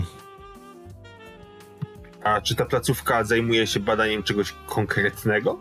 A 2.23 2.41
czy 2.41 2.55
ta 2.55 2.65
placówka 2.65 3.23
zajmuje 3.23 3.67
się 3.67 3.79
badaniem 3.79 4.23
czegoś 4.23 4.53
konkretnego? 4.67 5.59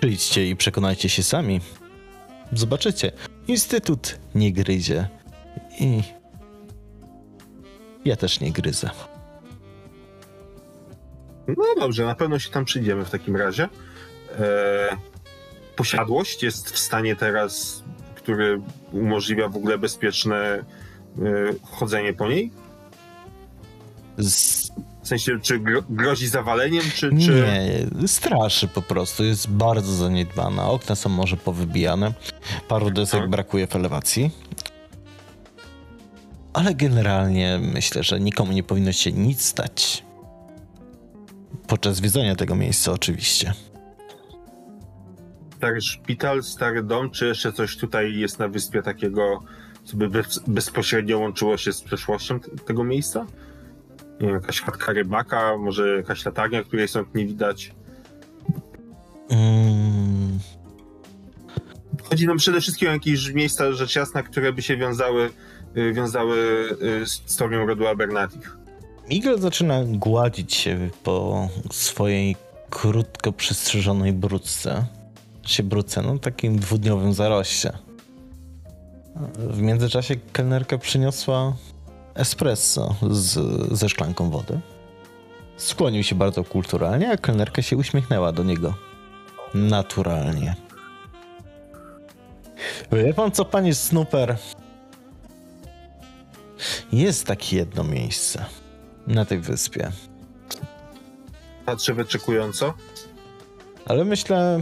Przyjdźcie 0.00 0.46
i 0.46 0.56
przekonajcie 0.56 1.08
się 1.08 1.22
sami. 1.22 1.60
Zobaczycie. 2.52 3.12
Instytut 3.48 4.18
nie 4.34 4.52
gryzie. 4.52 5.08
I 5.80 6.02
ja 8.04 8.16
też 8.16 8.40
nie 8.40 8.52
gryzę. 8.52 8.90
No 11.56 11.64
dobrze, 11.80 12.04
na 12.04 12.14
pewno 12.14 12.38
się 12.38 12.50
tam 12.50 12.64
przyjdziemy 12.64 13.04
w 13.04 13.10
takim 13.10 13.36
razie. 13.36 13.68
E, 14.38 14.96
posiadłość 15.76 16.42
jest 16.42 16.70
w 16.70 16.78
stanie 16.78 17.16
teraz, 17.16 17.82
który 18.14 18.60
umożliwia 18.92 19.48
w 19.48 19.56
ogóle 19.56 19.78
bezpieczne 19.78 20.36
e, 20.36 20.64
chodzenie 21.70 22.12
po 22.12 22.28
niej? 22.28 22.52
Z... 24.18 24.70
W 25.02 25.08
sensie, 25.08 25.40
czy 25.42 25.58
gro, 25.58 25.82
grozi 25.90 26.28
zawaleniem, 26.28 26.82
czy... 26.94 27.10
czy... 27.10 27.10
Nie, 27.16 28.08
straszy 28.08 28.68
po 28.68 28.82
prostu. 28.82 29.24
Jest 29.24 29.50
bardzo 29.50 29.92
zaniedbana. 29.92 30.70
Okna 30.70 30.94
są 30.94 31.08
może 31.08 31.36
powybijane. 31.36 32.12
Paru 32.68 32.90
desek 32.90 33.20
Tak. 33.20 33.30
brakuje 33.30 33.66
w 33.66 33.76
elewacji. 33.76 34.30
Ale 36.52 36.74
generalnie 36.74 37.60
myślę, 37.62 38.02
że 38.02 38.20
nikomu 38.20 38.52
nie 38.52 38.62
powinno 38.62 38.92
się 38.92 39.12
nic 39.12 39.44
stać. 39.44 40.04
Podczas 41.66 41.96
zwiedzania 41.96 42.36
tego 42.36 42.54
miejsca 42.54 42.92
oczywiście. 42.92 43.52
Stary 45.56 45.80
szpital, 45.80 46.42
stary 46.42 46.82
dom, 46.82 47.10
czy 47.10 47.26
jeszcze 47.26 47.52
coś 47.52 47.76
tutaj 47.76 48.14
jest 48.14 48.38
na 48.38 48.48
wyspie 48.48 48.82
takiego, 48.82 49.42
co 49.84 49.96
by 49.96 50.08
bez, 50.08 50.38
bezpośrednio 50.46 51.18
łączyło 51.18 51.56
się 51.56 51.72
z 51.72 51.82
przeszłością 51.82 52.40
tego 52.40 52.84
miejsca? 52.84 53.26
Nie 54.20 54.26
wiem, 54.26 54.34
jakaś 54.34 54.60
chatka 54.60 54.92
rybaka, 54.92 55.56
może 55.58 55.96
jakaś 55.96 56.24
latarnia, 56.24 56.62
której 56.64 56.88
stąd 56.88 57.14
nie 57.14 57.26
widać. 57.26 57.74
Mm, 59.30 60.38
Chodzi 62.10 62.26
nam 62.26 62.36
przede 62.36 62.60
wszystkim 62.60 62.88
o 62.88 62.92
jakieś 62.92 63.32
miejsca, 63.32 63.72
rzecz 63.72 63.96
jasna, 63.96 64.22
które 64.22 64.52
by 64.52 64.62
się 64.62 64.76
wiązały, 64.76 65.30
y, 65.76 65.92
wiązały 65.92 66.38
y, 67.02 67.06
z 67.06 67.12
historią 67.12 67.66
rodu 67.66 67.86
Abernatich. 67.86 68.56
Miguel 69.10 69.38
zaczyna 69.38 69.84
gładzić 69.84 70.54
się 70.54 70.90
po 71.02 71.48
swojej 71.72 72.36
krótko 72.70 73.32
przystrzyżonej 73.32 74.12
brudce. 74.12 74.84
Się 75.46 75.62
brudce, 75.62 76.02
no 76.02 76.18
takim 76.18 76.58
dwudniowym 76.58 77.14
zaroście. 77.14 77.72
W 79.36 79.60
międzyczasie 79.60 80.16
kelnerka 80.32 80.78
przyniosła 80.78 81.56
espresso 82.14 82.96
z, 83.10 83.38
ze 83.78 83.88
szklanką 83.88 84.30
wody. 84.30 84.60
Skłonił 85.56 86.02
się 86.02 86.14
bardzo 86.14 86.44
kulturalnie, 86.44 87.10
a 87.10 87.16
kelnerka 87.16 87.62
się 87.62 87.76
uśmiechnęła 87.76 88.32
do 88.32 88.42
niego. 88.42 88.74
Naturalnie. 89.54 90.56
Wie 92.92 93.14
pan 93.14 93.30
co, 93.32 93.44
panie 93.44 93.74
Snooper? 93.74 94.36
Jest 96.92 97.26
takie 97.26 97.56
jedno 97.56 97.84
miejsce 97.84 98.44
na 99.14 99.24
tej 99.24 99.38
wyspie. 99.38 99.90
Patrzę 101.66 101.94
wyczekująco. 101.94 102.74
Ale 103.86 104.04
myślę, 104.04 104.60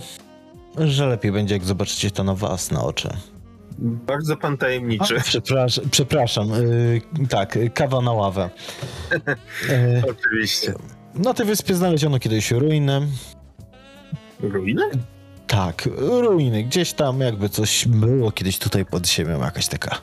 że 0.78 1.06
lepiej 1.06 1.32
będzie, 1.32 1.54
jak 1.54 1.64
zobaczycie 1.64 2.10
to 2.10 2.24
na 2.24 2.34
własne 2.34 2.80
oczy. 2.80 3.08
Bardzo 3.78 4.36
pan 4.36 4.56
tajemniczy. 4.56 5.16
A, 5.18 5.20
przepraszam, 5.20 5.84
przepraszam. 5.90 6.48
Yy, 6.50 7.26
tak, 7.28 7.58
kawa 7.74 8.00
na 8.00 8.12
ławę. 8.12 8.50
Yy, 9.10 10.02
Oczywiście. 10.18 10.74
na 11.14 11.34
tej 11.34 11.46
wyspie 11.46 11.74
znaleziono 11.74 12.18
kiedyś 12.18 12.50
ruiny. 12.50 13.06
Ruiny? 14.40 14.82
Tak, 15.46 15.88
ruiny. 15.96 16.64
Gdzieś 16.64 16.92
tam 16.92 17.20
jakby 17.20 17.48
coś 17.48 17.88
było 17.88 18.32
kiedyś 18.32 18.58
tutaj 18.58 18.84
pod 18.84 19.06
ziemią, 19.08 19.40
jakaś 19.40 19.68
taka 19.68 19.98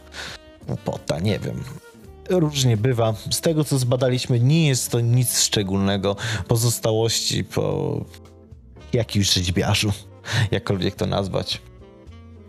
pota, 0.86 1.20
nie 1.20 1.40
wiem. 1.40 1.64
Różnie 2.30 2.78
bywa. 2.78 3.14
Z 3.32 3.42
tego, 3.42 3.64
co 3.64 3.78
zbadaliśmy, 3.78 4.40
nie 4.40 4.68
jest 4.68 4.92
to 4.92 5.00
nic 5.00 5.42
szczególnego. 5.42 6.16
Pozostałości 6.48 7.44
po 7.44 8.02
jakiś 8.94 9.34
rzeźbiarzu, 9.34 9.92
jakkolwiek 10.52 10.96
to 10.96 11.06
nazwać. 11.06 11.62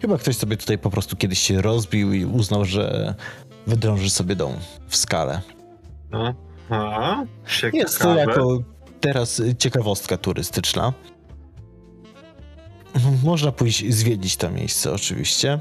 Chyba 0.01 0.19
ktoś 0.19 0.37
sobie 0.37 0.57
tutaj 0.57 0.79
po 0.79 0.91
prostu 0.91 1.17
kiedyś 1.17 1.39
się 1.39 1.63
rozbił 1.63 2.13
i 2.13 2.25
uznał, 2.25 2.65
że 2.65 3.15
wydrąży 3.67 4.11
sobie 4.11 4.37
dom 4.37 4.53
w 4.89 4.97
skale. 4.97 5.41
Aha, 6.71 7.27
ciekawe. 7.61 7.79
Jest 7.79 7.99
to 7.99 8.15
jako 8.15 8.59
teraz 9.01 9.43
ciekawostka 9.59 10.17
turystyczna. 10.17 10.93
Można 13.25 13.53
pójść 13.53 13.95
zwiedzić 13.95 14.37
to 14.37 14.51
miejsce 14.51 14.93
oczywiście. 14.93 15.61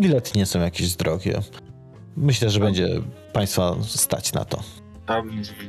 Bilety 0.00 0.30
nie 0.38 0.46
są 0.46 0.60
jakieś 0.60 0.96
drogie. 0.96 1.40
Myślę, 2.16 2.50
że 2.50 2.60
będzie 2.60 2.88
Państwa 3.32 3.76
stać 3.86 4.32
na 4.32 4.44
to. 4.44 4.62
A 5.06 5.22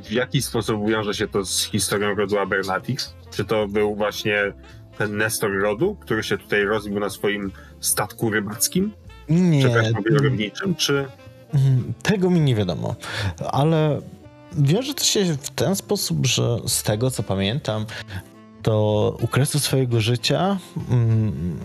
w, 0.04 0.12
jaki 0.12 0.42
sposób 0.42 0.90
wiąże 0.90 1.14
się 1.14 1.28
to 1.28 1.46
z 1.46 1.64
historią 1.64 2.16
rodu 2.16 2.40
Abernatix? 2.40 3.14
Czy 3.32 3.46
to 3.46 3.68
był 3.68 3.96
właśnie 3.96 4.54
ten 4.98 5.18
Nestor 5.18 5.52
rodu, 5.62 5.96
który 5.96 6.24
się 6.24 6.38
tutaj 6.38 6.66
rozbił 6.66 7.00
na 7.00 7.10
swoim 7.10 7.52
statku 7.80 8.30
rybackim? 8.30 8.92
Nie, 9.30 9.68
rybniczym? 10.22 10.76
Czy... 10.76 11.08
Mm, 11.54 11.94
Tego 12.04 12.30
mi 12.30 12.40
nie 12.40 12.56
wiadomo, 12.56 12.96
ale 13.52 14.02
wiąże 14.58 14.94
to 14.94 15.04
się 15.04 15.26
w 15.26 15.50
ten 15.50 15.76
sposób, 15.76 16.26
że 16.26 16.58
z 16.68 16.84
tego 16.84 17.12
co 17.12 17.24
pamiętam, 17.24 17.86
to 18.62 19.18
u 19.22 19.28
kresu 19.28 19.60
swojego 19.60 20.02
życia 20.02 20.58
mm, 20.90 21.60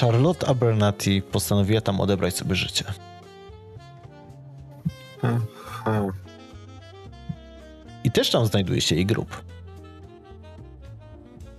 Charlotte 0.00 0.46
Abernathy 0.46 1.22
postanowiła 1.32 1.80
tam 1.80 2.00
odebrać 2.00 2.36
sobie 2.36 2.54
życie. 2.54 2.84
Aha. 5.22 5.40
I 8.04 8.10
też 8.10 8.30
tam 8.30 8.46
znajduje 8.46 8.80
się 8.80 8.94
jej 8.94 9.06
grób. 9.06 9.42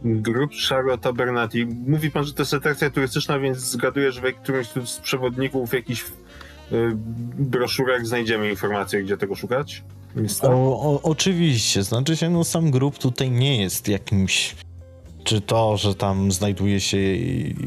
Grup 0.04 0.52
Charlotte 0.70 1.10
Abernathy. 1.10 1.68
Mówi 1.88 2.12
pan, 2.12 2.26
że 2.26 2.34
to 2.34 2.42
jest 2.42 2.54
atrakcja 2.54 2.90
turystyczna, 2.90 3.40
więc 3.40 3.58
zgaduję, 3.58 4.12
że 4.12 4.22
w 4.22 4.36
którymś 4.36 4.68
z 4.68 5.00
przewodników, 5.00 5.70
w 5.70 5.74
jakichś 5.74 6.02
y, 6.02 6.92
broszurach 7.40 8.08
znajdziemy 8.08 8.50
informację, 8.50 9.04
gdzie 9.04 9.18
tego 9.18 9.36
szukać? 9.36 9.84
O, 10.42 10.50
o, 10.82 11.02
oczywiście, 11.04 11.84
znaczy 11.84 12.18
się, 12.18 12.30
no 12.30 12.44
sam 12.44 12.72
grób 12.72 12.98
tutaj 12.98 13.32
nie 13.32 13.62
jest 13.62 13.88
jakimś, 13.88 14.56
czy 15.28 15.42
to, 15.42 15.78
że 15.78 15.96
tam 15.96 16.32
znajduje 16.32 16.82
się 16.82 16.98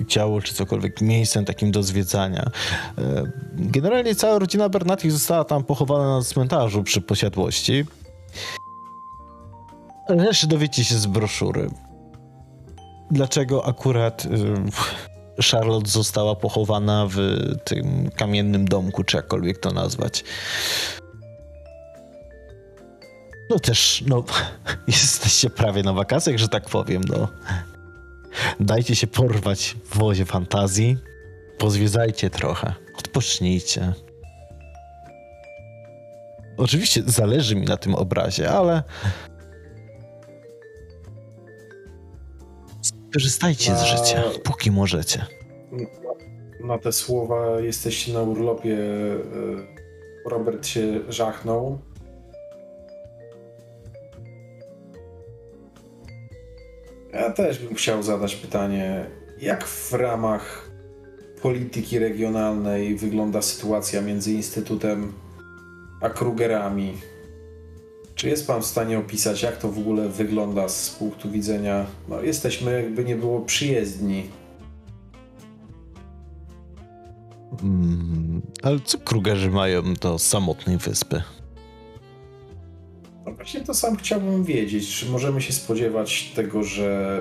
ciało, 0.08 0.40
czy 0.40 0.54
cokolwiek, 0.54 1.00
miejscem 1.00 1.44
takim 1.44 1.70
do 1.70 1.82
zwiedzania. 1.82 2.50
E, 2.98 3.22
Generalnie 3.52 4.14
cała 4.14 4.38
rodzina 4.38 4.68
Bernatich 4.68 5.12
została 5.12 5.44
tam 5.44 5.64
pochowana 5.64 6.16
na 6.16 6.24
cmentarzu 6.24 6.82
przy 6.82 7.00
posiadłości. 7.00 7.84
Resztę 10.08 10.46
dowiecie 10.46 10.84
się 10.84 10.94
z 10.94 11.06
broszury. 11.06 11.70
Dlaczego 13.10 13.66
akurat 13.66 14.24
y, 14.24 15.42
Charlotte 15.50 15.90
została 15.90 16.34
pochowana 16.34 17.06
w 17.10 17.16
tym 17.64 18.10
kamiennym 18.16 18.68
domku, 18.68 19.04
czy 19.04 19.16
jakkolwiek 19.16 19.58
to 19.58 19.70
nazwać. 19.70 20.24
No 23.50 23.58
też, 23.58 24.04
no, 24.06 24.24
jesteście 24.86 25.50
prawie 25.50 25.82
na 25.82 25.92
wakacjach, 25.92 26.38
że 26.38 26.48
tak 26.48 26.68
powiem, 26.68 27.02
no. 27.08 27.28
Dajcie 28.60 28.96
się 28.96 29.06
porwać 29.06 29.76
w 29.84 29.98
wozie 29.98 30.24
fantazji, 30.24 30.96
pozwiedzajcie 31.58 32.30
trochę, 32.30 32.74
odpocznijcie. 32.98 33.92
Oczywiście 36.56 37.02
zależy 37.06 37.56
mi 37.56 37.66
na 37.66 37.76
tym 37.76 37.94
obrazie, 37.94 38.50
ale 38.50 38.82
korzystajcie 43.12 43.76
z 43.76 43.82
życia, 43.82 44.22
póki 44.44 44.70
możecie. 44.70 45.26
Na 46.64 46.78
te 46.78 46.92
słowa 46.92 47.60
jesteście 47.60 48.12
na 48.12 48.22
urlopie. 48.22 48.78
e, 48.78 50.30
Robert 50.30 50.66
się 50.66 51.00
żachnął. 51.08 51.78
Ja 57.30 57.34
też 57.36 57.58
bym 57.58 57.74
chciał 57.74 58.02
zadać 58.02 58.36
pytanie, 58.36 59.06
jak 59.40 59.66
w 59.66 59.92
ramach 59.92 60.70
polityki 61.42 61.98
regionalnej 61.98 62.96
wygląda 62.96 63.42
sytuacja 63.42 64.02
między 64.02 64.32
Instytutem 64.32 65.12
a 66.00 66.08
Krugerami? 66.08 66.92
Czy 68.14 68.28
jest 68.28 68.46
Pan 68.46 68.62
w 68.62 68.66
stanie 68.66 68.98
opisać, 68.98 69.42
jak 69.42 69.56
to 69.56 69.68
w 69.68 69.78
ogóle 69.78 70.08
wygląda 70.08 70.68
z 70.68 70.90
punktu 70.90 71.30
widzenia? 71.30 71.86
No, 72.08 72.22
jesteśmy, 72.22 72.82
jakby 72.82 73.04
nie 73.04 73.16
było, 73.16 73.40
przyjezdni. 73.40 74.30
Mm, 77.62 78.42
ale 78.62 78.80
co 78.84 78.98
Krugerzy 78.98 79.50
mają 79.50 79.94
do 79.94 80.18
samotnej 80.18 80.78
wyspy? 80.78 81.22
Właśnie 83.40 83.60
to 83.60 83.74
sam 83.74 83.96
chciałbym 83.96 84.44
wiedzieć, 84.44 84.96
czy 84.96 85.06
możemy 85.06 85.42
się 85.42 85.52
spodziewać 85.52 86.32
tego, 86.34 86.62
że 86.62 87.20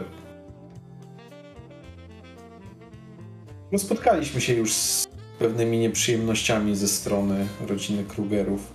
no 3.72 3.80
spotkaliśmy 3.80 4.42
się 4.42 4.54
już 4.54 4.74
z 4.74 5.08
pewnymi 5.40 5.78
nieprzyjemnościami 5.78 6.76
ze 6.76 6.88
strony 6.88 7.48
rodziny 7.68 8.04
Krugerów. 8.04 8.74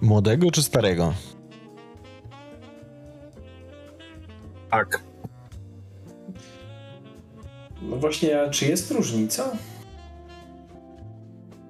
Młodego 0.00 0.50
czy 0.50 0.62
starego? 0.62 1.14
Tak. 4.70 5.02
No 7.82 7.96
właśnie, 7.96 8.42
a 8.42 8.50
czy 8.50 8.66
jest 8.66 8.90
różnica? 8.90 9.50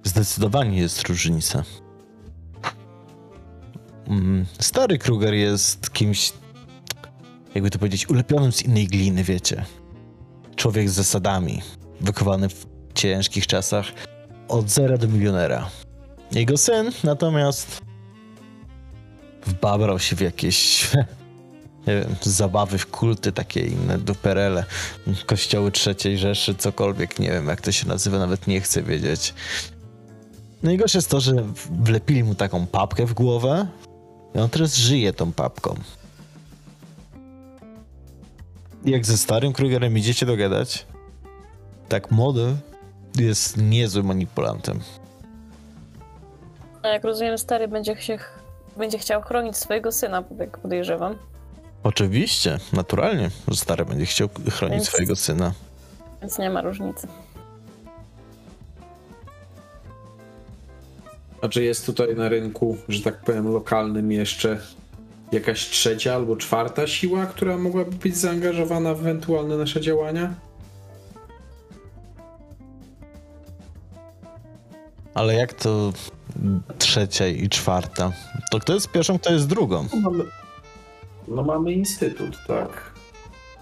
Zdecydowanie 0.05 0.79
jest 0.79 1.09
różnica. 1.09 1.65
Mm, 4.09 4.47
Stary 4.61 4.99
Kruger 4.99 5.35
jest 5.35 5.93
kimś, 5.93 6.33
jakby 7.55 7.71
to 7.71 7.79
powiedzieć, 7.79 8.09
ulepionym 8.09 8.53
z 8.53 8.63
innej 8.63 8.87
gliny, 8.87 9.25
wiecie. 9.25 9.65
Człowiek 10.57 10.91
z 10.91 10.93
zasadami, 10.93 11.63
wychowany 12.01 12.49
w 12.49 12.67
ciężkich 12.95 13.47
czasach, 13.47 13.87
od 14.49 14.71
zera 14.71 14.99
do 14.99 15.09
milionera. 15.09 15.71
Jego 16.33 16.57
syn 16.57 16.91
natomiast 17.05 17.81
wbabrał 19.47 19.99
się 19.99 20.17
w 20.17 20.21
jakieś, 20.21 20.91
wiem, 21.87 22.15
zabawy 22.23 22.79
w 22.79 22.87
kulty, 22.87 23.33
takie 23.33 23.61
inne 23.61 23.99
duperele, 23.99 24.65
kościoły 25.27 25.73
trzeciej 25.73 26.19
Rzeszy, 26.19 26.55
cokolwiek, 26.55 27.19
nie 27.19 27.31
wiem 27.31 27.49
jak 27.49 27.61
to 27.61 27.73
się 27.73 27.89
nazywa, 27.89 28.19
nawet 28.19 28.47
nie 28.47 28.61
chcę 28.61 28.83
wiedzieć. 28.83 29.35
Najgorsze 30.63 30.99
jest 30.99 31.11
to, 31.11 31.21
że 31.21 31.45
wlepili 31.83 32.25
mu 32.25 32.35
taką 32.35 32.67
papkę 32.67 33.07
w 33.07 33.15
głowę 33.15 33.67
i 34.35 34.39
on 34.39 34.51
teraz 34.51 34.77
żyje 34.77 35.13
tą 35.13 35.33
papką. 35.33 35.75
Jak 38.85 39.07
ze 39.07 39.17
starym 39.19 39.53
Krugerem 39.53 39.99
idziecie 39.99 40.27
dogadać, 40.27 40.87
tak 41.89 42.11
młody 42.11 42.57
jest 43.19 43.57
niezłym 43.57 44.07
manipulantem. 44.07 44.81
A 46.83 46.89
jak 46.89 47.05
rozumiem, 47.05 47.39
stary 47.39 47.69
będzie, 47.69 47.97
się, 48.03 48.19
będzie 48.77 48.99
chciał 48.99 49.23
chronić 49.23 49.57
swojego 49.57 49.93
syna, 49.93 50.25
jak 50.39 50.59
podejrzewam. 50.59 51.17
Oczywiście, 51.83 52.59
naturalnie, 52.73 53.31
że 53.49 53.57
stary 53.57 53.85
będzie 53.85 54.07
chciał 54.07 54.29
chronić 54.51 54.75
Więc- 54.77 54.89
swojego 54.89 55.17
syna. 55.17 55.53
Więc 56.21 56.39
nie 56.39 56.51
ma 56.51 56.63
różnicy. 56.63 57.09
A 61.43 61.49
czy 61.49 61.65
jest 61.65 61.87
tutaj 61.87 62.17
na 62.17 62.29
rynku, 62.29 62.77
że 62.89 63.03
tak 63.03 63.21
powiem, 63.21 63.53
lokalnym 63.53 64.13
jeszcze 64.13 64.61
jakaś 65.33 65.69
trzecia 65.69 66.15
albo 66.15 66.37
czwarta 66.37 66.87
siła, 66.87 67.27
która 67.27 67.59
mogłaby 67.59 67.97
być 67.97 68.17
zaangażowana 68.17 68.95
w 68.95 69.01
ewentualne 69.01 69.57
nasze 69.57 69.81
działania? 69.81 70.35
Ale 75.15 75.35
jak 75.35 75.53
to 75.53 75.93
trzecia 76.79 77.27
i 77.27 77.49
czwarta? 77.49 78.13
To 78.51 78.59
kto 78.59 78.75
jest 78.75 78.89
pierwszą, 78.89 79.19
kto 79.19 79.33
jest 79.33 79.47
drugą? 79.47 79.87
No 79.95 80.11
mamy, 80.11 80.25
no 81.29 81.43
mamy 81.43 81.73
instytut, 81.73 82.39
tak. 82.47 82.93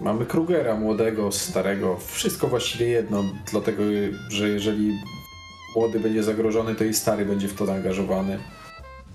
Mamy 0.01 0.25
Krugera, 0.25 0.75
młodego, 0.75 1.31
starego. 1.31 1.97
Wszystko 1.97 2.47
właściwie 2.47 2.87
jedno, 2.87 3.23
dlatego 3.51 3.83
że 4.29 4.49
jeżeli 4.49 4.99
młody 5.75 5.99
będzie 5.99 6.23
zagrożony, 6.23 6.75
to 6.75 6.83
i 6.83 6.93
stary 6.93 7.25
będzie 7.25 7.47
w 7.47 7.53
to 7.53 7.65
zaangażowany. 7.65 8.39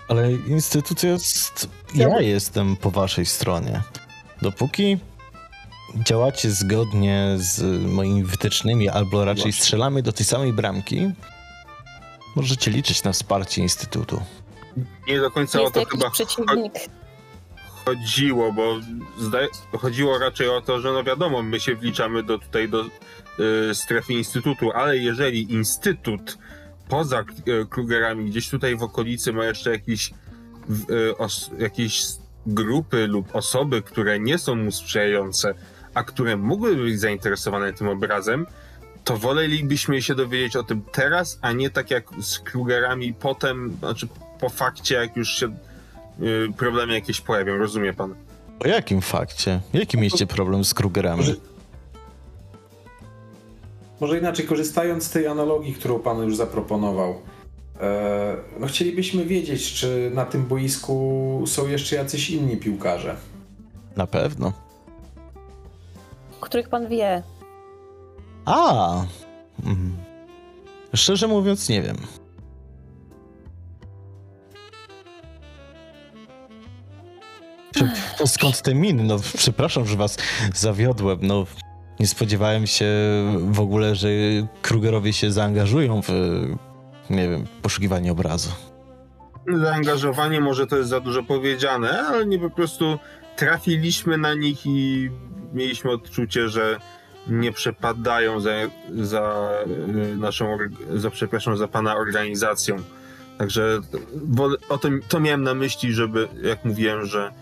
Ale 0.08 0.32
instytucja 0.32 1.10
jest. 1.10 1.68
Ja 1.94 2.20
jestem 2.20 2.76
po 2.76 2.90
waszej 2.90 3.26
stronie. 3.26 3.80
Dopóki 4.42 4.98
działacie 5.96 6.50
zgodnie 6.50 7.34
z 7.36 7.82
moimi 7.86 8.24
wytycznymi, 8.24 8.88
albo 8.88 9.24
raczej 9.24 9.42
Właśnie. 9.42 9.62
strzelamy 9.62 10.02
do 10.02 10.12
tej 10.12 10.26
samej 10.26 10.52
bramki, 10.52 11.10
możecie 12.36 12.70
liczyć 12.70 13.02
na 13.04 13.12
wsparcie 13.12 13.62
instytutu. 13.62 14.22
Nie 15.08 15.20
do 15.20 15.30
końca 15.30 15.58
o 15.58 15.62
Jest 15.62 15.74
to 15.74 15.80
jakiś 15.80 15.92
chyba 15.98 16.10
przeciwnik. 16.10 16.72
chodziło, 17.84 18.52
bo 18.52 18.80
chodziło 19.78 20.18
raczej 20.18 20.48
o 20.48 20.60
to, 20.60 20.80
że 20.80 20.92
no 20.92 21.04
wiadomo, 21.04 21.42
my 21.42 21.60
się 21.60 21.74
wliczamy 21.76 22.22
do 22.22 22.38
tutaj 22.38 22.68
do 22.68 22.84
y, 23.70 23.74
strefy 23.74 24.12
instytutu, 24.12 24.72
ale 24.72 24.96
jeżeli 24.96 25.52
instytut 25.52 26.38
poza 26.88 27.20
y, 27.20 27.66
Krugerami 27.70 28.24
gdzieś 28.30 28.48
tutaj 28.48 28.76
w 28.76 28.82
okolicy 28.82 29.32
ma 29.32 29.44
jeszcze 29.44 29.70
jakiś, 29.70 30.10
y, 30.90 31.16
os, 31.16 31.50
jakieś 31.58 32.02
grupy 32.46 33.06
lub 33.06 33.36
osoby, 33.36 33.82
które 33.82 34.20
nie 34.20 34.38
są 34.38 34.54
mu 34.54 34.72
sprzyjające, 34.72 35.54
a 35.94 36.04
które 36.04 36.36
mogłyby 36.36 36.82
być 36.82 37.00
zainteresowane 37.00 37.72
tym 37.72 37.88
obrazem, 37.88 38.46
to 39.04 39.16
wolelibyśmy 39.16 40.02
się 40.02 40.14
dowiedzieć 40.14 40.56
o 40.56 40.62
tym 40.62 40.82
teraz, 40.92 41.38
a 41.42 41.52
nie 41.52 41.70
tak 41.70 41.90
jak 41.90 42.04
z 42.20 42.38
Krugerami 42.38 43.14
potem, 43.14 43.76
znaczy 43.78 44.08
po 44.40 44.48
fakcie, 44.48 44.94
jak 44.94 45.16
już 45.16 45.28
się 45.28 45.56
problemy 46.56 46.94
jakieś 46.94 47.20
pojawią, 47.20 47.56
rozumie 47.56 47.92
pan? 47.92 48.14
O 48.60 48.66
jakim 48.66 49.00
fakcie? 49.00 49.60
Jaki 49.72 49.96
mieliście 49.96 50.26
problem 50.26 50.64
z 50.64 50.74
Krugerami? 50.74 51.24
Może, 54.00 54.18
inaczej, 54.18 54.46
korzystając 54.46 55.04
z 55.04 55.10
tej 55.10 55.26
analogii, 55.26 55.74
którą 55.74 55.98
pan 55.98 56.18
już 56.22 56.36
zaproponował, 56.36 57.14
e, 57.80 58.36
no 58.60 58.66
chcielibyśmy 58.66 59.24
wiedzieć, 59.24 59.72
czy 59.72 60.10
na 60.14 60.24
tym 60.24 60.46
boisku 60.46 61.42
są 61.46 61.68
jeszcze 61.68 61.96
jacyś 61.96 62.30
inni 62.30 62.56
piłkarze. 62.56 63.16
Na 63.96 64.06
pewno. 64.06 64.52
Których 66.40 66.68
pan 66.68 66.88
wie. 66.88 67.22
A! 68.44 69.04
Mhm. 69.64 69.96
Szczerze 70.94 71.28
mówiąc, 71.28 71.68
nie 71.68 71.82
wiem. 71.82 71.96
Prze- 77.74 77.92
To 78.18 78.26
skąd 78.26 78.62
te 78.62 78.74
miny? 78.74 79.02
No, 79.04 79.16
przepraszam, 79.36 79.86
że 79.86 79.96
was 79.96 80.16
zawiodłem. 80.54 81.18
No, 81.22 81.46
nie 82.00 82.06
spodziewałem 82.06 82.66
się 82.66 82.86
w 83.50 83.60
ogóle, 83.60 83.94
że 83.94 84.08
Krugerowie 84.62 85.12
się 85.12 85.32
zaangażują 85.32 86.02
w, 86.02 86.08
nie 87.10 87.28
wiem, 87.28 87.46
poszukiwanie 87.62 88.12
obrazu. 88.12 88.50
Zaangażowanie 89.48 90.40
może 90.40 90.66
to 90.66 90.76
jest 90.76 90.88
za 90.88 91.00
dużo 91.00 91.22
powiedziane, 91.22 92.00
ale 92.00 92.26
nie 92.26 92.38
po 92.38 92.50
prostu 92.50 92.98
trafiliśmy 93.36 94.18
na 94.18 94.34
nich 94.34 94.66
i 94.66 95.10
mieliśmy 95.52 95.90
odczucie, 95.90 96.48
że 96.48 96.78
nie 97.26 97.52
przepadają 97.52 98.40
za, 98.40 98.50
za 98.94 99.50
y, 100.12 100.16
naszą, 100.16 100.58
za, 100.94 101.10
przepraszam, 101.10 101.56
za 101.56 101.68
pana 101.68 101.96
organizacją. 101.96 102.76
Także 103.38 103.80
o 104.68 104.78
tym, 104.78 105.02
to 105.08 105.20
miałem 105.20 105.42
na 105.42 105.54
myśli, 105.54 105.92
żeby, 105.92 106.28
jak 106.42 106.64
mówiłem, 106.64 107.06
że, 107.06 107.32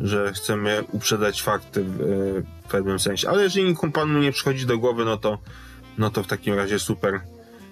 że 0.00 0.32
chcemy 0.32 0.84
uprzedzać 0.92 1.42
fakty 1.42 1.84
w, 1.84 2.00
y, 2.00 2.44
w 2.64 2.68
pewnym 2.68 2.98
sensie. 2.98 3.28
Ale 3.28 3.42
jeżeli 3.42 3.68
nikomu 3.68 3.92
panu 3.92 4.18
nie 4.18 4.32
przychodzi 4.32 4.66
do 4.66 4.78
głowy, 4.78 5.04
no 5.04 5.16
to, 5.16 5.38
no 5.98 6.10
to 6.10 6.22
w 6.22 6.26
takim 6.26 6.54
razie 6.54 6.78
super. 6.78 7.20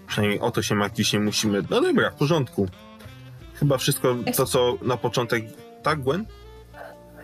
Przynajmniej 0.06 0.40
o 0.40 0.50
to 0.50 0.62
się 0.62 0.74
martwić 0.74 1.12
nie 1.12 1.20
musimy. 1.20 1.62
No 1.70 1.80
dobra, 1.80 2.10
w 2.10 2.14
porządku. 2.14 2.68
Chyba 3.54 3.78
wszystko 3.78 4.16
to, 4.36 4.46
co 4.46 4.78
na 4.82 4.96
początek. 4.96 5.44
Tak, 5.82 6.02
Gwen? 6.02 6.26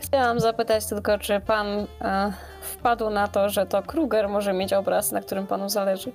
Chciałam 0.01 0.41
zapytać 0.41 0.87
tylko, 0.87 1.19
czy 1.19 1.41
pan 1.41 1.67
e, 1.67 2.33
wpadł 2.61 3.11
na 3.11 3.29
to, 3.29 3.49
że 3.49 3.67
to 3.67 3.83
Kruger 3.83 4.29
może 4.29 4.53
mieć 4.53 4.73
obraz, 4.73 5.13
na 5.13 5.21
którym 5.21 5.47
panu 5.47 5.69
zależy. 5.69 6.13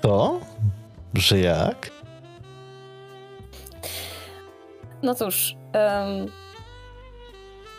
To? 0.00 0.40
Że 1.14 1.38
jak? 1.38 1.90
No 5.04 5.14
cóż, 5.14 5.56
um, 5.74 6.30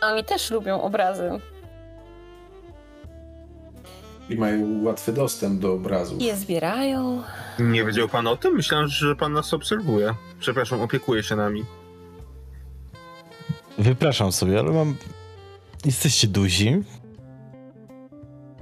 oni 0.02 0.24
też 0.24 0.52
lubią 0.52 0.82
obrazy. 0.82 1.30
I 4.30 4.36
mają 4.36 4.84
łatwy 4.84 5.14
dostęp 5.14 5.62
do 5.62 5.74
obrazów. 5.74 6.22
Je 6.22 6.36
zbierają. 6.36 7.24
Nie 7.60 7.86
wiedział 7.86 8.10
pan 8.10 8.28
o 8.28 8.38
tym? 8.38 8.54
Myślałem, 8.54 8.88
że 8.88 9.16
pan 9.16 9.34
nas 9.34 9.54
obserwuje. 9.54 10.16
Przepraszam, 10.40 10.82
opiekuje 10.82 11.24
się 11.24 11.36
nami. 11.36 11.66
Wypraszam 13.78 14.32
sobie, 14.32 14.60
ale 14.60 14.72
mam. 14.72 14.96
Jesteście 15.86 16.28
duzi. 16.28 16.84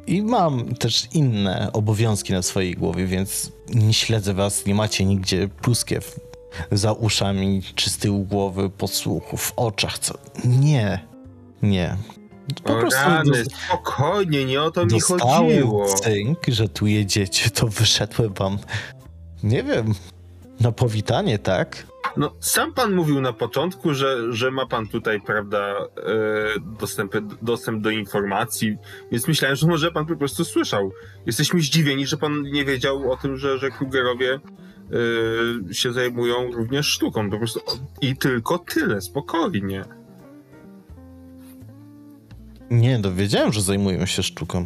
I 0.07 0.21
mam 0.21 0.75
też 0.75 1.07
inne 1.13 1.69
obowiązki 1.73 2.33
na 2.33 2.41
swojej 2.41 2.73
głowie, 2.73 3.05
więc 3.05 3.51
nie 3.69 3.93
śledzę 3.93 4.33
was, 4.33 4.65
nie 4.65 4.75
macie 4.75 5.05
nigdzie 5.05 5.47
pluskiew 5.47 6.19
za 6.71 6.91
uszami, 6.93 7.61
czy 7.75 7.89
z 7.89 7.97
tyłu 7.97 8.23
głowy, 8.25 8.69
podsłuchu, 8.69 9.37
w 9.37 9.53
oczach, 9.55 9.99
co. 9.99 10.13
Nie. 10.45 10.99
Nie. 11.61 11.97
Po 12.63 12.77
o 12.77 12.79
prostu 12.79 12.99
rany, 13.09 13.31
dos- 13.31 13.47
spokojnie, 13.67 14.45
nie 14.45 14.61
o 14.61 14.71
to 14.71 14.85
mi 14.85 14.99
chodziło. 14.99 15.85
cynk, 15.85 16.39
że 16.47 16.69
tu 16.69 16.87
jedziecie, 16.87 17.49
to 17.49 17.67
wyszedłem 17.67 18.33
wam, 18.33 18.57
nie 19.43 19.63
wiem, 19.63 19.93
na 20.59 20.71
powitanie, 20.71 21.39
tak? 21.39 21.87
No, 22.17 22.33
sam 22.39 22.73
pan 22.73 22.93
mówił 22.95 23.21
na 23.21 23.33
początku, 23.33 23.93
że, 23.93 24.33
że 24.33 24.51
ma 24.51 24.65
pan 24.67 24.87
tutaj, 24.87 25.21
prawda, 25.21 25.59
e, 25.67 26.59
dostęp, 26.79 27.13
dostęp 27.41 27.83
do 27.83 27.89
informacji, 27.89 28.77
więc 29.11 29.27
myślałem, 29.27 29.55
że 29.55 29.67
może 29.67 29.91
pan 29.91 30.05
po 30.05 30.15
prostu 30.15 30.45
słyszał. 30.45 30.91
Jesteśmy 31.25 31.61
zdziwieni, 31.61 32.07
że 32.07 32.17
pan 32.17 32.41
nie 32.41 32.65
wiedział 32.65 33.11
o 33.11 33.17
tym, 33.17 33.37
że, 33.37 33.57
że 33.57 33.71
Krugerowie 33.71 34.39
e, 35.69 35.73
się 35.73 35.93
zajmują 35.93 36.51
również 36.51 36.87
sztuką. 36.87 37.29
Po 37.29 37.37
prostu 37.37 37.59
i 38.01 38.17
tylko 38.17 38.59
tyle, 38.59 39.01
spokojnie. 39.01 39.83
Nie, 42.71 42.99
dowiedziałem, 42.99 43.53
że 43.53 43.61
zajmują 43.61 44.05
się 44.05 44.23
sztuką. 44.23 44.65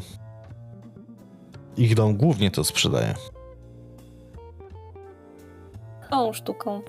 Ich 1.78 1.96
dom 1.96 2.18
głównie 2.18 2.52
to 2.52 2.64
sprzedaje. 2.64 3.14
Tą 6.10 6.34
sztuką. 6.34 6.82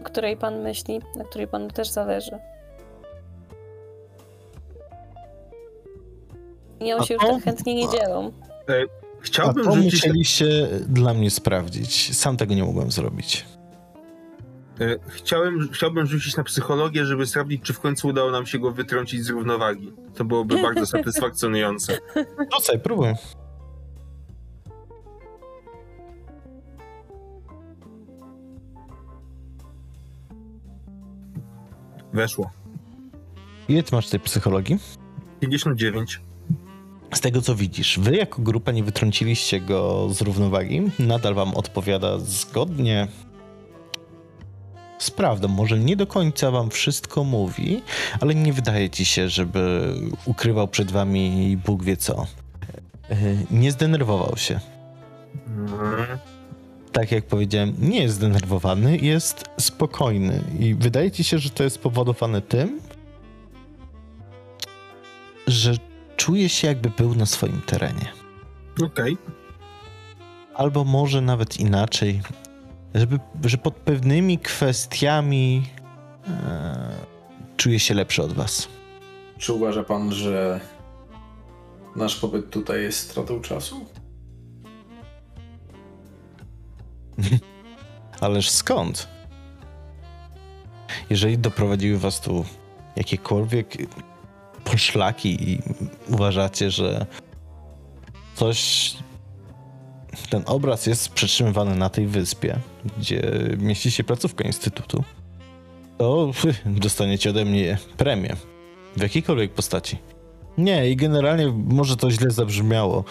O 0.00 0.04
której 0.04 0.36
pan 0.36 0.62
myśli, 0.62 1.00
na 1.16 1.24
której 1.24 1.46
panu 1.46 1.68
też 1.68 1.88
zależy. 1.88 2.38
Nią 6.80 6.96
A 6.96 7.04
się 7.04 7.14
już 7.14 7.22
tak 7.22 7.42
chętnie 7.42 7.74
nie 7.74 7.88
dzielą. 7.88 8.32
A 9.28 9.30
Chciałbym 9.30 9.64
to 9.64 9.72
rzucić... 9.74 9.92
musieliście 9.94 10.68
dla 10.88 11.14
mnie 11.14 11.30
sprawdzić. 11.30 12.16
Sam 12.16 12.36
tego 12.36 12.54
nie 12.54 12.64
mogłem 12.64 12.90
zrobić. 12.90 13.46
E, 14.80 14.96
Chciałem, 15.08 15.68
chciałbym 15.72 16.06
rzucić 16.06 16.36
na 16.36 16.44
psychologię, 16.44 17.06
żeby 17.06 17.26
sprawdzić, 17.26 17.62
czy 17.62 17.72
w 17.72 17.80
końcu 17.80 18.08
udało 18.08 18.30
nam 18.30 18.46
się 18.46 18.58
go 18.58 18.70
wytrącić 18.72 19.24
z 19.24 19.28
równowagi. 19.30 19.92
To 20.14 20.24
byłoby 20.24 20.62
bardzo 20.62 20.86
satysfakcjonujące. 20.96 21.98
Rzucaj, 22.54 22.78
próbuj. 22.80 23.08
Weszło. 32.12 32.50
Ile 33.68 33.82
ty 33.82 33.94
masz 33.94 34.08
tej 34.08 34.20
psychologii? 34.20 34.78
59. 35.40 36.20
Z 37.14 37.20
tego 37.20 37.42
co 37.42 37.54
widzisz, 37.54 37.98
wy 37.98 38.16
jako 38.16 38.42
grupa 38.42 38.72
nie 38.72 38.84
wytrąciliście 38.84 39.60
go 39.60 40.08
z 40.10 40.20
równowagi. 40.20 40.82
Nadal 40.98 41.34
wam 41.34 41.54
odpowiada 41.54 42.18
zgodnie 42.18 43.08
z 44.98 45.10
prawdą. 45.10 45.48
Może 45.48 45.78
nie 45.78 45.96
do 45.96 46.06
końca 46.06 46.50
wam 46.50 46.70
wszystko 46.70 47.24
mówi, 47.24 47.82
ale 48.20 48.34
nie 48.34 48.52
wydaje 48.52 48.90
ci 48.90 49.04
się, 49.04 49.28
żeby 49.28 49.94
ukrywał 50.24 50.68
przed 50.68 50.90
wami 50.90 51.56
Bóg 51.66 51.84
wie 51.84 51.96
co. 51.96 52.26
Nie 53.50 53.72
zdenerwował 53.72 54.36
się. 54.36 54.60
Tak 56.92 57.12
jak 57.12 57.26
powiedziałem, 57.26 57.74
nie 57.78 58.02
jest 58.02 58.14
zdenerwowany, 58.14 58.98
jest 58.98 59.44
spokojny. 59.60 60.42
I 60.58 60.74
wydaje 60.74 61.10
ci 61.10 61.24
się, 61.24 61.38
że 61.38 61.50
to 61.50 61.64
jest 61.64 61.76
spowodowane 61.76 62.42
tym, 62.42 62.80
że 65.46 65.74
czuje 66.18 66.48
się, 66.48 66.68
jakby 66.68 66.90
był 66.90 67.14
na 67.14 67.26
swoim 67.26 67.60
terenie. 67.66 68.12
Okej. 68.84 69.16
Albo 70.54 70.84
może 70.84 71.20
nawet 71.20 71.60
inaczej, 71.60 72.22
żeby, 72.94 73.18
że 73.44 73.58
pod 73.58 73.74
pewnymi 73.74 74.38
kwestiami 74.38 75.62
e, 76.28 76.90
czuje 77.56 77.80
się 77.80 77.94
lepszy 77.94 78.22
od 78.22 78.32
was. 78.32 78.68
Czy 79.38 79.52
uważa 79.52 79.84
pan, 79.84 80.12
że 80.12 80.60
nasz 81.96 82.16
pobyt 82.16 82.50
tutaj 82.50 82.82
jest 82.82 82.98
stratą 83.10 83.40
czasu? 83.40 83.86
Ależ 88.20 88.50
skąd? 88.50 89.08
Jeżeli 91.10 91.38
doprowadziły 91.38 91.98
was 91.98 92.20
tu 92.20 92.44
jakiekolwiek 92.96 93.76
poszlaki 94.70 95.50
i 95.52 95.58
uważacie, 96.08 96.70
że 96.70 97.06
coś 98.34 98.90
ten 100.30 100.42
obraz 100.46 100.86
jest 100.86 101.08
przetrzymywany 101.08 101.76
na 101.76 101.88
tej 101.88 102.06
wyspie, 102.06 102.58
gdzie 102.98 103.22
mieści 103.58 103.90
się 103.90 104.04
placówka 104.04 104.44
Instytutu, 104.44 105.04
to 105.98 106.30
dostaniecie 106.66 107.30
ode 107.30 107.44
mnie 107.44 107.78
premię. 107.96 108.36
W 108.96 109.02
jakiejkolwiek 109.02 109.52
postaci. 109.52 109.98
Nie, 110.58 110.90
i 110.90 110.96
generalnie 110.96 111.48
może 111.48 111.96
to 111.96 112.10
źle 112.10 112.30
zabrzmiało. 112.30 113.04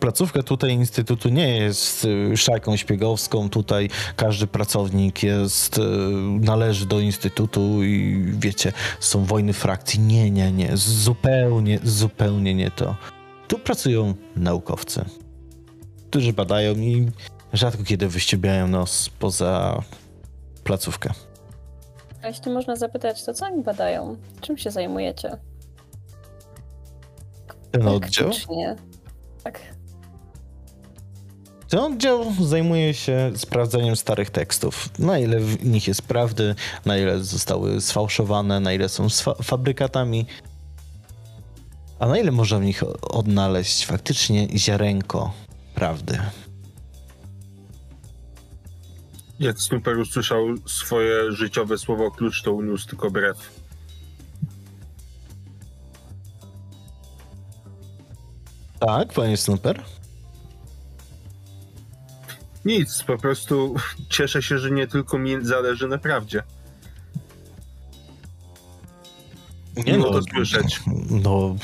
Placówka 0.00 0.42
tutaj 0.42 0.72
Instytutu 0.72 1.28
nie 1.28 1.56
jest 1.58 2.04
y, 2.04 2.36
szajką 2.36 2.76
szpiegowską. 2.76 3.50
Tutaj 3.50 3.90
każdy 4.16 4.46
pracownik 4.46 5.22
jest, 5.22 5.78
y, 5.78 5.82
należy 6.40 6.86
do 6.86 7.00
Instytutu 7.00 7.82
i 7.84 8.24
wiecie, 8.38 8.72
są 9.00 9.24
wojny 9.24 9.52
frakcji. 9.52 10.00
Nie, 10.00 10.30
nie, 10.30 10.52
nie. 10.52 10.76
Zupełnie, 10.76 11.78
zupełnie 11.84 12.54
nie 12.54 12.70
to. 12.70 12.96
Tu 13.48 13.58
pracują 13.58 14.14
naukowcy, 14.36 15.04
którzy 16.10 16.32
badają 16.32 16.74
i 16.74 17.10
rzadko 17.52 17.84
kiedy 17.84 18.08
wyściubiają 18.08 18.68
nos 18.68 19.08
poza 19.18 19.82
placówkę. 20.64 21.10
A 22.22 22.28
jeśli 22.28 22.52
można 22.52 22.76
zapytać, 22.76 23.24
to 23.24 23.34
co 23.34 23.46
oni 23.46 23.62
badają? 23.62 24.16
Czym 24.40 24.58
się 24.58 24.70
zajmujecie? 24.70 25.38
Ten 27.70 27.88
oddział? 27.88 28.24
Praktycznie. 28.28 28.76
Tak. 29.44 29.60
Ten 31.68 31.80
oddział 31.80 32.32
zajmuje 32.40 32.94
się 32.94 33.32
sprawdzaniem 33.36 33.96
starych 33.96 34.30
tekstów. 34.30 34.88
Na 34.98 35.18
ile 35.18 35.40
w 35.40 35.64
nich 35.66 35.88
jest 35.88 36.02
prawdy, 36.02 36.54
na 36.84 36.98
ile 36.98 37.24
zostały 37.24 37.80
sfałszowane, 37.80 38.60
na 38.60 38.72
ile 38.72 38.88
są 38.88 39.06
sfa- 39.06 39.42
fabrykatami, 39.42 40.26
a 41.98 42.06
na 42.06 42.18
ile 42.18 42.30
można 42.32 42.58
w 42.58 42.64
nich 42.64 42.82
odnaleźć 43.02 43.86
faktycznie 43.86 44.48
ziarenko 44.58 45.32
prawdy. 45.74 46.18
Jak 49.40 49.60
Snooper 49.60 49.98
usłyszał 49.98 50.46
swoje 50.66 51.32
życiowe 51.32 51.78
słowo 51.78 52.10
klucz, 52.10 52.42
to 52.42 52.52
uniósł 52.52 52.88
tylko 52.88 53.10
brew. 53.10 53.55
Tak, 58.80 59.12
panie 59.12 59.36
Snooper? 59.36 59.82
Nic, 62.64 63.02
po 63.02 63.18
prostu 63.18 63.74
cieszę 64.08 64.42
się, 64.42 64.58
że 64.58 64.70
nie 64.70 64.86
tylko 64.86 65.18
mi 65.18 65.36
zależy 65.42 65.88
na 65.88 65.98
prawdzie. 65.98 66.42
Nie 69.76 69.92
Miło 69.92 70.12
to 70.12 70.22
słyszeć. 70.34 70.80
No, 71.10 71.56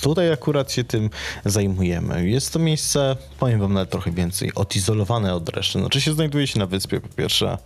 tutaj 0.00 0.32
akurat 0.32 0.72
się 0.72 0.84
tym 0.84 1.10
zajmujemy. 1.44 2.28
Jest 2.28 2.52
to 2.52 2.58
miejsce, 2.58 3.16
powiem 3.38 3.60
wam 3.60 3.72
nawet 3.72 3.90
trochę 3.90 4.10
więcej, 4.10 4.54
odizolowane 4.54 5.34
od 5.34 5.48
reszty. 5.48 5.78
Znaczy 5.78 6.00
się 6.00 6.12
znajduje 6.12 6.46
się 6.46 6.58
na 6.58 6.66
wyspie 6.66 7.00
po 7.00 7.08
pierwsze, 7.08 7.58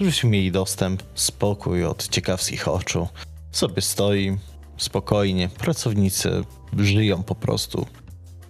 żebyśmy 0.00 0.30
mieli 0.30 0.52
dostęp, 0.52 1.02
spokój 1.14 1.84
od 1.84 2.08
ciekawskich 2.08 2.68
oczu. 2.68 3.08
Sobie 3.52 3.82
stoi, 3.82 4.38
spokojnie, 4.78 5.48
pracownicy 5.48 6.44
żyją 6.78 7.22
po 7.22 7.34
prostu 7.34 7.86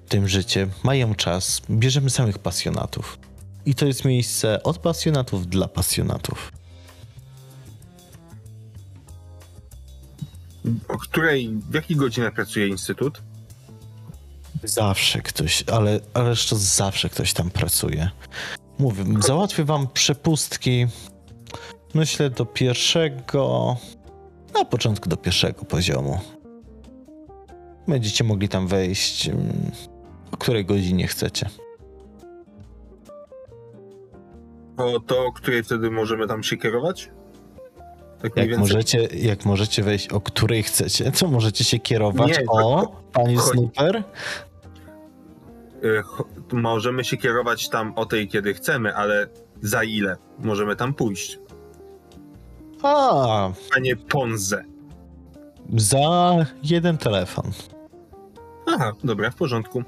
tym 0.08 0.28
życiem, 0.28 0.70
mają 0.82 1.14
czas, 1.14 1.62
bierzemy 1.70 2.10
samych 2.10 2.38
pasjonatów. 2.38 3.18
I 3.66 3.74
to 3.74 3.86
jest 3.86 4.04
miejsce 4.04 4.62
od 4.62 4.78
pasjonatów 4.78 5.46
dla 5.46 5.68
pasjonatów. 5.68 6.52
O 10.88 10.98
której, 10.98 11.50
w 11.70 11.74
jakich 11.74 11.96
godzinach 11.96 12.34
pracuje 12.34 12.68
Instytut? 12.68 13.22
Zawsze 14.64 15.22
ktoś, 15.22 15.64
ale 15.72 16.00
ależ 16.14 16.46
to 16.46 16.56
zawsze 16.56 17.08
ktoś 17.08 17.32
tam 17.32 17.50
pracuje. 17.50 18.10
Mówię, 18.78 19.04
załatwię 19.20 19.64
wam 19.64 19.88
przepustki. 19.88 20.86
Myślę 21.94 22.30
do 22.30 22.46
pierwszego. 22.46 23.76
Na 24.54 24.64
początku 24.64 25.08
do 25.08 25.16
pierwszego 25.16 25.64
poziomu. 25.64 26.20
Będziecie 27.88 28.24
mogli 28.24 28.48
tam 28.48 28.66
wejść. 28.66 29.28
mm, 29.28 29.70
O 30.32 30.36
której 30.36 30.64
godzinie 30.64 31.06
chcecie. 31.06 31.48
O 34.76 35.00
to, 35.00 35.26
o 35.26 35.32
której 35.32 35.62
wtedy 35.62 35.90
możemy 35.90 36.26
tam 36.26 36.42
się 36.42 36.56
kierować? 36.56 37.10
Tak 38.22 38.36
Jak 38.36 38.58
możecie, 38.58 39.02
jak 39.04 39.44
możecie 39.44 39.82
wejść 39.82 40.08
o 40.08 40.20
której 40.20 40.62
chcecie, 40.62 41.12
to 41.12 41.28
możecie 41.28 41.64
się 41.64 41.78
kierować 41.78 42.38
Nie, 42.38 42.44
o 42.50 42.86
pani 43.12 43.36
chodź. 43.36 43.52
Snooper. 43.52 44.02
Y, 45.84 46.02
Możemy 46.52 47.04
się 47.04 47.16
kierować 47.16 47.68
tam 47.68 47.92
o 47.96 48.06
tej, 48.06 48.28
kiedy 48.28 48.54
chcemy, 48.54 48.96
ale 48.96 49.26
za 49.62 49.84
ile 49.84 50.16
możemy 50.38 50.76
tam 50.76 50.94
pójść? 50.94 51.38
A, 52.82 53.50
A 53.76 53.78
nie 53.80 53.96
Ponze. 53.96 54.64
za 55.76 56.34
jeden 56.62 56.98
telefon. 56.98 57.44
Aha, 58.66 58.92
dobra, 59.04 59.30
w 59.30 59.34
porządku. 59.34 59.82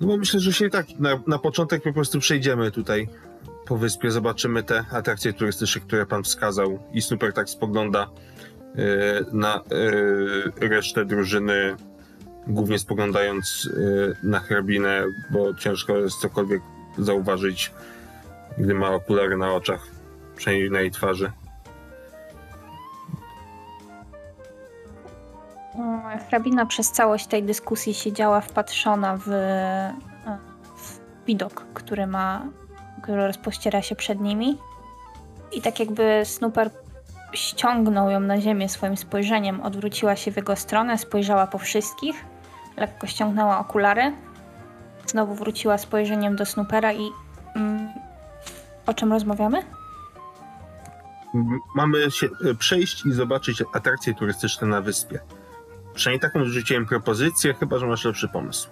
No 0.00 0.06
bo 0.06 0.16
myślę, 0.16 0.40
że 0.40 0.52
się 0.52 0.66
i 0.66 0.70
tak 0.70 0.86
na, 0.98 1.20
na 1.26 1.38
początek 1.38 1.82
po 1.82 1.92
prostu 1.92 2.20
przejdziemy 2.20 2.70
tutaj 2.70 3.08
po 3.66 3.76
wyspie, 3.76 4.10
zobaczymy 4.10 4.62
te 4.62 4.84
atrakcje 4.92 5.32
turystyczne, 5.32 5.80
które 5.80 6.06
pan 6.06 6.22
wskazał 6.22 6.78
i 6.92 7.02
Snooper 7.02 7.32
tak 7.32 7.48
spogląda 7.50 8.06
y, 8.78 9.24
na 9.32 9.60
y, 10.60 10.68
resztę 10.68 11.04
drużyny, 11.04 11.76
głównie 12.46 12.78
spoglądając 12.78 13.66
y, 13.66 14.16
na 14.22 14.40
hrabinę, 14.40 15.04
bo 15.30 15.54
ciężko 15.54 15.96
jest 15.96 16.20
cokolwiek 16.20 16.62
zauważyć, 16.98 17.72
gdy 18.58 18.74
ma 18.74 18.90
okulary 18.90 19.36
na 19.36 19.52
oczach, 19.54 19.86
przynajmniej 20.38 20.70
na 20.70 20.80
jej 20.80 20.90
twarzy. 20.90 21.32
Hrabina 26.28 26.66
przez 26.66 26.90
całość 26.90 27.26
tej 27.26 27.42
dyskusji 27.42 27.94
siedziała 27.94 28.40
wpatrzona 28.40 29.16
w, 29.16 29.28
w 30.76 30.98
widok, 31.26 31.66
który 31.74 32.06
ma, 32.06 32.46
który 33.02 33.26
rozpościera 33.26 33.82
się 33.82 33.96
przed 33.96 34.20
nimi. 34.20 34.58
I 35.52 35.62
tak 35.62 35.80
jakby 35.80 36.22
Snooper 36.24 36.70
ściągnął 37.32 38.10
ją 38.10 38.20
na 38.20 38.40
ziemię 38.40 38.68
swoim 38.68 38.96
spojrzeniem, 38.96 39.60
odwróciła 39.60 40.16
się 40.16 40.32
w 40.32 40.36
jego 40.36 40.56
stronę, 40.56 40.98
spojrzała 40.98 41.46
po 41.46 41.58
wszystkich, 41.58 42.24
lekko 42.76 43.06
ściągnęła 43.06 43.58
okulary, 43.58 44.12
znowu 45.06 45.34
wróciła 45.34 45.78
spojrzeniem 45.78 46.36
do 46.36 46.46
Snoopera 46.46 46.92
i 46.92 47.10
mm, 47.56 47.88
o 48.86 48.94
czym 48.94 49.12
rozmawiamy? 49.12 49.77
Mamy 51.74 52.10
się 52.10 52.28
e, 52.44 52.54
przejść 52.54 53.06
i 53.06 53.12
zobaczyć 53.12 53.62
atrakcje 53.74 54.14
turystyczne 54.14 54.68
na 54.68 54.80
wyspie. 54.80 55.20
Przynajmniej 55.94 56.20
taką 56.20 56.44
rzuciłem 56.44 56.86
propozycję, 56.86 57.54
chyba 57.54 57.78
że 57.78 57.86
masz 57.86 58.04
lepszy 58.04 58.28
pomysł. 58.28 58.68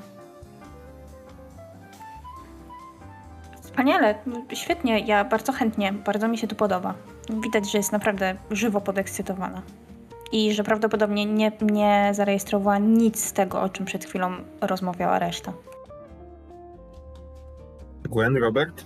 Wspaniale, 3.62 4.14
świetnie, 4.54 4.98
ja 4.98 5.24
bardzo 5.24 5.52
chętnie, 5.52 5.92
bardzo 5.92 6.28
mi 6.28 6.38
się 6.38 6.48
tu 6.48 6.56
podoba. 6.56 6.94
Widać, 7.42 7.70
że 7.70 7.78
jest 7.78 7.92
naprawdę 7.92 8.36
żywo 8.50 8.80
podekscytowana. 8.80 9.62
I 10.32 10.52
że 10.52 10.64
prawdopodobnie 10.64 11.26
nie, 11.26 11.52
nie 11.60 12.10
zarejestrowała 12.14 12.78
nic 12.78 13.24
z 13.24 13.32
tego, 13.32 13.62
o 13.62 13.68
czym 13.68 13.86
przed 13.86 14.04
chwilą 14.04 14.32
rozmawiała 14.60 15.18
reszta. 15.18 15.52
Gwen, 18.02 18.36
Robert? 18.36 18.84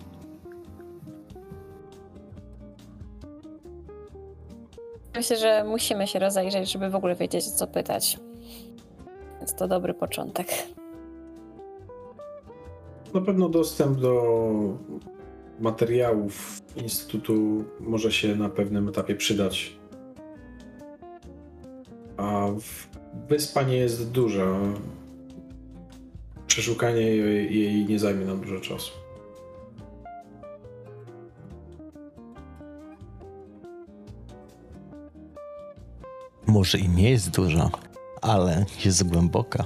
Myślę, 5.15 5.37
że 5.37 5.65
musimy 5.65 6.07
się 6.07 6.19
rozejrzeć, 6.19 6.73
żeby 6.73 6.91
w 6.91 6.95
ogóle 6.95 7.15
wiedzieć, 7.15 7.47
o 7.47 7.51
co 7.51 7.67
pytać. 7.67 8.19
Więc 9.39 9.55
to 9.55 9.69
dobry 9.69 9.95
początek. 9.95 10.47
Na 13.15 13.21
pewno 13.21 13.49
dostęp 13.49 14.01
do 14.01 14.23
materiałów 15.61 16.63
Instytutu 16.77 17.65
może 17.81 18.13
się 18.13 18.37
na 18.37 18.49
pewnym 18.49 18.89
etapie 18.89 19.15
przydać. 19.15 19.77
A 22.17 22.47
wyspa 23.29 23.63
nie 23.63 23.77
jest 23.77 24.11
duża. 24.11 24.57
Przeszukanie 26.47 27.01
jej, 27.01 27.61
jej 27.61 27.85
nie 27.87 27.99
zajmie 27.99 28.27
nam 28.27 28.41
dużo 28.41 28.61
czasu. 28.61 28.93
Może 36.51 36.79
i 36.79 36.89
nie 36.89 37.11
jest 37.11 37.31
dużo, 37.31 37.71
ale 38.23 38.65
jest 38.85 39.09
głęboka. 39.09 39.65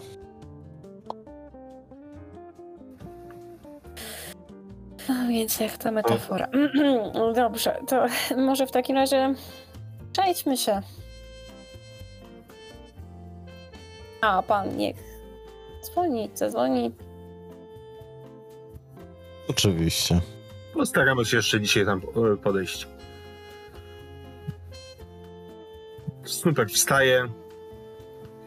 No 5.09 5.28
więc 5.28 5.61
jak 5.61 5.78
ta 5.78 5.91
metafora. 5.91 6.49
Dobrze, 7.37 7.80
to 7.89 8.07
może 8.47 8.66
w 8.66 8.70
takim 8.70 8.97
razie 8.97 9.35
przejdźmy 10.12 10.57
się. 10.57 10.82
A 14.20 14.43
pan 14.43 14.76
niech 14.76 14.97
dzwoni, 15.85 16.30
zadzwoni 16.35 16.93
Oczywiście. 19.49 20.20
Postaramy 20.74 21.24
się 21.24 21.37
jeszcze 21.37 21.61
dzisiaj 21.61 21.87
tam 21.87 22.03
e, 22.32 22.37
podejść. 22.37 22.93
Snupek 26.25 26.68
wstaje. 26.70 27.29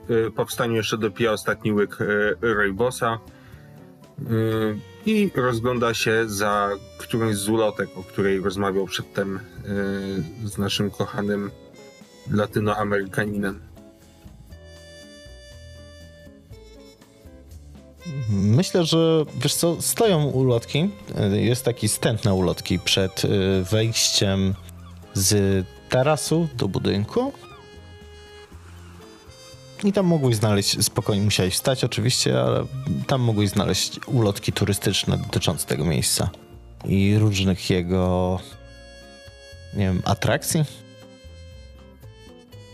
E, 0.10 0.32
Po 0.36 0.46
wstaniu 0.46 0.76
jeszcze 0.76 0.98
dopija 0.98 1.32
ostatni 1.32 1.74
łyk 1.74 1.98
e, 2.02 2.06
Rojbosa 2.54 3.20
e, 4.20 4.24
i 5.06 5.32
rozgląda 5.36 5.94
się 5.94 6.24
za 6.30 6.70
którąś 6.98 7.36
z 7.36 7.50
ulotek, 7.50 7.90
o 7.98 8.04
której 8.04 8.40
rozmawiał 8.42 8.86
przedtem 8.86 9.40
z 10.46 10.58
naszym 10.58 10.92
kochanym 10.92 11.52
latynoamerykaninem. 12.32 13.60
Myślę, 18.30 18.86
że 18.86 19.26
wiesz 19.42 19.56
co, 19.56 19.82
stoją 19.82 20.24
ulotki. 20.26 20.90
y, 21.34 21.42
Jest 21.42 21.66
taki 21.66 21.90
stent 21.90 22.26
na 22.26 22.34
ulotki 22.34 22.80
przed 22.80 23.26
y, 23.26 23.30
wejściem 23.72 24.54
z 25.14 25.66
tarasu 25.90 26.48
do 26.58 26.68
budynku. 26.68 27.34
I 29.84 29.94
tam 29.94 30.06
mogłeś 30.06 30.36
znaleźć, 30.36 30.84
spokojnie 30.84 31.24
musiałeś 31.24 31.54
wstać 31.54 31.84
oczywiście, 31.84 32.42
ale 32.42 32.66
tam 33.08 33.22
mogłeś 33.22 33.50
znaleźć 33.50 34.00
ulotki 34.06 34.52
turystyczne 34.52 35.18
dotyczące 35.18 35.68
tego 35.68 35.86
miejsca. 35.86 36.30
I 36.86 37.18
różnych 37.20 37.70
jego, 37.70 38.40
nie 39.74 39.86
wiem, 39.86 40.02
atrakcji. 40.06 40.64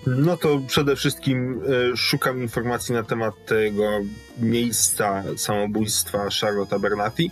No 0.08 0.38
to 0.38 0.60
przede 0.68 0.96
wszystkim 0.96 1.62
e, 1.94 1.98
szukam 1.98 2.42
informacji 2.42 2.94
na 2.94 3.04
temat 3.04 3.34
tego 3.46 3.90
miejsca 4.38 5.24
samobójstwa 5.38 6.28
Charlotte 6.42 6.76
Abernathy, 6.76 7.24
e, 7.24 7.28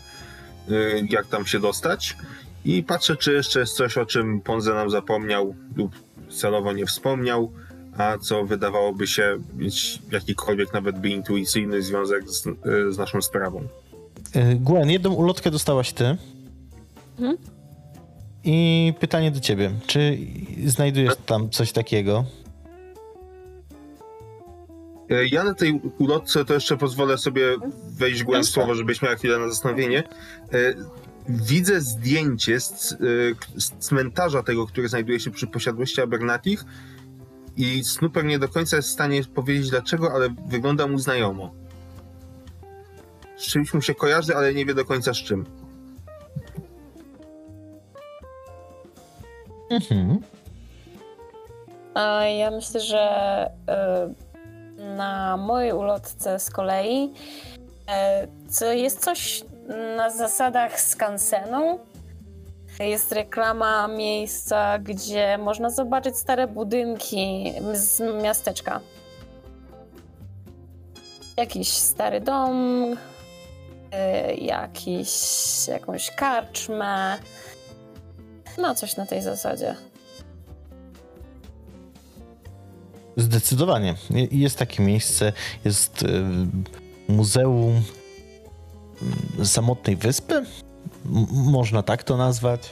jak 1.10 1.28
tam 1.28 1.46
się 1.46 1.60
dostać 1.60 2.18
i 2.66 2.84
patrzę, 2.84 3.16
czy 3.16 3.34
jeszcze 3.34 3.60
jest 3.60 3.76
coś, 3.76 3.98
o 3.98 4.06
czym 4.06 4.42
Ponze 4.42 4.74
nam 4.74 4.90
zapomniał 4.90 5.56
lub 5.76 5.92
celowo 6.30 6.74
nie 6.74 6.86
wspomniał, 6.86 7.52
a 7.98 8.18
co 8.18 8.46
wydawałoby 8.46 9.08
się 9.08 9.38
mieć 9.56 10.00
jakikolwiek 10.12 10.74
nawet 10.74 11.00
by 11.00 11.10
intuicyjny 11.10 11.82
związek 11.82 12.30
z, 12.30 12.48
e, 12.48 12.52
z 12.92 12.98
naszą 12.98 13.22
sprawą. 13.22 13.62
Y, 14.36 14.56
Gwen, 14.60 14.89
jedną 14.89 15.14
ulotkę 15.14 15.52
dostałaś 15.52 15.94
ty. 15.94 16.18
Mhm. 17.20 17.38
I 18.44 18.94
pytanie 19.00 19.32
do 19.32 19.39
ciebie. 19.39 19.72
Czy 19.88 20.18
znajdujesz 20.66 21.14
tam 21.26 21.50
coś 21.50 21.72
takiego? 21.72 22.26
E, 25.10 25.26
Ja 25.26 25.44
na 25.44 25.54
tej 25.54 25.82
ulotce 25.98 26.46
to 26.46 26.54
jeszcze 26.54 26.78
pozwolę 26.78 27.18
sobie 27.18 27.44
wejść 27.98 28.24
głęb 28.24 28.39
Jasne. 28.39 28.54
słowo, 28.54 28.76
żebyś 28.76 29.02
miała 29.02 29.16
chwilę 29.16 29.39
na 29.39 29.50
zastanowienie. 29.50 30.04
E, 30.54 30.74
Widzę 31.30 31.82
zdjęcie 31.82 32.60
z, 32.60 32.92
e, 32.94 32.96
z 33.60 33.70
cmentarza 33.80 34.44
tego, 34.44 34.68
który 34.68 34.88
znajduje 34.89 35.20
się 35.20 35.32
przy 35.32 35.48
posiadłości 35.48 36.02
Abernatich 36.02 36.66
i 37.58 37.84
Snooper 37.84 38.26
nie 38.26 38.39
do 38.39 38.49
końca 38.49 38.76
jest 38.76 38.89
w 38.89 38.91
stanie 38.91 39.24
powiedzieć 39.24 39.70
dlaczego, 39.70 40.12
ale 40.14 40.30
wygląda 40.47 40.88
mu 40.88 40.99
znajomo. 40.99 41.52
Z 43.38 43.43
czymś 43.43 43.74
mu 43.74 43.82
się 43.82 43.95
kojarzy, 43.95 44.36
ale 44.36 44.54
nie 44.54 44.66
wie 44.66 44.74
do 44.74 44.86
końca 44.86 45.14
z 45.14 45.18
czym. 45.18 45.45
Mhm. 49.70 50.20
A 51.93 52.26
ja 52.26 52.52
myślę, 52.52 52.80
że 52.80 52.99
e, 53.68 54.14
na 54.97 55.38
mojej 55.38 55.74
ulotce 55.74 56.39
z 56.39 56.49
kolei 56.49 57.14
e, 57.88 58.28
co 58.49 58.72
jest 58.72 58.99
coś 58.99 59.43
na 59.97 60.10
zasadach 60.10 60.82
skansenu. 60.82 61.80
Jest 62.82 63.12
reklama 63.12 63.88
miejsca, 63.88 64.80
gdzie 64.80 65.38
można 65.38 65.70
zobaczyć 65.70 66.18
stare 66.18 66.48
budynki 66.48 67.54
z 67.74 68.24
miasteczka. 68.24 68.80
Jakiś 71.38 71.68
stary 71.70 72.22
dom, 72.22 72.86
e, 73.92 74.34
jakiś, 74.36 75.10
jakąś 75.68 76.12
karczmę. 76.12 77.18
No, 78.58 78.76
coś 78.76 78.98
na 78.98 79.06
tej 79.06 79.22
zasadzie. 79.22 79.76
Zdecydowanie. 83.18 83.96
Je- 84.10 84.28
Jest 84.32 84.58
takie 84.58 84.84
miejsce, 84.84 85.34
jest 85.66 86.04
y, 86.04 86.08
Muzeum 87.08 87.82
mm, 89.38 89.46
Samotnej 89.46 89.96
Wyspy, 89.96 90.46
można 91.32 91.84
tak 91.84 92.03
to 92.03 92.18
nazwać, 92.18 92.70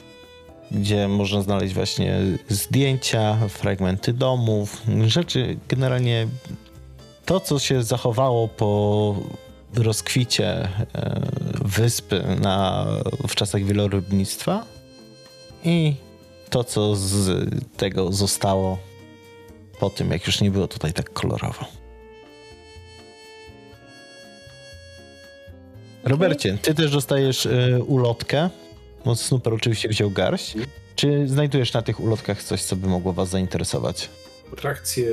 gdzie 0.72 1.08
można 1.08 1.42
znaleźć 1.42 1.74
właśnie 1.74 2.20
zdjęcia, 2.50 3.38
fragmenty 3.50 4.14
domów, 4.14 4.82
rzeczy 5.08 5.58
generalnie 5.68 6.28
to, 7.26 7.40
co 7.40 7.60
się 7.60 7.84
zachowało 7.84 8.48
po 8.48 9.16
rozkwicie 9.76 10.48
e, 10.48 11.22
wyspy 11.66 12.24
na, 12.42 12.86
w 13.28 13.36
czasach 13.36 13.64
wielorybnictwa 13.64 14.66
i 15.64 15.96
to, 16.50 16.64
co 16.64 16.96
z 16.96 17.50
tego 17.78 18.12
zostało 18.12 18.78
po 19.80 19.90
tym, 19.90 20.12
jak 20.12 20.28
już 20.28 20.42
nie 20.42 20.52
było 20.52 20.68
tutaj 20.68 20.94
tak 20.94 21.14
kolorowo. 21.14 21.79
Robercie, 26.10 26.58
ty 26.62 26.74
też 26.74 26.92
dostajesz 26.92 27.46
y, 27.46 27.84
ulotkę, 27.88 28.50
bo 29.06 29.16
Snooper 29.16 29.54
oczywiście 29.54 29.90
wziął 29.90 30.12
garść. 30.12 30.56
Czy 30.96 31.28
znajdujesz 31.28 31.74
na 31.74 31.82
tych 31.82 32.00
ulotkach 32.00 32.44
coś, 32.44 32.64
co 32.64 32.76
by 32.76 32.88
mogło 32.88 33.14
was 33.14 33.30
zainteresować? 33.30 34.10
Atrakcje 34.54 35.08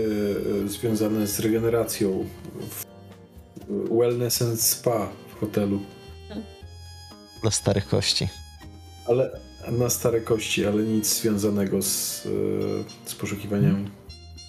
e, 0.65 0.69
związane 0.69 1.27
z 1.27 1.41
regeneracją 1.41 2.25
w 2.71 2.85
Wellness 3.99 4.43
and 4.43 4.61
Spa 4.61 5.09
w 5.29 5.41
hotelu. 5.41 5.81
Dla 7.43 7.51
starych 7.51 7.89
kości. 7.89 8.29
Ale 9.07 9.31
na 9.73 9.91
stare 9.91 10.21
kości, 10.21 10.67
ale 10.67 10.83
nic 10.83 11.21
związanego 11.21 11.83
z, 11.83 12.27
e, 12.27 13.09
z 13.11 13.15
poszukiwaniem. 13.15 13.91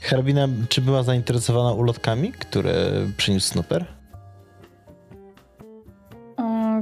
Hrabina, 0.02 0.48
czy 0.70 0.82
była 0.82 1.04
zainteresowana 1.04 1.71
ulotkami, 1.74 2.32
które 2.32 2.92
przyniósł 3.17 3.47
Snooper? 3.47 3.96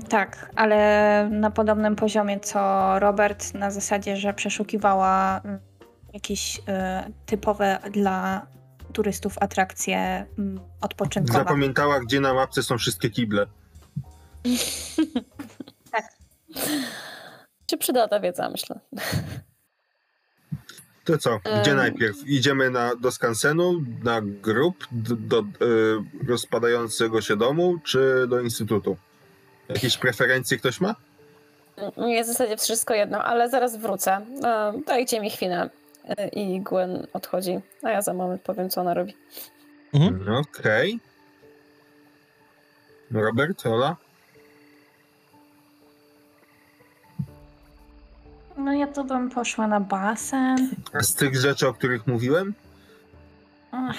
Tak, 0.10 0.52
ale 0.56 1.30
na 1.32 1.52
podobnym 1.52 1.96
poziomie 1.96 2.40
co 2.40 2.94
Robert, 3.00 3.54
na 3.54 3.72
zasadzie, 3.72 4.18
że 4.18 4.34
przeszukiwała 4.34 5.42
mm, 5.46 5.60
jakieś 6.14 6.58
y, 6.58 6.62
typowe 7.26 7.80
dla 7.92 8.48
turystów 8.94 9.38
atrakcje 9.42 10.26
mm, 10.40 10.60
odpoczynkowe. 10.82 11.40
Zapamiętała, 11.40 12.00
gdzie 12.00 12.20
na 12.20 12.34
mapce 12.34 12.64
są 12.64 12.78
wszystkie 12.78 13.10
kible. 13.10 13.46
Się 17.72 17.78
przyda 17.78 18.08
ta 18.08 18.20
wiedza, 18.20 18.50
myślę. 18.50 18.80
To 21.04 21.18
co, 21.18 21.40
gdzie 21.62 21.72
Em. 21.72 21.78
najpierw? 21.78 22.28
Idziemy 22.28 22.70
na, 22.70 22.96
do 22.96 23.12
skansenu, 23.12 23.82
na 24.04 24.22
grup, 24.22 24.88
do, 24.92 25.16
do 25.16 25.40
y, 25.40 25.46
rozpadającego 26.28 27.22
się 27.22 27.38
domu, 27.38 27.78
czy 27.84 28.28
do 28.28 28.40
instytutu? 28.40 28.98
Jakieś 29.70 29.98
preferencje 29.98 30.58
ktoś 30.58 30.82
ma? 30.82 30.96
Nie 31.98 32.24
w 32.24 32.28
zasadzie 32.28 32.58
wszystko 32.58 32.94
jedno, 32.94 33.24
ale 33.24 33.50
zaraz 33.50 33.78
wrócę. 33.78 34.12
E, 34.44 34.74
Dajcie 34.88 35.22
mi 35.22 35.30
chwilę. 35.30 35.70
E, 36.08 36.28
I 36.28 36.62
Gwen 36.62 37.08
odchodzi, 37.14 37.60
a 37.84 37.90
ja 37.90 38.02
za 38.02 38.14
moment 38.14 38.42
powiem, 38.42 38.70
co 38.70 38.82
ona 38.82 38.94
robi. 38.94 39.16
Mhm. 39.94 40.36
Okej. 40.36 41.00
Robert, 43.12 43.66
Ola? 43.66 43.96
No 48.58 48.74
ja 48.74 48.88
to 48.88 49.04
bym 49.04 49.30
poszła 49.30 49.68
na 49.68 49.80
basen. 49.80 50.70
A 50.94 51.04
z 51.04 51.16
tych 51.16 51.36
rzeczy, 51.36 51.68
o 51.68 51.74
których 51.74 52.08
mówiłem? 52.08 52.54
Ach. 53.72 53.96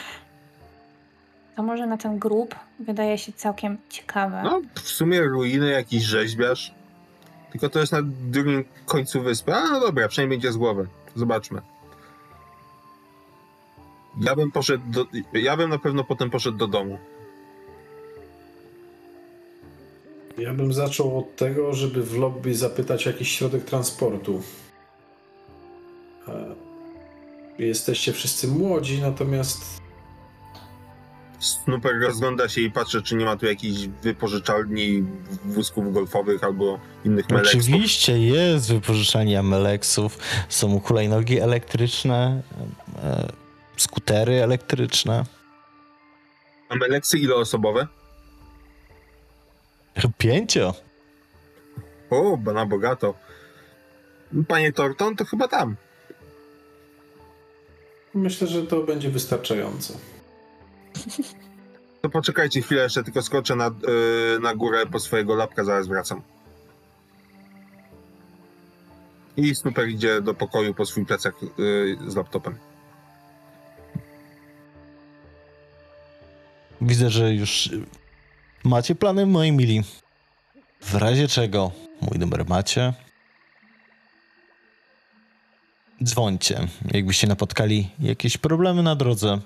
To 1.56 1.62
może 1.62 1.86
na 1.86 1.96
ten 1.96 2.18
grób 2.18 2.54
wydaje 2.80 3.18
się 3.18 3.32
całkiem 3.32 3.78
ciekawe. 3.88 4.42
No, 4.44 4.60
w 4.74 4.88
sumie 4.88 5.20
ruiny, 5.20 5.70
jakiś 5.70 6.02
rzeźbiarz. 6.02 6.74
Tylko 7.50 7.68
to 7.68 7.80
jest 7.80 7.92
na 7.92 7.98
drugim 8.02 8.64
końcu 8.86 9.22
wyspy. 9.22 9.54
A, 9.54 9.70
no 9.70 9.80
dobra, 9.80 10.08
przynajmniej 10.08 10.38
będzie 10.38 10.52
z 10.52 10.56
głowy. 10.56 10.86
Zobaczmy. 11.14 11.62
Ja 14.20 14.36
bym 14.36 14.52
poszedł 14.52 14.84
do... 14.90 15.06
Ja 15.32 15.56
bym 15.56 15.70
na 15.70 15.78
pewno 15.78 16.04
potem 16.04 16.30
poszedł 16.30 16.58
do 16.58 16.66
domu. 16.66 16.98
Ja 20.38 20.54
bym 20.54 20.72
zaczął 20.72 21.18
od 21.18 21.36
tego, 21.36 21.72
żeby 21.72 22.02
w 22.02 22.14
lobby 22.18 22.54
zapytać 22.54 23.06
o 23.06 23.10
jakiś 23.10 23.32
środek 23.38 23.64
transportu. 23.64 24.42
E, 26.28 26.54
Jesteście 27.58 28.12
wszyscy 28.12 28.48
młodzi, 28.48 29.00
natomiast 29.02 29.80
Snooper 31.38 32.00
rozgląda 32.00 32.48
się 32.48 32.60
i 32.60 32.70
patrzy, 32.70 33.02
czy 33.02 33.14
nie 33.16 33.24
ma 33.24 33.36
tu 33.36 33.46
jakiejś 33.46 33.88
wypożyczalni 33.88 35.04
wózków 35.44 35.92
golfowych 35.92 36.44
albo 36.44 36.80
innych 37.04 37.30
meleksów. 37.30 37.60
Oczywiście 37.60 38.18
jest 38.18 38.72
wypożyczalnia 38.72 39.42
Meleksów. 39.42 40.18
Są 40.48 40.80
hulajnogi 40.80 41.40
elektryczne, 41.40 42.42
e, 43.02 43.32
skutery 43.76 44.42
elektryczne. 44.42 45.24
A 46.68 46.76
meleksy 46.76 47.18
ileosobowe? 47.18 47.86
Pięcio. 50.18 50.74
O, 52.10 52.38
na 52.54 52.66
bogato. 52.66 53.14
Panie 54.48 54.72
Torton, 54.72 55.16
to 55.16 55.24
chyba 55.24 55.48
tam. 55.48 55.76
Myślę, 58.14 58.46
że 58.46 58.62
to 58.62 58.82
będzie 58.82 59.10
wystarczająco. 59.10 59.94
To 62.02 62.10
poczekajcie 62.10 62.62
chwilę, 62.62 62.82
jeszcze 62.82 63.04
tylko 63.04 63.22
skoczę 63.22 63.56
na, 63.56 63.66
yy, 63.66 64.38
na 64.40 64.54
górę 64.54 64.86
po 64.86 65.00
swojego 65.00 65.34
lapka, 65.34 65.64
zaraz 65.64 65.88
wracam. 65.88 66.22
I 69.36 69.54
Snooper 69.54 69.88
idzie 69.88 70.20
do 70.20 70.34
pokoju 70.34 70.74
po 70.74 70.86
swój 70.86 71.06
plecak 71.06 71.34
yy, 71.42 71.98
z 72.06 72.16
laptopem. 72.16 72.58
Widzę, 76.80 77.10
że 77.10 77.34
już 77.34 77.70
macie 78.64 78.94
plany, 78.94 79.26
moi 79.26 79.52
mili. 79.52 79.82
W 80.80 80.94
razie 80.94 81.28
czego 81.28 81.72
mój 82.00 82.18
numer 82.18 82.46
macie. 82.48 82.92
Dzwońcie, 86.04 86.68
jakbyście 86.92 87.26
napotkali 87.26 87.90
jakieś 87.98 88.38
problemy 88.38 88.82
na 88.82 88.96
drodze. 88.96 89.40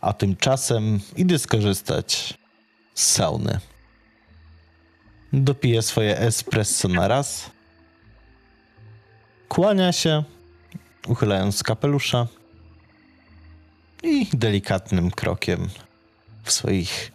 A 0.00 0.12
tymczasem 0.12 1.00
idę 1.16 1.38
skorzystać 1.38 2.34
z 2.94 3.12
sauny. 3.12 3.60
Dopiję 5.32 5.82
swoje 5.82 6.18
espresso 6.18 6.88
na 6.88 7.08
raz. 7.08 7.50
Kłania 9.48 9.92
się, 9.92 10.24
uchylając 11.08 11.62
kapelusza 11.62 12.26
i 14.02 14.26
delikatnym 14.32 15.10
krokiem 15.10 15.68
w 16.42 16.52
swoich 16.52 17.12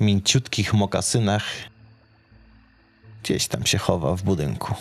mięciutkich 0.00 0.74
mokasynach 0.74 1.44
gdzieś 3.22 3.46
tam 3.48 3.66
się 3.66 3.78
chowa 3.78 4.16
w 4.16 4.22
budynku. 4.22 4.74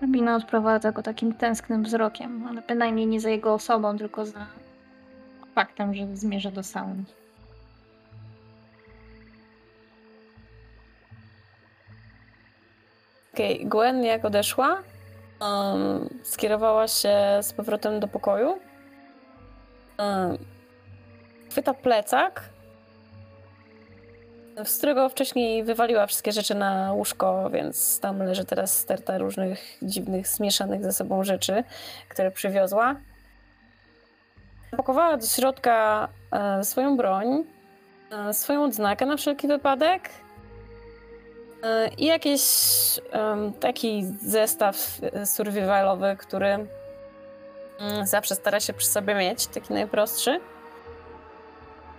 Hrabina 0.00 0.36
odprowadza 0.36 0.92
go 0.92 1.02
takim 1.02 1.34
tęsknym 1.34 1.82
wzrokiem, 1.82 2.46
ale 2.46 2.62
bynajmniej 2.62 3.06
nie 3.06 3.20
za 3.20 3.30
jego 3.30 3.54
osobą, 3.54 3.98
tylko 3.98 4.26
za 4.26 4.46
faktem, 5.54 5.94
że 5.94 6.16
zmierza 6.16 6.50
do 6.50 6.62
sauny. 6.62 7.04
Okej, 13.34 13.56
okay. 13.56 13.68
Gwen 13.68 14.04
jak 14.04 14.24
odeszła, 14.24 14.82
um, 15.40 16.08
skierowała 16.22 16.88
się 16.88 17.18
z 17.42 17.52
powrotem 17.52 18.00
do 18.00 18.08
pokoju. 18.08 18.58
Um, 19.98 20.38
chwyta 21.50 21.74
plecak, 21.74 22.50
z 24.64 24.78
którego 24.78 25.08
wcześniej 25.08 25.64
wywaliła 25.64 26.06
wszystkie 26.06 26.32
rzeczy 26.32 26.54
na 26.54 26.92
łóżko, 26.92 27.50
więc 27.50 28.00
tam 28.00 28.18
leży 28.18 28.44
teraz 28.44 28.78
sterta 28.78 29.18
różnych 29.18 29.78
dziwnych, 29.82 30.28
zmieszanych 30.28 30.84
ze 30.84 30.92
sobą 30.92 31.24
rzeczy, 31.24 31.64
które 32.08 32.30
przywiozła. 32.30 32.96
Pakowała 34.76 35.16
do 35.16 35.26
środka 35.26 36.08
e, 36.32 36.64
swoją 36.64 36.96
broń, 36.96 37.44
e, 38.10 38.34
swoją 38.34 38.64
odznakę 38.64 39.06
na 39.06 39.16
wszelki 39.16 39.48
wypadek 39.48 40.10
e, 41.62 41.88
i 41.88 42.04
jakiś 42.04 42.42
taki 43.60 44.04
zestaw 44.22 45.00
survivalowy, 45.24 46.16
który 46.18 46.46
mm, 46.46 48.06
zawsze 48.06 48.34
stara 48.34 48.60
się 48.60 48.72
przy 48.72 48.86
sobie 48.86 49.14
mieć, 49.14 49.46
taki 49.46 49.72
najprostszy. 49.72 50.40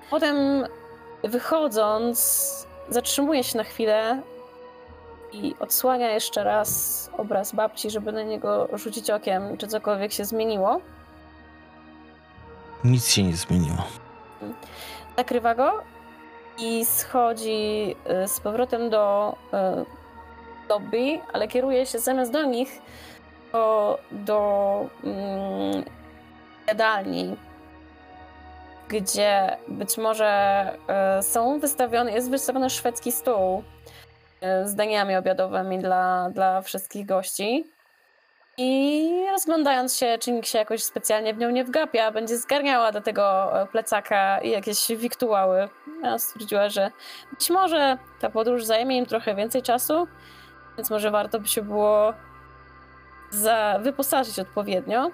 Potem 0.10 0.66
wychodząc, 1.24 2.68
zatrzymuje 2.90 3.44
się 3.44 3.58
na 3.58 3.64
chwilę 3.64 4.22
i 5.32 5.56
odsłania 5.60 6.12
jeszcze 6.12 6.44
raz 6.44 7.10
obraz 7.18 7.56
babci, 7.56 7.90
żeby 7.90 8.12
na 8.12 8.24
niego 8.24 8.68
rzucić 8.74 9.10
okiem, 9.10 9.58
czy 9.58 9.68
cokolwiek 9.68 10.14
się 10.14 10.26
zmieniło. 10.26 10.82
Nic 12.84 13.08
się 13.08 13.24
nie 13.24 13.36
zmieniło. 13.36 13.78
Zakrywa 15.18 15.56
go 15.56 15.72
i 16.58 16.86
schodzi 16.86 17.96
y, 18.24 18.28
z 18.28 18.40
powrotem 18.40 18.90
do 18.90 19.36
y, 19.54 20.70
lobby, 20.70 21.20
ale 21.34 21.48
kieruje 21.48 21.86
się 21.86 22.00
zamiast 22.00 22.32
do 22.32 22.44
nich 22.46 22.82
do, 23.52 24.00
do 24.12 24.90
mm, 25.04 25.84
jadalni, 26.68 27.36
gdzie 28.92 29.58
być 29.68 29.98
może 29.98 30.28
e, 30.88 31.24
są 31.24 31.60
wystawione, 31.60 32.12
jest 32.12 32.30
wystawiony 32.30 32.70
szwedzki 32.70 33.12
stół 33.12 33.64
e, 34.42 34.68
z 34.68 34.76
daniami 34.76 35.16
obiadowymi 35.16 35.80
dla, 35.80 36.30
dla 36.30 36.62
wszystkich 36.62 37.06
gości. 37.06 37.72
I 38.58 39.26
rozglądając 39.32 39.98
się, 39.98 40.18
czy 40.20 40.32
nikt 40.32 40.48
się 40.48 40.58
jakoś 40.58 40.84
specjalnie 40.84 41.34
w 41.34 41.38
nią 41.38 41.50
nie 41.50 41.64
wgapia, 41.64 42.12
będzie 42.12 42.38
zgarniała 42.38 42.92
do 42.92 43.02
tego 43.02 43.60
e, 43.62 43.68
plecaka 43.68 44.40
i 44.40 44.50
jakieś 44.50 44.88
wiktuały. 44.96 45.70
Ja 46.04 46.20
stwierdziła, 46.20 46.70
że 46.70 46.92
być 47.32 47.50
może 47.50 47.98
ta 48.20 48.30
podróż 48.30 48.66
zajmie 48.66 48.98
im 48.98 49.06
trochę 49.06 49.36
więcej 49.36 49.62
czasu, 49.62 50.08
więc 50.78 50.90
może 50.90 51.12
warto 51.12 51.40
by 51.40 51.48
się 51.48 51.62
było 51.62 52.14
za, 53.30 53.80
wyposażyć 53.82 54.40
odpowiednio. 54.40 55.12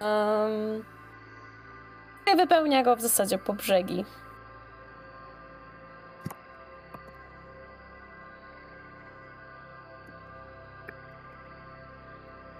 Um, 0.00 0.93
wypełnia 2.36 2.82
go 2.82 2.96
w 2.96 3.00
zasadzie 3.00 3.38
po 3.38 3.52
brzegi. 3.52 4.04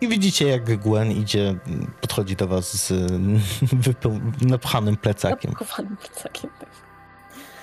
I 0.01 0.09
widzicie, 0.09 0.49
jak 0.49 0.65
Gwen 0.65 1.11
idzie, 1.13 1.55
podchodzi 2.01 2.37
do 2.37 2.47
was 2.49 2.73
z 2.87 2.93
wypeł- 3.87 4.21
napchanym 4.41 4.97
plecakiem. 4.97 5.53
Napchanym 5.61 5.97
plecakiem, 5.97 6.51
tak. 6.61 6.69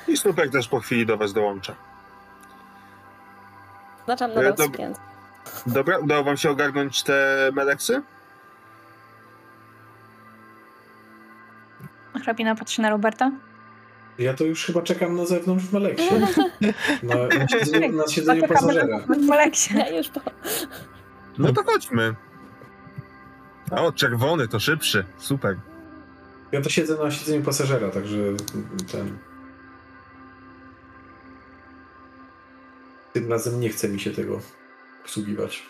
I 0.07 0.18
Snupek 0.18 0.52
też 0.52 0.68
po 0.68 0.80
chwili 0.80 1.06
do 1.06 1.18
was 1.18 1.34
dołącza. 1.34 1.76
Znaczam 4.06 4.34
nadal 4.34 4.53
Dob- 4.53 4.95
Dobra, 5.65 5.98
udało 5.98 6.23
wam 6.23 6.38
się 6.38 6.49
ogarnąć 6.49 7.03
te 7.03 7.49
meleksy? 7.53 8.02
Hrabina 12.22 12.56
patrzy 12.56 12.81
na 12.81 12.89
Roberta. 12.89 13.31
Ja 14.19 14.34
to 14.34 14.43
już 14.43 14.65
chyba 14.65 14.81
czekam 14.81 15.15
na 15.15 15.26
zewnątrz 15.26 15.65
w 15.65 15.73
Meleksie. 15.73 16.10
Na, 17.03 17.15
na 17.39 17.48
siedzeniu, 17.48 17.91
na 17.98 18.07
siedzeniu 18.07 18.48
pasażera. 18.48 18.99
W 18.99 19.18
Meleksie. 19.18 19.77
Ja 19.77 19.98
już 19.98 20.10
po... 20.10 20.22
No 21.38 21.53
to 21.53 21.64
chodźmy. 21.64 22.15
O, 23.72 23.91
czerwony, 23.91 24.48
to 24.48 24.60
szybszy. 24.60 25.06
Super. 25.18 25.57
Ja 26.52 26.61
to 26.61 26.69
siedzę 26.69 26.98
na 27.03 27.11
siedzeniu 27.11 27.43
pasażera, 27.43 27.89
także 27.89 28.18
ten... 28.91 29.18
Tym 33.14 33.30
razem 33.30 33.60
nie 33.60 33.69
chce 33.69 33.89
mi 33.89 33.99
się 33.99 34.11
tego 34.11 34.39
obsługiwać. 35.03 35.65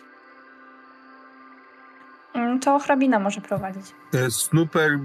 Mm, 2.34 2.60
to 2.60 2.80
hrabina 2.80 3.19
może 3.19 3.41
prowadzić. 3.41 3.86
E, 4.14 4.32
Snooper 4.32 4.91
e, 4.91 4.99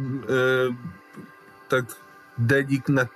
tak 1.68 1.84
delik, 2.38 2.88
na, 2.88 3.06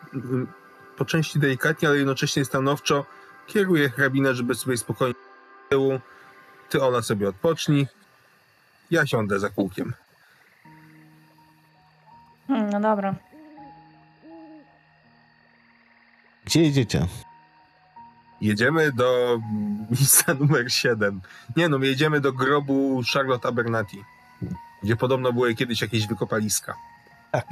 po 0.96 1.04
części 1.04 1.38
delikatnie, 1.38 1.88
ale 1.88 1.96
jednocześnie 1.96 2.44
stanowczo 2.44 3.06
kieruje 3.46 3.90
hrabinę, 3.90 4.34
żeby 4.34 4.54
sobie 4.54 4.76
spokojnie 4.76 5.14
tyłu. 5.68 6.00
Ty 6.68 6.82
ona 6.82 7.02
sobie 7.02 7.28
odpocznij. 7.28 7.86
Ja 8.90 9.06
siądę 9.06 9.38
za 9.38 9.50
kółkiem. 9.50 9.92
Hmm, 12.48 12.70
no 12.70 12.80
dobra. 12.80 13.14
Gdzie 16.44 16.62
jedziecie? 16.62 17.06
Jedziemy 18.40 18.92
do 18.92 19.40
miejsca 19.90 20.34
numer 20.34 20.72
7. 20.72 21.20
Nie 21.56 21.68
no, 21.68 21.78
jedziemy 21.78 22.20
do 22.20 22.32
grobu 22.32 23.02
Charlotte 23.14 23.48
Abernathy, 23.48 23.96
gdzie 24.82 24.96
podobno 24.96 25.32
były 25.32 25.54
kiedyś 25.54 25.82
jakieś 25.82 26.06
wykopaliska. 26.06 26.74
Tak. 27.32 27.46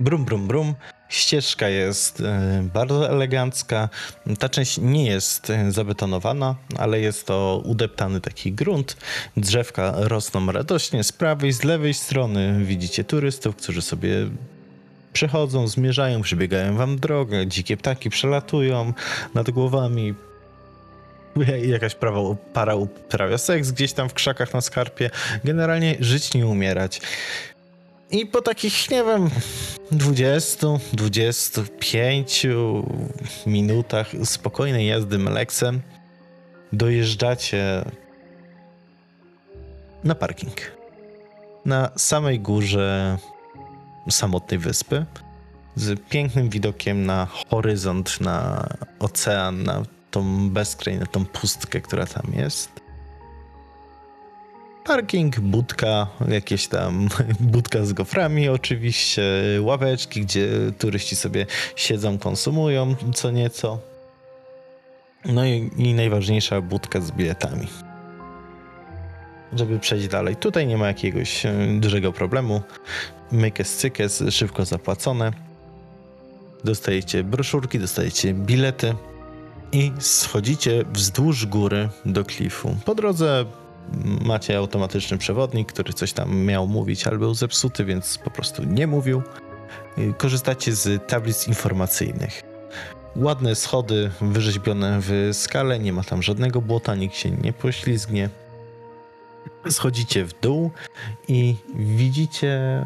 Brum, 0.00 0.24
brum, 0.24 0.48
brum. 0.48 0.74
Ścieżka 1.08 1.68
jest 1.68 2.20
e, 2.20 2.62
bardzo 2.74 3.10
elegancka. 3.10 3.88
Ta 4.38 4.48
część 4.48 4.78
nie 4.78 5.06
jest 5.06 5.50
e, 5.50 5.72
zabetonowana, 5.72 6.54
ale 6.78 7.00
jest 7.00 7.26
to 7.26 7.62
udeptany 7.64 8.20
taki 8.20 8.52
grunt. 8.52 8.96
Drzewka 9.36 9.94
rosną 9.96 10.52
radośnie 10.52 11.04
z 11.04 11.12
prawej, 11.12 11.52
z 11.52 11.64
lewej 11.64 11.94
strony. 11.94 12.64
Widzicie 12.64 13.04
turystów, 13.04 13.56
którzy 13.56 13.82
sobie 13.82 14.28
przechodzą, 15.12 15.68
zmierzają, 15.68 16.22
przebiegają 16.22 16.76
wam 16.76 16.98
drogę. 16.98 17.46
Dzikie 17.46 17.76
ptaki 17.76 18.10
przelatują 18.10 18.92
nad 19.34 19.50
głowami. 19.50 20.14
Jakaś 21.66 21.94
prawa, 21.94 22.20
para 22.52 22.74
uprawia 22.74 23.38
seks 23.38 23.70
gdzieś 23.70 23.92
tam 23.92 24.08
w 24.08 24.14
krzakach 24.14 24.54
na 24.54 24.60
skarpie. 24.60 25.10
Generalnie 25.44 25.96
żyć 26.00 26.34
nie 26.34 26.46
umierać. 26.46 27.00
I 28.12 28.26
po 28.26 28.42
takich, 28.42 28.90
nie 28.90 29.04
wiem, 29.04 29.30
20, 29.90 30.66
25 30.92 32.46
minutach 33.46 34.12
spokojnej 34.24 34.86
jazdy 34.86 35.18
Meleksem 35.18 35.80
dojeżdżacie 36.72 37.84
na 40.04 40.14
parking. 40.14 40.72
Na 41.64 41.90
samej 41.96 42.40
górze 42.40 43.18
samotnej 44.10 44.58
wyspy 44.58 45.06
z 45.76 46.00
pięknym 46.08 46.48
widokiem 46.48 47.06
na 47.06 47.26
horyzont, 47.50 48.20
na 48.20 48.68
ocean, 48.98 49.62
na 49.62 49.82
tą 50.10 50.50
bezkrań, 50.50 50.96
na 50.96 51.06
tą 51.06 51.26
pustkę, 51.26 51.80
która 51.80 52.06
tam 52.06 52.32
jest. 52.34 52.71
Parking, 54.84 55.40
budka, 55.40 56.06
jakieś 56.28 56.68
tam 56.68 57.08
budka 57.40 57.84
z 57.84 57.92
goframi 57.92 58.48
oczywiście, 58.48 59.22
ławeczki, 59.60 60.20
gdzie 60.20 60.48
turyści 60.78 61.16
sobie 61.16 61.46
siedzą, 61.76 62.18
konsumują 62.18 62.94
co 63.14 63.30
nieco. 63.30 63.78
No 65.24 65.46
i, 65.46 65.70
i 65.76 65.94
najważniejsza 65.94 66.60
budka 66.60 67.00
z 67.00 67.10
biletami. 67.10 67.66
Żeby 69.52 69.78
przejść 69.78 70.08
dalej. 70.08 70.36
Tutaj 70.36 70.66
nie 70.66 70.76
ma 70.76 70.86
jakiegoś 70.86 71.46
e, 71.46 71.52
dużego 71.80 72.12
problemu. 72.12 72.60
Mykes 73.32 73.76
cykes, 73.76 74.24
szybko 74.30 74.64
zapłacone. 74.64 75.32
Dostajecie 76.64 77.24
broszurki, 77.24 77.78
dostajecie 77.78 78.34
bilety 78.34 78.94
i 79.72 79.92
schodzicie 79.98 80.84
wzdłuż 80.92 81.46
góry 81.46 81.88
do 82.04 82.24
klifu. 82.24 82.76
Po 82.84 82.94
drodze 82.94 83.44
macie 84.24 84.58
automatyczny 84.58 85.18
przewodnik, 85.18 85.72
który 85.72 85.92
coś 85.92 86.12
tam 86.12 86.36
miał 86.36 86.66
mówić, 86.66 87.06
ale 87.06 87.18
był 87.18 87.34
zepsuty, 87.34 87.84
więc 87.84 88.18
po 88.18 88.30
prostu 88.30 88.64
nie 88.64 88.86
mówił. 88.86 89.22
Korzystacie 90.18 90.74
z 90.74 91.08
tablic 91.08 91.48
informacyjnych. 91.48 92.42
Ładne 93.16 93.54
schody 93.54 94.10
wyrzeźbione 94.20 94.98
w 95.00 95.30
skale, 95.32 95.78
nie 95.78 95.92
ma 95.92 96.04
tam 96.04 96.22
żadnego 96.22 96.60
błota, 96.60 96.94
nikt 96.94 97.16
się 97.16 97.30
nie 97.30 97.52
poślizgnie. 97.52 98.28
Schodzicie 99.70 100.24
w 100.24 100.40
dół 100.40 100.70
i 101.28 101.56
widzicie. 101.74 102.84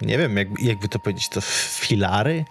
Nie 0.00 0.18
wiem, 0.18 0.36
jak, 0.36 0.48
jakby 0.62 0.88
to 0.88 0.98
powiedzieć, 0.98 1.28
to 1.28 1.40
filary 1.40 2.44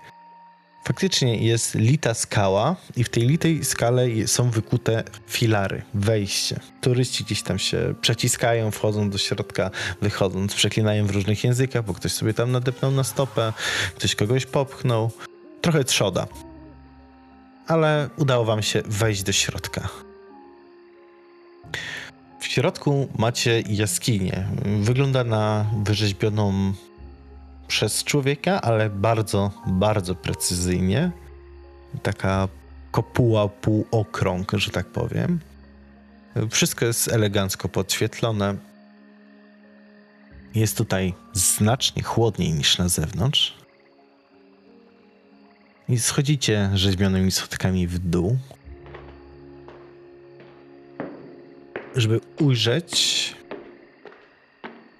faktycznie 0.85 1.37
jest 1.37 1.75
lita 1.75 2.13
skała 2.13 2.75
i 2.95 3.03
w 3.03 3.09
tej 3.09 3.27
litej 3.27 3.65
skale 3.65 4.07
są 4.27 4.49
wykute 4.49 5.03
filary, 5.27 5.81
wejście. 5.93 6.59
Turyści 6.81 7.23
gdzieś 7.23 7.41
tam 7.41 7.59
się 7.59 7.95
przeciskają, 8.01 8.71
wchodzą 8.71 9.09
do 9.09 9.17
środka, 9.17 9.71
wychodząc, 10.01 10.53
przeklinają 10.53 11.07
w 11.07 11.11
różnych 11.11 11.43
językach, 11.43 11.85
bo 11.85 11.93
ktoś 11.93 12.11
sobie 12.11 12.33
tam 12.33 12.51
nadepnął 12.51 12.91
na 12.91 13.03
stopę, 13.03 13.53
ktoś 13.95 14.15
kogoś 14.15 14.45
popchnął. 14.45 15.11
Trochę 15.61 15.83
trzoda. 15.83 16.27
Ale 17.67 18.09
udało 18.17 18.45
wam 18.45 18.63
się 18.63 18.81
wejść 18.85 19.23
do 19.23 19.31
środka. 19.31 19.89
W 22.39 22.45
środku 22.45 23.07
macie 23.17 23.63
jaskinię. 23.69 24.47
Wygląda 24.81 25.23
na 25.23 25.65
wyrzeźbioną 25.83 26.73
przez 27.67 28.03
człowieka, 28.03 28.61
ale 28.61 28.89
bardzo, 28.89 29.51
bardzo 29.67 30.15
precyzyjnie. 30.15 31.11
Taka 32.03 32.47
kopuła, 32.91 33.47
półokrąg, 33.47 34.51
że 34.51 34.71
tak 34.71 34.85
powiem. 34.85 35.39
Wszystko 36.49 36.85
jest 36.85 37.07
elegancko 37.07 37.69
podświetlone. 37.69 38.55
Jest 40.55 40.77
tutaj 40.77 41.13
znacznie 41.33 42.03
chłodniej 42.03 42.53
niż 42.53 42.77
na 42.77 42.89
zewnątrz. 42.89 43.53
I 45.89 45.99
schodzicie 45.99 46.69
rzeźbionymi 46.73 47.31
schodkami 47.31 47.87
w 47.87 47.99
dół, 47.99 48.37
żeby 51.95 52.19
ujrzeć 52.39 53.35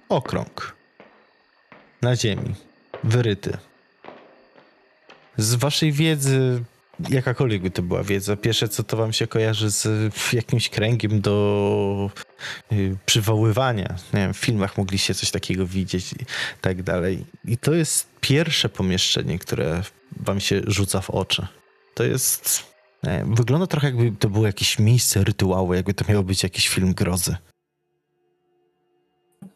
okrąg 0.08 0.75
na 2.02 2.16
ziemi, 2.16 2.54
wyryty. 3.04 3.58
Z 5.36 5.54
waszej 5.54 5.92
wiedzy, 5.92 6.64
jakakolwiek 7.08 7.62
by 7.62 7.70
to 7.70 7.82
była 7.82 8.02
wiedza, 8.02 8.36
pierwsze 8.36 8.68
co 8.68 8.82
to 8.82 8.96
wam 8.96 9.12
się 9.12 9.26
kojarzy 9.26 9.70
z 9.70 9.86
jakimś 10.32 10.68
kręgiem 10.68 11.20
do 11.20 12.10
y, 12.72 12.96
przywoływania. 13.06 13.96
Nie 14.14 14.20
wiem, 14.20 14.34
w 14.34 14.38
filmach 14.38 14.78
mogliście 14.78 15.14
coś 15.14 15.30
takiego 15.30 15.66
widzieć 15.66 16.12
i 16.12 16.16
tak 16.60 16.82
dalej. 16.82 17.26
I 17.44 17.58
to 17.58 17.74
jest 17.74 18.08
pierwsze 18.20 18.68
pomieszczenie, 18.68 19.38
które 19.38 19.82
wam 20.16 20.40
się 20.40 20.60
rzuca 20.66 21.00
w 21.00 21.10
oczy. 21.10 21.46
To 21.94 22.04
jest... 22.04 22.76
Wygląda 23.24 23.66
trochę 23.66 23.86
jakby 23.86 24.12
to 24.12 24.28
było 24.28 24.46
jakieś 24.46 24.78
miejsce 24.78 25.24
rytuału, 25.24 25.74
jakby 25.74 25.94
to 25.94 26.04
miało 26.08 26.22
być 26.22 26.42
jakiś 26.42 26.68
film 26.68 26.94
grozy. 26.94 27.36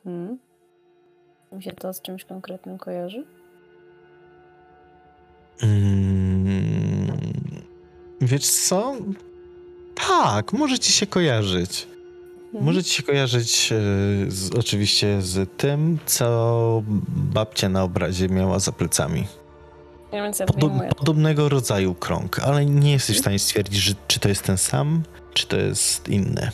Mhm. 0.06 0.29
Mi 1.52 1.62
się 1.62 1.72
to 1.72 1.92
z 1.92 2.02
czymś 2.02 2.24
konkretnym 2.24 2.78
kojarzy? 2.78 3.24
Mm, 5.62 7.16
wiesz 8.20 8.46
co? 8.48 8.94
Tak, 10.08 10.52
może 10.52 10.78
ci 10.78 10.92
się 10.92 11.06
kojarzyć. 11.06 11.86
Mhm. 12.44 12.64
Może 12.64 12.84
ci 12.84 12.94
się 12.94 13.02
kojarzyć 13.02 13.72
e, 13.72 13.76
z, 14.30 14.54
oczywiście 14.58 15.22
z 15.22 15.50
tym, 15.56 15.98
co 16.06 16.82
babcia 17.08 17.68
na 17.68 17.82
obrazie 17.82 18.28
miała 18.28 18.58
za 18.58 18.72
plecami. 18.72 19.26
Ja 20.12 20.22
więc 20.22 20.38
ja 20.38 20.46
Podo- 20.46 20.68
wyjmuję. 20.68 20.90
podobnego 20.98 21.48
rodzaju 21.48 21.94
krąg, 21.94 22.38
ale 22.38 22.66
nie 22.66 22.92
jesteś 22.92 23.16
w 23.16 23.20
stanie 23.20 23.38
stwierdzić, 23.38 23.80
że, 23.82 23.94
czy 24.08 24.20
to 24.20 24.28
jest 24.28 24.42
ten 24.42 24.58
sam, 24.58 25.02
czy 25.34 25.46
to 25.46 25.56
jest 25.56 26.08
inny. 26.08 26.50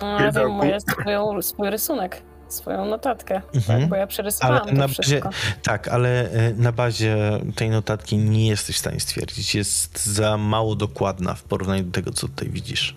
No, 0.00 0.06
Ja 0.06 0.18
Wiedza 0.26 0.40
wyjmuję 0.40 0.80
swoją, 0.80 1.42
swój 1.42 1.70
rysunek, 1.70 2.22
swoją 2.52 2.84
notatkę, 2.84 3.42
Mhm. 3.54 3.80
tak, 3.80 3.88
bo 3.90 3.96
ja 3.96 4.06
przerysowałam 4.06 4.62
Ale 4.62 4.72
to 4.72 4.78
na 4.78 4.88
wszystko. 4.88 5.30
Tak, 5.62 5.88
ale 5.88 6.30
e, 6.30 6.52
na 6.54 6.72
bazie 6.72 7.16
tej 7.56 7.70
notatki 7.70 8.16
nie 8.18 8.48
jesteś 8.48 8.76
w 8.76 8.78
stanie 8.78 9.00
stwierdzić. 9.00 9.54
Jest 9.54 10.06
za 10.06 10.36
mało 10.36 10.74
dokładna 10.76 11.34
w 11.34 11.42
porównaniu 11.42 11.84
do 11.84 11.90
tego, 11.92 12.12
co 12.12 12.28
tutaj 12.28 12.48
widzisz. 12.48 12.96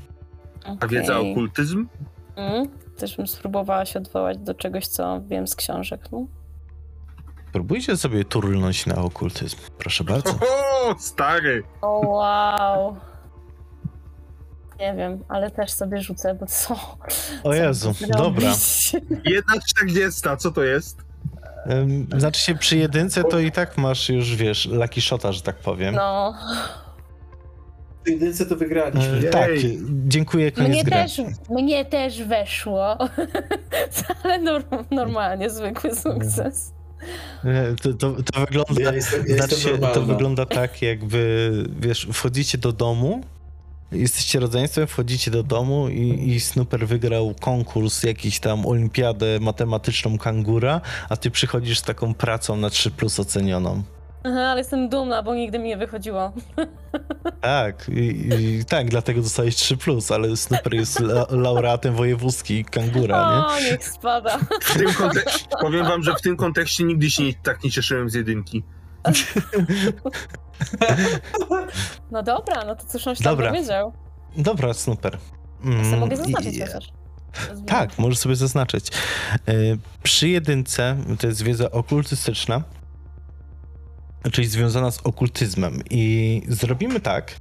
A 0.80 0.88
wiedza 0.88 1.20
okultyzm? 1.20 1.88
Mm, 2.36 2.70
też 2.98 3.18
bym 3.18 3.28
spróbowała 3.28 3.86
się 3.86 4.00
odwołać 4.00 4.38
do 4.38 4.54
czegoś, 4.54 4.88
co 4.88 5.22
wiem 5.28 5.48
z 5.48 5.56
książek. 5.56 6.02
No. 6.12 6.26
Próbujcie 7.54 7.98
sobie 7.98 8.26
turlnąć 8.26 8.86
na 8.86 8.96
okultyzm. 8.96 9.58
Proszę 9.78 10.04
bardzo. 10.04 10.30
O, 10.86 10.96
stary! 11.00 11.64
O 11.82 12.00
wow. 12.08 12.96
Nie 14.80 14.94
wiem, 14.94 15.24
ale 15.28 15.52
też 15.52 15.72
sobie 15.72 16.02
rzucę, 16.02 16.36
bo 16.36 16.46
co? 16.46 16.98
O 17.44 17.54
Jezu, 17.54 17.94
co 17.94 18.08
dobra. 18.08 18.54
Jedna 19.26 19.54
czterdziesta, 19.68 20.38
co 20.38 20.52
to 20.52 20.64
jest? 20.64 20.98
Znaczy 22.18 22.42
się 22.42 22.56
przy 22.56 22.78
jedynce 22.78 23.24
to 23.24 23.40
i 23.40 23.52
tak 23.52 23.78
masz 23.78 24.10
już, 24.10 24.36
wiesz, 24.36 24.66
lucky 24.66 25.02
shota, 25.02 25.32
że 25.32 25.42
tak 25.42 25.56
powiem. 25.56 25.96
No, 25.96 26.34
W 28.06 28.10
jedynce 28.10 28.46
to 28.46 28.56
wygraliśmy. 28.56 29.18
E, 29.18 29.22
Jej. 29.22 29.32
tak, 29.32 29.50
dziękuję, 30.08 30.52
koniec 30.52 30.72
mnie 30.72 30.84
też, 30.86 31.22
mnie 31.50 31.86
też 31.86 32.24
weszło, 32.24 32.98
ale 34.24 34.40
norm- 34.40 34.84
normalnie, 34.92 35.50
zwykły 35.50 35.96
sukces. 35.96 36.74
E, 37.46 37.76
To, 37.82 37.94
to, 37.94 38.16
to 38.34 38.40
wygląda... 38.40 38.82
Ja 38.82 38.92
jestem, 38.94 39.24
ja 39.28 39.36
Znaczy 39.38 39.78
to 39.94 40.02
wygląda 40.02 40.46
tak, 40.46 40.82
jakby, 40.82 41.52
wiesz, 41.80 42.08
wchodzicie 42.14 42.58
do 42.58 42.72
domu, 42.72 43.22
jesteście 43.92 44.40
rodzeństwem, 44.40 44.88
wchodzicie 44.88 45.32
do 45.32 45.44
domu 45.44 45.90
i, 45.90 46.30
i 46.30 46.40
Snooper 46.40 46.88
wygrał 46.88 47.36
konkurs, 47.42 48.04
jakiś 48.04 48.40
tam 48.40 48.66
olimpiadę 48.66 49.40
matematyczną 49.40 50.18
kangura, 50.18 50.82
a 51.10 51.18
ty 51.18 51.32
przychodzisz 51.32 51.80
z 51.80 51.84
taką 51.84 52.14
pracą 52.14 52.58
na 52.58 52.70
3 52.70 52.92
plus 52.92 53.20
ocenioną. 53.20 53.84
Aha, 54.24 54.42
ale 54.42 54.60
jestem 54.60 54.90
dumna, 54.90 55.24
bo 55.24 55.36
nigdy 55.36 55.60
mi 55.60 55.70
nie 55.70 55.78
wychodziło. 55.78 56.32
Tak, 57.42 57.90
i, 57.90 58.30
i, 58.34 58.66
tak, 58.66 58.90
dlatego 58.90 59.22
dostałeś 59.22 59.56
3, 59.56 59.78
ale 60.10 60.38
Snooper 60.38 60.74
jest 60.74 61.00
la, 61.00 61.26
laureatem 61.30 61.96
wojewódzki 61.96 62.66
kangura, 62.66 63.36
nie? 63.36 63.46
O, 63.68 63.72
niech 63.72 63.84
spada. 63.88 64.38
W 64.62 64.78
tym 64.78 64.88
kontek- 64.88 65.48
powiem 65.62 65.86
wam, 65.86 66.04
że 66.04 66.16
w 66.16 66.22
tym 66.22 66.38
kontekście 66.38 66.84
nigdy 66.84 67.10
się 67.12 67.24
nie, 67.24 67.34
tak 67.34 67.64
nie 67.64 67.72
cieszyłem 67.72 68.10
z 68.10 68.14
jedynki. 68.14 68.64
No 72.12 72.24
dobra, 72.24 72.66
no 72.66 72.76
to 72.76 72.86
cóż 72.86 73.08
on 73.08 73.16
się 73.16 73.24
Dobra. 73.24 73.46
tam 73.46 73.56
dowiedział. 73.56 73.94
Dobra. 74.38 74.68
Ja 74.68 74.74
sobie 74.74 74.98
Mm, 75.64 76.00
mogę 76.00 76.18
zaznaczyć 76.18 76.56
i- 76.58 76.62
chociaż. 76.62 76.90
Tak, 77.68 78.00
możesz 78.00 78.18
sobie 78.20 78.36
zaznaczyć. 78.36 78.88
Y, 79.50 79.78
Przy 80.04 80.30
jedynce 80.30 80.98
to 81.20 81.28
jest 81.28 81.42
wiedza 81.44 81.72
okultystyczna, 81.72 82.64
czyli 84.32 84.48
związana 84.48 84.92
z 84.92 85.00
okultyzmem. 85.04 85.80
I 85.90 86.42
zrobimy 86.48 87.00
tak. 87.00 87.36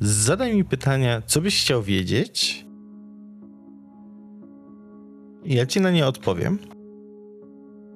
Zadaj 0.00 0.56
mi 0.56 0.64
pytania, 0.64 1.22
co 1.26 1.40
byś 1.40 1.60
chciał 1.62 1.82
wiedzieć. 1.82 2.66
Ja 5.44 5.66
ci 5.66 5.80
na 5.80 5.90
nie 5.90 6.06
odpowiem. 6.06 6.58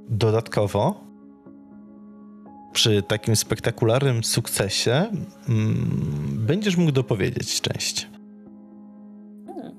Dodatkowo, 0.09 1.05
przy 2.73 3.03
takim 3.03 3.37
spektakularnym 3.37 4.25
sukcesie, 4.25 5.11
mm, 5.49 6.47
będziesz 6.47 6.77
mógł 6.77 6.93
dopowiedzieć 6.93 7.61
część. 7.61 8.09
Hmm. 9.47 9.73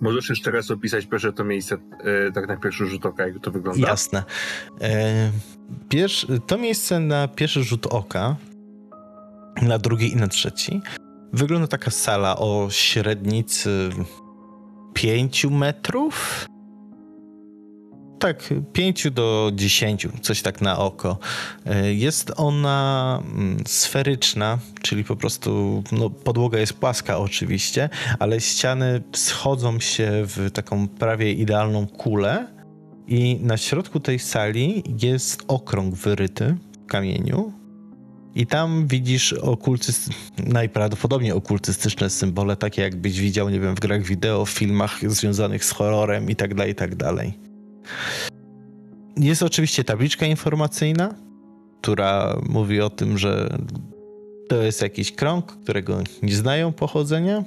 Możesz 0.00 0.28
jeszcze 0.30 0.50
raz 0.50 0.70
opisać 0.70 1.06
proszę 1.06 1.32
to 1.32 1.44
miejsce 1.44 1.76
e, 2.00 2.32
tak 2.32 2.48
na 2.48 2.56
pierwszy 2.56 2.86
rzut 2.86 3.06
oka, 3.06 3.26
jak 3.26 3.38
to 3.40 3.50
wygląda? 3.50 3.88
Jasne. 3.88 4.24
E, 4.80 5.30
Pierwszy, 5.88 6.26
to 6.46 6.58
miejsce 6.58 7.00
na 7.00 7.28
pierwszy 7.28 7.64
rzut 7.64 7.86
oka, 7.86 8.36
na 9.62 9.78
drugi 9.78 10.12
i 10.12 10.16
na 10.16 10.28
trzeci, 10.28 10.80
wygląda 11.32 11.66
taka 11.66 11.90
sala 11.90 12.36
o 12.38 12.68
średnicy 12.70 13.90
5 14.94 15.44
metrów. 15.44 16.46
Tak, 18.18 18.54
5 18.72 19.10
do 19.10 19.50
10, 19.54 20.08
coś 20.22 20.42
tak 20.42 20.60
na 20.60 20.78
oko. 20.78 21.18
E, 21.66 21.94
Jest 21.94 22.32
ona 22.36 23.22
mm, 23.24 23.62
sferyczna, 23.66 24.58
czyli 24.82 25.04
po 25.04 25.16
prostu 25.16 25.82
no, 25.92 26.10
podłoga 26.10 26.58
jest 26.58 26.72
płaska 26.72 27.18
oczywiście, 27.18 27.88
ale 28.18 28.40
ściany 28.40 29.02
schodzą 29.12 29.80
się 29.80 30.10
w 30.12 30.50
taką 30.50 30.88
prawie 30.88 31.32
idealną 31.32 31.86
kulę. 31.86 32.46
I 33.06 33.38
na 33.42 33.56
środku 33.56 34.00
tej 34.00 34.18
sali 34.18 34.82
jest 35.02 35.44
okrąg 35.48 35.94
wyryty 35.94 36.56
w 36.82 36.86
kamieniu. 36.86 37.57
I 38.38 38.46
tam 38.46 38.86
widzisz 38.86 39.32
okultyst... 39.32 40.10
najprawdopodobniej 40.46 41.32
okultystyczne 41.32 42.10
symbole, 42.10 42.56
takie 42.56 42.82
jakbyś 42.82 43.20
widział, 43.20 43.48
nie 43.48 43.60
wiem, 43.60 43.74
w 43.74 43.80
grach 43.80 44.02
wideo, 44.02 44.44
w 44.44 44.50
filmach 44.50 45.10
związanych 45.10 45.64
z 45.64 45.70
horrorem 45.70 46.30
i 46.30 46.36
tak 46.36 46.54
dalej, 46.54 46.72
i 46.72 46.74
tak 46.74 46.96
dalej. 46.96 47.38
Jest 49.16 49.42
oczywiście 49.42 49.84
tabliczka 49.84 50.26
informacyjna, 50.26 51.14
która 51.80 52.40
mówi 52.48 52.80
o 52.80 52.90
tym, 52.90 53.18
że 53.18 53.58
to 54.48 54.62
jest 54.62 54.82
jakiś 54.82 55.12
krąg, 55.12 55.46
którego 55.46 56.02
nie 56.22 56.34
znają 56.34 56.72
pochodzenia. 56.72 57.44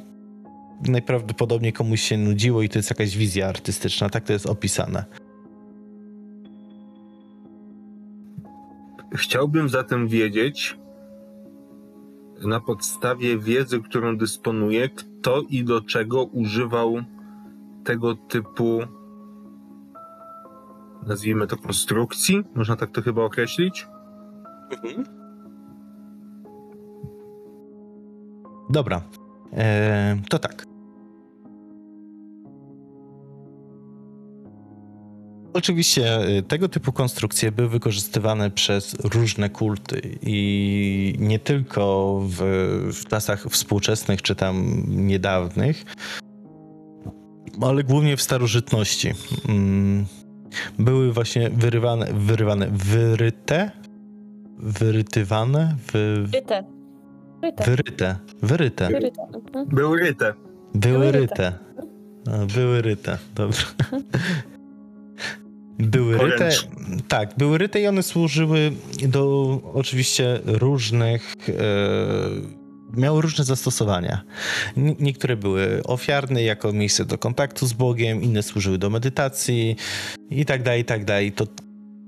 Najprawdopodobniej 0.87 1.73
komuś 1.73 2.01
się 2.01 2.17
nudziło 2.17 2.61
i 2.61 2.69
to 2.69 2.79
jest 2.79 2.89
jakaś 2.89 3.17
wizja 3.17 3.47
artystyczna, 3.47 4.09
tak 4.09 4.23
to 4.23 4.33
jest 4.33 4.45
opisane. 4.45 5.05
Chciałbym 9.15 9.69
zatem 9.69 10.07
wiedzieć, 10.07 10.80
na 12.41 12.59
podstawie 12.59 13.37
wiedzy, 13.37 13.79
którą 13.79 14.17
dysponuję, 14.17 14.89
kto 14.89 15.41
i 15.49 15.63
do 15.63 15.81
czego 15.81 16.23
używał 16.23 16.95
tego 17.83 18.15
typu, 18.15 18.79
nazwijmy 21.07 21.47
to 21.47 21.57
konstrukcji, 21.57 22.43
można 22.55 22.75
tak 22.75 22.91
to 22.91 23.01
chyba 23.01 23.23
określić? 23.23 23.87
Dobra, 28.69 29.01
e, 29.53 30.17
to 30.29 30.39
tak. 30.39 30.70
Oczywiście 35.53 36.15
e, 36.15 36.41
tego 36.43 36.69
typu 36.69 36.91
konstrukcje 36.91 37.51
były 37.51 37.69
wykorzystywane 37.69 38.51
przez 38.51 38.95
różne 39.03 39.49
kulty 39.49 40.01
i 40.21 41.15
nie 41.19 41.39
tylko 41.39 42.19
w, 42.23 42.37
w 42.93 43.05
czasach 43.05 43.45
współczesnych 43.49 44.21
czy 44.21 44.35
tam 44.35 44.83
niedawnych, 44.87 45.83
ale 47.61 47.83
głównie 47.83 48.17
w 48.17 48.21
starożytności. 48.21 49.13
Mm, 49.49 50.05
Były 50.79 51.13
właśnie 51.13 51.49
wyrywane, 51.49 52.07
wyrywane, 52.13 52.67
wyryte, 52.71 53.71
wyrytywane, 54.59 55.75
wy, 55.93 56.27
Ryte. 56.33 56.63
Ryte. 57.43 57.63
wyryte, 57.63 58.15
wyryte. 58.41 58.87
Ryte. 58.89 59.21
Mhm. 59.33 59.65
Były 59.67 59.99
ryte. 59.99 60.33
Były 60.75 60.99
Były 60.99 61.11
ryte. 61.11 61.53
Były 62.55 62.81
ryte, 62.81 63.17
dobrze. 63.35 63.65
Były 65.81 66.17
ryte, 66.17 66.49
tak, 67.07 67.29
były 67.37 67.57
ryte 67.57 67.81
i 67.81 67.87
one 67.87 68.03
służyły 68.03 68.71
do 69.07 69.49
oczywiście 69.73 70.39
różnych, 70.45 71.33
e, 71.49 71.53
miały 72.99 73.21
różne 73.21 73.43
zastosowania. 73.43 74.21
N- 74.77 74.95
niektóre 74.99 75.37
były 75.37 75.81
ofiarne 75.83 76.43
jako 76.43 76.73
miejsce 76.73 77.05
do 77.05 77.17
kontaktu 77.17 77.67
z 77.67 77.73
Bogiem, 77.73 78.21
inne 78.23 78.43
służyły 78.43 78.77
do 78.77 78.89
medytacji 78.89 79.75
i 80.29 80.45
tak 80.45 80.63
dalej, 80.63 80.81
i 80.81 80.85
tak 80.85 81.05
dalej. 81.05 81.31
To, 81.31 81.45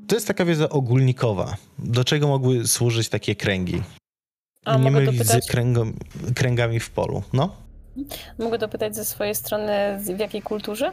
to 0.07 0.15
jest 0.15 0.27
taka 0.27 0.45
wiedza 0.45 0.69
ogólnikowa. 0.69 1.55
Do 1.79 2.03
czego 2.03 2.27
mogły 2.27 2.67
służyć 2.67 3.09
takie 3.09 3.35
kręgi? 3.35 3.81
A 4.65 4.77
Nie 4.77 4.91
mylić 4.91 5.23
z 5.27 5.47
kręgom, 5.47 5.93
kręgami 6.35 6.79
w 6.79 6.89
polu. 6.89 7.23
No? 7.33 7.55
mogę 8.39 8.57
dopytać 8.57 8.95
ze 8.95 9.05
swojej 9.05 9.35
strony, 9.35 9.71
w 10.15 10.19
jakiej 10.19 10.41
kulturze? 10.41 10.91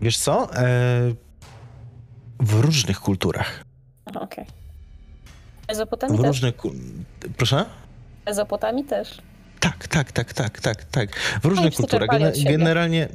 Wiesz 0.00 0.18
co? 0.18 0.54
E, 0.56 0.66
w 2.40 2.60
różnych 2.60 3.00
kulturach. 3.00 3.64
Okej. 4.14 4.44
Ezopotami 5.68 6.12
W 6.12 6.20
też? 6.20 6.26
różnych. 6.26 6.56
ku- 6.56 6.72
Proszę? 7.36 7.64
Ezopotami 8.24 8.84
też? 8.84 9.18
Tak, 9.60 9.88
tak, 9.88 10.12
tak, 10.12 10.32
tak, 10.32 10.60
tak, 10.60 10.84
tak. 10.84 11.16
W 11.42 11.44
różnych 11.44 11.72
wszyscy 11.74 11.98
kulturach. 11.98 12.34
siebie. 12.36 12.50
generalnie. 12.50 13.08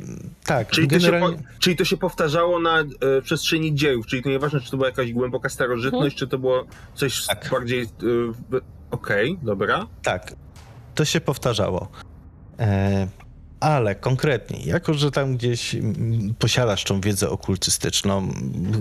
Tak, 0.45 0.69
Czyli 0.72 0.88
to, 0.88 0.99
się 0.99 1.05
generalnie. 1.11 1.38
po, 1.38 1.43
czyli 1.60 1.76
to 1.76 1.85
się 1.85 1.97
powtarzało 1.97 2.60
na 2.60 2.80
e, 2.80 2.85
przestrzeni 3.23 3.76
dziejów, 3.76 4.05
czyli 4.07 4.23
to 4.23 4.30
nieważne, 4.30 4.60
czy 4.61 4.72
to 4.72 4.77
była 4.77 4.89
jakaś 4.89 5.14
głęboka 5.14 5.49
starożytność, 5.49 6.15
czy 6.18 6.27
to 6.27 6.38
było 6.38 6.64
coś 6.95 7.26
Tak. 7.27 7.49
bardziej... 7.51 7.81
E, 7.81 7.85
w- 8.49 8.61
Okej, 8.91 9.38
dobra. 9.41 9.88
Tak, 10.03 10.34
to 10.95 11.05
się 11.05 11.22
powtarzało. 11.22 11.88
E, 12.60 13.07
ale 13.64 13.95
konkretnie, 13.95 14.60
jako 14.65 14.94
że 14.94 15.11
tam 15.11 15.38
gdzieś 15.38 15.76
posiadasz 16.40 16.84
tą 16.84 17.02
wiedzę 17.02 17.30
okultystyczną, 17.30 18.34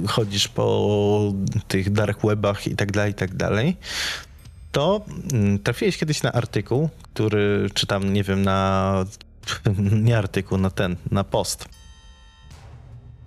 chodzisz 0.08 0.48
po 0.48 1.32
tych 1.68 1.90
dark 1.90 2.26
webach 2.26 2.66
i 2.66 2.76
tak 2.76 2.92
dalej, 2.92 3.12
i 3.12 3.14
tak 3.14 3.34
dalej, 3.34 3.76
to 4.72 5.04
mm, 5.32 5.58
trafiłeś 5.58 5.98
kiedyś 5.98 6.22
na 6.22 6.32
artykuł, 6.32 6.88
który 7.02 7.70
czytam, 7.74 8.12
nie 8.12 8.22
wiem, 8.22 8.42
na. 8.42 9.04
Nie 10.06 10.18
artykuł, 10.18 10.58
na 10.58 10.70
ten, 10.70 10.96
na 11.10 11.24
post. 11.24 11.68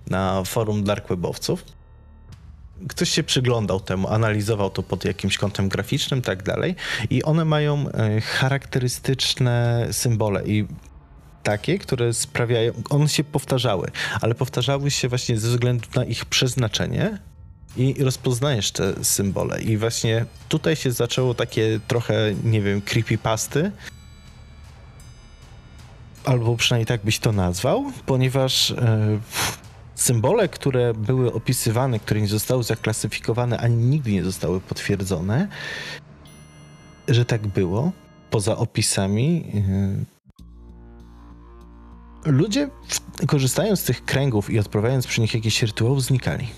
Na 0.06 0.44
forum 0.44 0.84
dark 0.84 1.08
webowców. 1.08 1.64
Ktoś 2.88 3.10
się 3.10 3.22
przyglądał 3.22 3.80
temu, 3.80 4.08
analizował 4.08 4.70
to 4.70 4.82
pod 4.82 5.04
jakimś 5.04 5.38
kątem 5.38 5.68
graficznym, 5.68 6.22
tak 6.22 6.42
dalej. 6.42 6.74
I 7.10 7.22
one 7.22 7.44
mają 7.44 7.88
e, 7.88 8.20
charakterystyczne 8.20 9.88
symbole 9.92 10.46
i 10.46 10.66
takie, 11.46 11.78
które 11.78 12.14
sprawiają, 12.14 12.72
one 12.90 13.08
się 13.08 13.24
powtarzały, 13.24 13.90
ale 14.20 14.34
powtarzały 14.34 14.90
się 14.90 15.08
właśnie 15.08 15.38
ze 15.38 15.48
względu 15.48 15.88
na 15.94 16.04
ich 16.04 16.24
przeznaczenie 16.24 17.18
i 17.76 18.04
rozpoznajesz 18.04 18.70
te 18.70 19.04
symbole. 19.04 19.62
I 19.62 19.76
właśnie 19.76 20.26
tutaj 20.48 20.76
się 20.76 20.92
zaczęło 20.92 21.34
takie 21.34 21.80
trochę, 21.88 22.34
nie 22.44 22.62
wiem, 22.62 22.82
creepypasty, 22.82 23.70
albo 26.24 26.56
przynajmniej 26.56 26.86
tak 26.86 27.04
byś 27.04 27.18
to 27.18 27.32
nazwał, 27.32 27.92
ponieważ 28.06 28.70
e, 28.70 29.18
symbole, 29.94 30.48
które 30.48 30.94
były 30.94 31.32
opisywane, 31.32 31.98
które 31.98 32.20
nie 32.20 32.28
zostały 32.28 32.64
zaklasyfikowane, 32.64 33.58
ani 33.58 33.76
nigdy 33.76 34.12
nie 34.12 34.24
zostały 34.24 34.60
potwierdzone, 34.60 35.48
że 37.08 37.24
tak 37.24 37.46
było, 37.46 37.92
poza 38.30 38.56
opisami, 38.56 39.44
yy, 39.54 40.15
ludzie 42.26 42.70
korzystając 43.26 43.80
z 43.80 43.84
tych 43.84 44.04
kręgów 44.04 44.50
i 44.50 44.58
odprawiając 44.58 45.06
przy 45.06 45.20
nich 45.20 45.34
jakiś 45.34 45.62
rytuał 45.62 46.00
znikali. 46.00 46.48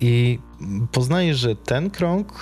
I 0.00 0.38
poznajesz, 0.92 1.38
że 1.38 1.56
ten 1.56 1.90
krąg 1.90 2.32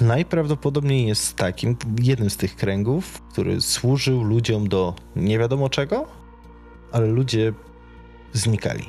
najprawdopodobniej 0.00 1.06
jest 1.06 1.36
takim, 1.36 1.76
jednym 2.02 2.30
z 2.30 2.36
tych 2.36 2.56
kręgów, 2.56 3.22
który 3.22 3.60
służył 3.60 4.22
ludziom 4.22 4.68
do 4.68 4.94
nie 5.16 5.38
wiadomo 5.38 5.68
czego, 5.68 6.06
ale 6.92 7.06
ludzie 7.06 7.52
znikali 8.32 8.84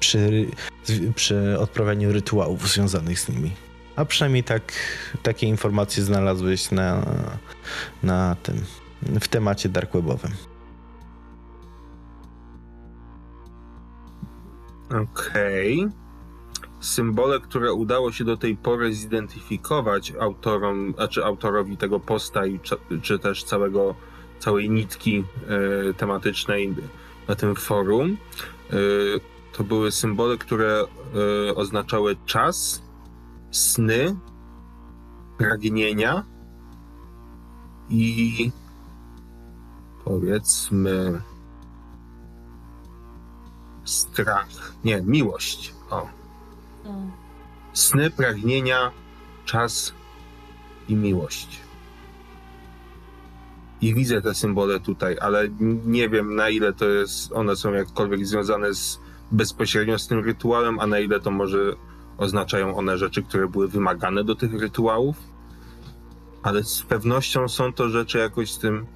przy, 0.00 0.46
przy 1.14 1.58
odprawianiu 1.58 2.12
rytuałów 2.12 2.68
związanych 2.68 3.20
z 3.20 3.28
nimi. 3.28 3.50
A 4.00 4.04
przynajmniej 4.04 4.44
tak, 4.44 4.72
takie 5.22 5.46
informacje 5.46 6.02
znalazłeś 6.02 6.70
na, 6.70 7.06
na 8.02 8.36
tym, 8.42 8.56
w 9.20 9.28
temacie 9.28 9.68
dark 9.68 9.92
webowym. 9.92 10.30
Okej. 15.02 15.88
Symbole, 16.80 17.40
które 17.40 17.72
udało 17.72 18.12
się 18.12 18.24
do 18.24 18.36
tej 18.36 18.56
pory 18.56 18.94
zidentyfikować 18.94 20.12
autorom, 20.20 20.92
znaczy 20.96 21.24
autorowi 21.24 21.76
tego 21.76 22.00
posta 22.00 22.46
i 22.46 22.60
czy, 22.60 22.76
czy 23.02 23.18
też 23.18 23.44
całego, 23.44 23.94
całej 24.38 24.70
nitki 24.70 25.24
e, 25.90 25.94
tematycznej 25.94 26.74
na 27.28 27.34
tym 27.34 27.54
forum, 27.54 28.16
e, 28.70 28.76
to 29.52 29.64
były 29.64 29.92
symbole, 29.92 30.38
które 30.38 30.84
e, 31.48 31.54
oznaczały 31.54 32.16
czas, 32.26 32.89
sny, 33.50 34.16
pragnienia 35.38 36.24
i 37.90 38.50
powiedzmy 40.04 41.22
strach. 43.84 44.72
Nie, 44.84 45.02
miłość. 45.02 45.74
O. 45.90 46.08
Sny, 47.72 48.10
pragnienia, 48.10 48.90
czas 49.44 49.94
i 50.88 50.94
miłość. 50.94 51.60
I 53.80 53.94
widzę 53.94 54.22
te 54.22 54.34
symbole 54.34 54.80
tutaj, 54.80 55.16
ale 55.20 55.48
nie 55.84 56.08
wiem 56.08 56.34
na 56.34 56.48
ile 56.48 56.72
to 56.72 56.88
jest, 56.88 57.32
one 57.32 57.56
są 57.56 57.72
jakkolwiek 57.72 58.26
związane 58.26 58.74
z, 58.74 59.00
bezpośrednio 59.32 59.98
z 59.98 60.06
tym 60.06 60.24
rytuałem, 60.24 60.80
a 60.80 60.86
na 60.86 60.98
ile 60.98 61.20
to 61.20 61.30
może 61.30 61.76
oznaczają 62.20 62.76
one 62.76 62.98
rzeczy, 62.98 63.22
które 63.22 63.48
były 63.48 63.68
wymagane 63.68 64.24
do 64.24 64.34
tych 64.34 64.60
rytuałów. 64.60 65.16
Ale 66.42 66.64
z 66.64 66.82
pewnością 66.82 67.48
są 67.48 67.72
to 67.72 67.88
rzeczy 67.88 68.18
jakoś 68.18 68.52
z 68.52 68.58
tym 68.58 68.86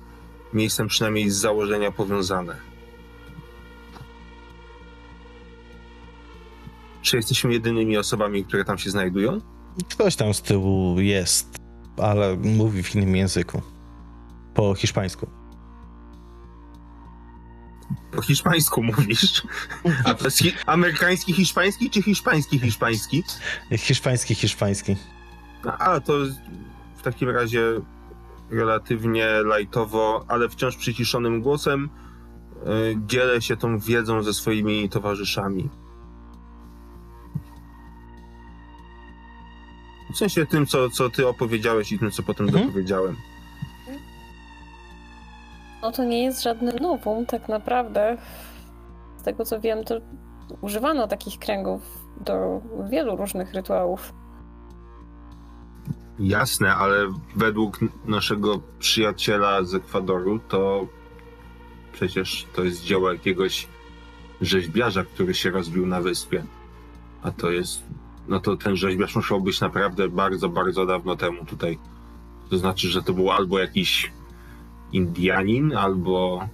miejscem 0.52 0.88
przynajmniej 0.88 1.30
z 1.30 1.36
założenia 1.36 1.92
powiązane. 1.92 2.56
Czy 7.02 7.16
jesteśmy 7.16 7.52
jedynymi 7.52 7.98
osobami, 7.98 8.44
które 8.44 8.64
tam 8.64 8.78
się 8.78 8.90
znajdują? 8.90 9.40
Ktoś 9.90 10.16
tam 10.16 10.34
z 10.34 10.42
tyłu 10.42 11.00
jest, 11.00 11.56
ale 11.96 12.36
mówi 12.36 12.82
w 12.82 12.94
innym 12.94 13.16
języku. 13.16 13.62
Po 14.54 14.74
hiszpańsku. 14.74 15.43
Po 18.12 18.22
hiszpańsku 18.22 18.82
mówisz. 18.82 19.42
A 20.04 20.14
to 20.14 20.24
jest 20.24 20.38
hi- 20.38 20.52
amerykański 20.66 21.32
hiszpański 21.32 21.90
czy 21.90 22.02
hiszpański 22.02 22.58
hiszpański? 22.58 23.22
Hiszpański, 23.78 24.34
hiszpański. 24.34 24.96
No, 25.64 25.72
A, 25.78 26.00
to 26.00 26.12
w 26.96 27.02
takim 27.02 27.30
razie 27.30 27.62
relatywnie 28.50 29.26
lajtowo, 29.26 30.24
ale 30.28 30.48
wciąż 30.48 30.76
przyciszonym 30.76 31.40
głosem 31.42 31.90
y, 32.66 32.96
dzielę 33.06 33.42
się 33.42 33.56
tą 33.56 33.78
wiedzą 33.78 34.22
ze 34.22 34.34
swoimi 34.34 34.88
towarzyszami. 34.88 35.70
W 40.14 40.16
sensie 40.18 40.46
tym, 40.46 40.66
co, 40.66 40.90
co 40.90 41.10
ty 41.10 41.28
opowiedziałeś 41.28 41.92
i 41.92 41.98
tym, 41.98 42.10
co 42.10 42.22
potem 42.22 42.46
Mhm. 42.48 42.66
dopowiedziałem. 42.66 43.16
No 45.84 45.92
to 45.92 46.04
nie 46.04 46.24
jest 46.24 46.42
żadne 46.42 46.72
nowum, 46.72 47.26
tak 47.26 47.48
naprawdę. 47.48 48.16
Z 49.16 49.22
tego 49.22 49.44
co 49.44 49.60
wiem, 49.60 49.84
to 49.84 49.94
używano 50.60 51.08
takich 51.08 51.38
kręgów 51.38 51.82
do 52.20 52.60
wielu 52.90 53.16
różnych 53.16 53.54
rytuałów. 53.54 54.12
Jasne, 56.18 56.74
ale 56.74 56.96
według 57.36 57.78
naszego 58.04 58.60
przyjaciela 58.78 59.64
z 59.64 59.74
Ekwadoru, 59.74 60.38
to 60.48 60.86
przecież 61.92 62.46
to 62.54 62.64
jest 62.64 62.84
dzieło 62.84 63.12
jakiegoś 63.12 63.68
rzeźbiarza, 64.40 65.04
który 65.04 65.34
się 65.34 65.50
rozbił 65.50 65.86
na 65.86 66.00
wyspie. 66.00 66.44
A 67.22 67.30
to 67.30 67.50
jest. 67.50 67.82
No 68.28 68.40
to 68.40 68.56
ten 68.56 68.76
rzeźbiarz 68.76 69.16
musiał 69.16 69.40
być 69.40 69.60
naprawdę 69.60 70.08
bardzo, 70.08 70.48
bardzo 70.48 70.86
dawno 70.86 71.16
temu 71.16 71.44
tutaj. 71.44 71.78
To 72.50 72.58
znaczy, 72.58 72.88
że 72.88 73.02
to 73.02 73.12
był 73.12 73.30
albo 73.30 73.58
jakiś 73.58 74.12
Indianin, 74.94 75.76
albo 75.76 76.48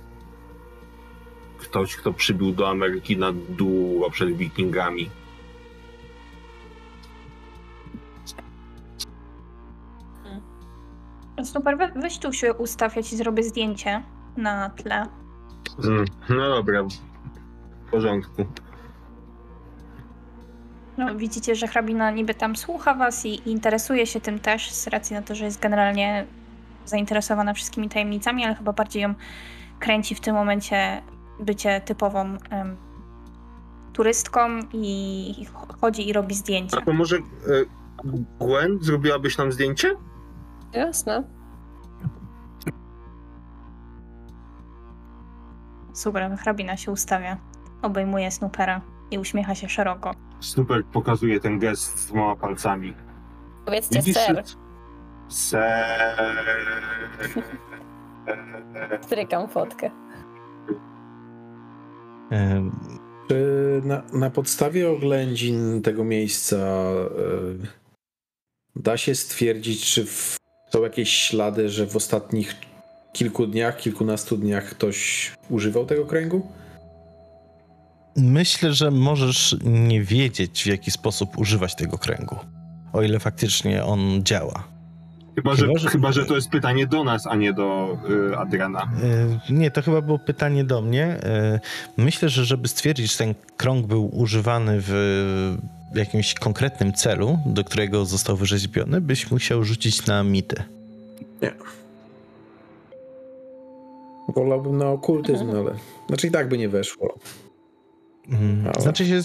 ktoś, 1.58 1.96
kto 1.96 2.12
przybył 2.12 2.52
do 2.52 2.68
Ameryki 2.68 3.16
na 3.16 3.32
długo 3.32 4.10
przed 4.10 4.36
Wikingami. 4.36 5.10
Super, 11.44 11.78
we, 11.78 11.88
weź 11.88 12.18
tu 12.18 12.32
się 12.32 12.54
ustaw, 12.54 12.96
ja 12.96 13.02
ci 13.02 13.16
zrobię 13.16 13.42
zdjęcie 13.42 14.02
na 14.36 14.70
tle. 14.70 15.06
Mm, 15.84 16.04
no 16.28 16.48
dobra. 16.48 16.82
W 17.86 17.90
porządku. 17.90 18.46
No, 20.98 21.14
widzicie, 21.14 21.54
że 21.54 21.66
hrabina 21.66 22.10
niby 22.10 22.34
tam 22.34 22.56
słucha 22.56 22.94
was 22.94 23.26
i, 23.26 23.28
i 23.28 23.50
interesuje 23.50 24.06
się 24.06 24.20
tym 24.20 24.38
też, 24.38 24.72
z 24.72 24.86
racji 24.86 25.16
na 25.16 25.22
to, 25.22 25.34
że 25.34 25.44
jest 25.44 25.60
generalnie 25.60 26.26
zainteresowana 26.86 27.54
wszystkimi 27.54 27.88
tajemnicami, 27.88 28.44
ale 28.44 28.54
chyba 28.54 28.72
bardziej 28.72 29.02
ją 29.02 29.14
kręci 29.78 30.14
w 30.14 30.20
tym 30.20 30.34
momencie 30.34 31.02
bycie 31.40 31.80
typową 31.80 32.20
em, 32.50 32.76
turystką 33.92 34.40
i 34.72 35.46
chodzi 35.80 36.08
i 36.08 36.12
robi 36.12 36.34
zdjęcia. 36.34 36.78
A 36.78 36.84
to 36.84 36.92
może 36.92 37.16
e, 37.16 37.20
Gwen, 38.40 38.78
zrobiłabyś 38.80 39.38
nam 39.38 39.52
zdjęcie? 39.52 39.96
Jasne. 40.72 41.24
Super, 45.92 46.36
hrabina 46.36 46.76
się 46.76 46.92
ustawia, 46.92 47.36
obejmuje 47.82 48.30
Snoopera 48.30 48.80
i 49.10 49.18
uśmiecha 49.18 49.54
się 49.54 49.68
szeroko. 49.68 50.14
Super, 50.40 50.84
pokazuje 50.84 51.40
ten 51.40 51.58
gest 51.58 51.98
z 51.98 52.06
dwoma 52.06 52.36
palcami. 52.36 52.94
Powiedzcie 53.64 53.98
Widzisz, 53.98 54.14
ser. 54.14 54.44
Strykam 59.02 59.48
fotkę. 59.48 59.90
Czy 63.28 63.80
na, 63.84 64.02
na 64.12 64.30
podstawie 64.30 64.90
oględzin 64.90 65.82
tego 65.82 66.04
miejsca 66.04 66.56
e, 66.56 67.00
da 68.76 68.96
się 68.96 69.14
stwierdzić, 69.14 69.94
czy 69.94 70.06
w, 70.06 70.36
są 70.72 70.82
jakieś 70.82 71.10
ślady, 71.10 71.68
że 71.68 71.86
w 71.86 71.96
ostatnich 71.96 72.54
kilku 73.12 73.46
dniach, 73.46 73.76
kilkunastu 73.76 74.36
dniach 74.36 74.70
ktoś 74.70 75.32
używał 75.50 75.86
tego 75.86 76.06
kręgu? 76.06 76.46
Myślę, 78.16 78.72
że 78.72 78.90
możesz 78.90 79.56
nie 79.64 80.02
wiedzieć, 80.02 80.62
w 80.62 80.66
jaki 80.66 80.90
sposób 80.90 81.38
używać 81.38 81.74
tego 81.74 81.98
kręgu. 81.98 82.36
O 82.92 83.02
ile 83.02 83.18
faktycznie 83.18 83.84
on 83.84 84.22
działa. 84.22 84.79
Chyba, 85.36 85.54
że, 85.54 85.66
Chyba, 85.66 85.78
że- 85.78 85.88
chyba, 85.88 86.12
że 86.12 86.24
to 86.26 86.34
jest 86.34 86.50
pytanie 86.50 86.86
do 86.86 87.04
nas, 87.04 87.26
a 87.26 87.36
nie 87.36 87.52
do 87.52 87.96
y, 88.32 88.36
Adriana. 88.38 88.82
E, 89.48 89.52
Nie, 89.52 89.70
to 89.70 89.82
chyba 89.82 90.00
było 90.00 90.18
pytanie 90.18 90.64
do 90.64 90.82
mnie. 90.82 91.04
E, 91.06 91.60
Myślę, 91.96 92.28
że 92.28 92.44
żeby 92.44 92.68
stwierdzić, 92.68 93.12
że 93.12 93.18
ten 93.18 93.34
krąg 93.56 93.86
był 93.86 94.18
używany 94.18 94.76
w 94.80 95.56
jakimś 95.94 96.34
konkretnym 96.34 96.92
celu, 96.92 97.38
do 97.46 97.64
którego 97.64 98.04
został 98.04 98.36
wyrzeźbiony, 98.36 99.00
byś 99.00 99.30
musiał 99.30 99.64
rzucić 99.64 100.06
na 100.06 100.22
mity. 100.22 100.62
Wolałbym 104.34 104.78
na 104.78 104.86
okultyzm, 104.90 105.50
ale. 105.50 105.74
Znaczy 106.08 106.26
i 106.26 106.30
tak 106.30 106.48
by 106.48 106.58
nie 106.58 106.68
weszło. 106.68 107.18
Mm, 108.28 108.66
Ale- 108.74 108.82
Znaczy 108.82 109.06
się. 109.06 109.20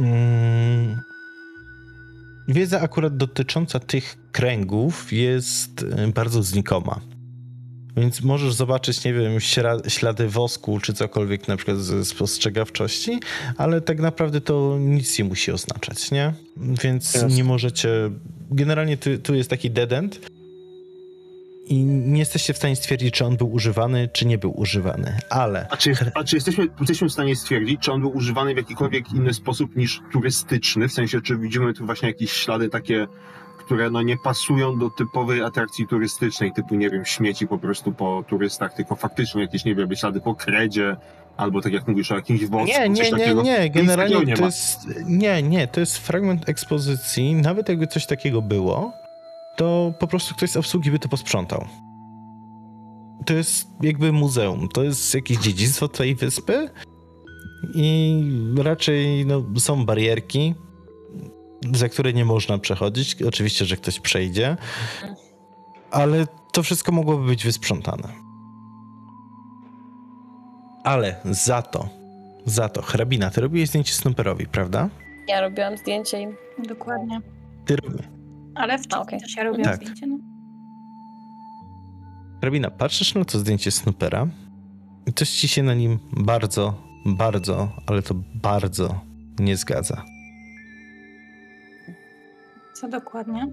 Mm, 0.00 1.00
wiedza 2.48 2.80
akurat 2.80 3.16
dotycząca 3.16 3.80
tych 3.80 4.16
kręgów 4.32 5.12
jest 5.12 5.82
y, 5.82 6.12
bardzo 6.14 6.42
znikoma. 6.42 7.00
Więc 7.96 8.22
możesz 8.22 8.54
zobaczyć, 8.54 9.04
nie 9.04 9.14
wiem, 9.14 9.40
ślady 9.88 10.28
wosku 10.28 10.80
czy 10.80 10.94
cokolwiek 10.94 11.48
na 11.48 11.56
przykład 11.56 11.78
ze 11.78 12.04
spostrzegawczości, 12.04 13.20
ale 13.56 13.80
tak 13.80 14.00
naprawdę 14.00 14.40
to 14.40 14.76
nic 14.80 15.18
nie 15.18 15.24
musi 15.24 15.52
oznaczać, 15.52 16.10
nie? 16.10 16.34
Więc 16.56 17.14
Jasne. 17.14 17.28
nie 17.28 17.44
możecie. 17.44 18.10
Generalnie 18.50 18.96
tu, 18.96 19.18
tu 19.18 19.34
jest 19.34 19.50
taki 19.50 19.70
dead 19.70 19.92
end. 19.92 20.20
I 21.66 21.84
nie 21.84 22.18
jesteście 22.18 22.54
w 22.54 22.56
stanie 22.56 22.76
stwierdzić, 22.76 23.14
czy 23.14 23.24
on 23.24 23.36
był 23.36 23.52
używany, 23.52 24.08
czy 24.12 24.26
nie 24.26 24.38
był 24.38 24.60
używany, 24.60 25.18
ale 25.30 25.66
A 25.70 25.76
czy, 25.76 25.92
a 26.14 26.24
czy 26.24 26.36
jesteśmy, 26.36 26.68
jesteśmy 26.80 27.08
w 27.08 27.12
stanie 27.12 27.36
stwierdzić, 27.36 27.80
czy 27.80 27.92
on 27.92 28.00
był 28.00 28.16
używany 28.16 28.54
w 28.54 28.56
jakikolwiek 28.56 29.12
inny 29.12 29.34
sposób 29.34 29.76
niż 29.76 30.00
turystyczny? 30.12 30.88
W 30.88 30.92
sensie, 30.92 31.22
czy 31.22 31.36
widzimy 31.36 31.74
tu 31.74 31.86
właśnie 31.86 32.08
jakieś 32.08 32.32
ślady 32.32 32.68
takie, 32.68 33.06
które 33.58 33.90
no 33.90 34.02
nie 34.02 34.16
pasują 34.24 34.78
do 34.78 34.90
typowej 34.90 35.42
atrakcji 35.42 35.86
turystycznej, 35.86 36.52
typu, 36.52 36.74
nie 36.74 36.90
wiem, 36.90 37.04
śmieci 37.04 37.46
po 37.46 37.58
prostu 37.58 37.92
po 37.92 38.24
turystach, 38.28 38.74
tylko 38.74 38.96
faktycznie 38.96 39.42
jakieś, 39.42 39.64
nie 39.64 39.74
wiem, 39.74 39.96
ślady 39.96 40.20
po 40.20 40.34
kredzie, 40.34 40.96
albo 41.36 41.60
tak 41.60 41.72
jak 41.72 41.88
mówisz 41.88 42.12
o 42.12 42.14
jakimś 42.14 42.44
wosku, 42.46 42.66
Nie, 42.66 42.94
coś 42.94 43.12
nie, 43.12 43.34
nie, 43.34 43.34
nie, 43.34 43.70
generalnie 43.70 44.24
nie 44.24 44.36
to 44.36 44.44
jest, 44.44 44.78
nie, 45.06 45.42
nie, 45.42 45.68
to 45.68 45.80
jest 45.80 45.98
fragment 45.98 46.48
ekspozycji, 46.48 47.34
nawet 47.34 47.68
jakby 47.68 47.86
coś 47.86 48.06
takiego 48.06 48.42
było, 48.42 49.03
to 49.56 49.94
po 49.98 50.06
prostu 50.06 50.34
ktoś 50.34 50.50
z 50.50 50.56
obsługi 50.56 50.90
by 50.90 50.98
to 50.98 51.08
posprzątał. 51.08 51.64
To 53.26 53.34
jest 53.34 53.68
jakby 53.82 54.12
muzeum, 54.12 54.68
to 54.68 54.82
jest 54.82 55.14
jakieś 55.14 55.38
dziedzictwo 55.38 55.88
tej 55.88 56.14
wyspy 56.14 56.70
i 57.74 58.22
raczej 58.56 59.26
no, 59.26 59.44
są 59.58 59.86
barierki, 59.86 60.54
za 61.74 61.88
które 61.88 62.12
nie 62.12 62.24
można 62.24 62.58
przechodzić, 62.58 63.22
oczywiście, 63.22 63.64
że 63.64 63.76
ktoś 63.76 64.00
przejdzie, 64.00 64.56
ale 65.90 66.26
to 66.52 66.62
wszystko 66.62 66.92
mogłoby 66.92 67.26
być 67.26 67.44
wysprzątane. 67.44 68.08
Ale 70.84 71.20
za 71.24 71.62
to 71.62 72.04
za 72.46 72.68
to, 72.68 72.82
hrabina, 72.82 73.30
ty 73.30 73.40
robiłeś 73.40 73.68
zdjęcie 73.68 73.94
Snooperowi, 73.94 74.46
prawda? 74.46 74.88
Ja 75.28 75.40
robiłam 75.40 75.76
zdjęcie 75.76 76.20
im. 76.20 76.36
Dokładnie. 76.68 77.20
Ty 77.64 77.76
robi. 77.76 77.98
Ale 78.54 78.78
wcześniej 78.78 79.02
okej. 79.02 79.20
też 79.20 79.36
ja 79.36 79.44
robiłam 79.44 79.64
Tak. 79.64 79.76
zdjęcie. 79.76 80.06
No. 80.06 80.18
Patrzysz 82.78 83.14
na 83.14 83.24
to 83.24 83.38
zdjęcie 83.38 83.70
Snoopera 83.70 84.26
i 85.06 85.12
coś 85.12 85.30
ci 85.30 85.48
się 85.48 85.62
na 85.62 85.74
nim 85.74 85.98
bardzo, 86.16 86.82
bardzo, 87.06 87.72
ale 87.86 88.02
to 88.02 88.14
bardzo 88.34 89.00
nie 89.38 89.56
zgadza. 89.56 90.04
Co 92.74 92.88
dokładnie? 92.88 93.52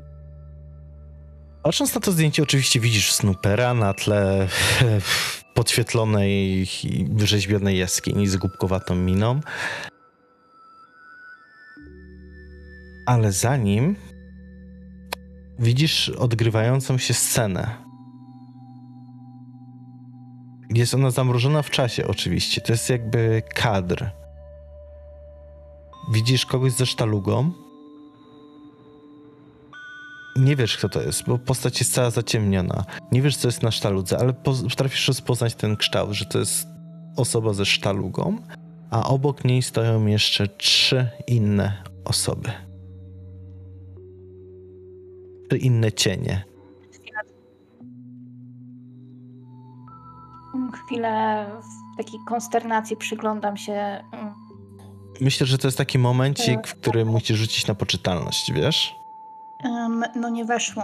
Patrząc 1.64 1.96
na 1.96 2.02
to 2.02 2.12
zdjęcie, 2.12 2.44
oczywiście 2.44 2.80
widzisz 2.80 3.12
Snoopera 3.14 3.74
na 3.74 3.94
tle 3.94 4.48
podświetlonej 5.56 6.32
i 6.84 7.06
wyrzeźbionej 7.12 7.78
jaskini 7.78 8.28
z 8.28 8.38
głupkowatą 8.38 8.96
miną. 8.96 9.40
Ale 13.06 13.32
za 13.32 13.58
nim 13.58 13.96
widzisz 15.62 16.10
odgrywającą 16.10 16.98
się 16.98 17.14
scenę. 17.14 17.76
Jest 20.70 20.94
ona 20.94 21.12
zamrożona 21.12 21.62
w 21.62 21.70
czasie, 21.70 22.08
oczywiście. 22.08 22.62
To 22.62 22.74
jest 22.74 22.90
jakby 22.90 23.42
kadr. 23.56 24.10
Widzisz 26.14 26.46
kogoś 26.46 26.72
ze 26.72 26.86
sztalugą, 26.86 27.52
nie 30.36 30.56
wiesz, 30.56 30.78
kto 30.78 30.90
to 30.90 31.02
jest, 31.02 31.24
bo 31.28 31.38
postać 31.38 31.80
jest 31.80 31.94
cała 31.94 32.10
zaciemniona. 32.10 32.86
Nie 33.12 33.22
wiesz, 33.22 33.38
co 33.38 33.48
jest 33.48 33.64
na 33.64 33.72
sztaludze, 33.72 34.18
ale 34.18 34.34
po- 34.34 34.54
potrafisz 34.70 35.08
rozpoznać 35.08 35.56
ten 35.56 35.76
kształt, 35.76 36.12
że 36.12 36.26
to 36.26 36.40
jest 36.40 36.68
osoba 37.18 37.54
ze 37.54 37.66
sztalugą, 37.66 38.38
a 38.90 39.04
obok 39.04 39.44
niej 39.46 39.62
stoją 39.62 40.06
jeszcze 40.06 40.48
trzy 40.48 41.10
inne 41.28 41.84
osoby. 42.06 42.52
Trzy 45.52 45.58
inne 45.58 45.92
cienie. 45.92 46.44
Chwilę 50.86 51.46
w 51.94 51.98
takiej 51.98 52.20
konsternacji 52.28 52.98
przyglądam 52.98 53.58
się. 53.58 53.74
mm, 53.74 54.34
Myślę, 55.22 55.48
że 55.48 55.58
to 55.58 55.68
jest 55.68 55.78
taki 55.78 56.00
momencik, 56.00 56.56
Tak. 56.56 56.68
w 56.68 56.76
którym 56.76 57.08
musisz 57.08 57.38
rzucić 57.38 57.68
na 57.68 57.76
poczytalność, 57.76 58.52
wiesz? 58.54 58.94
em, 59.64 60.04
no 60.16 60.30
nie 60.30 60.46
weszło. 60.46 60.84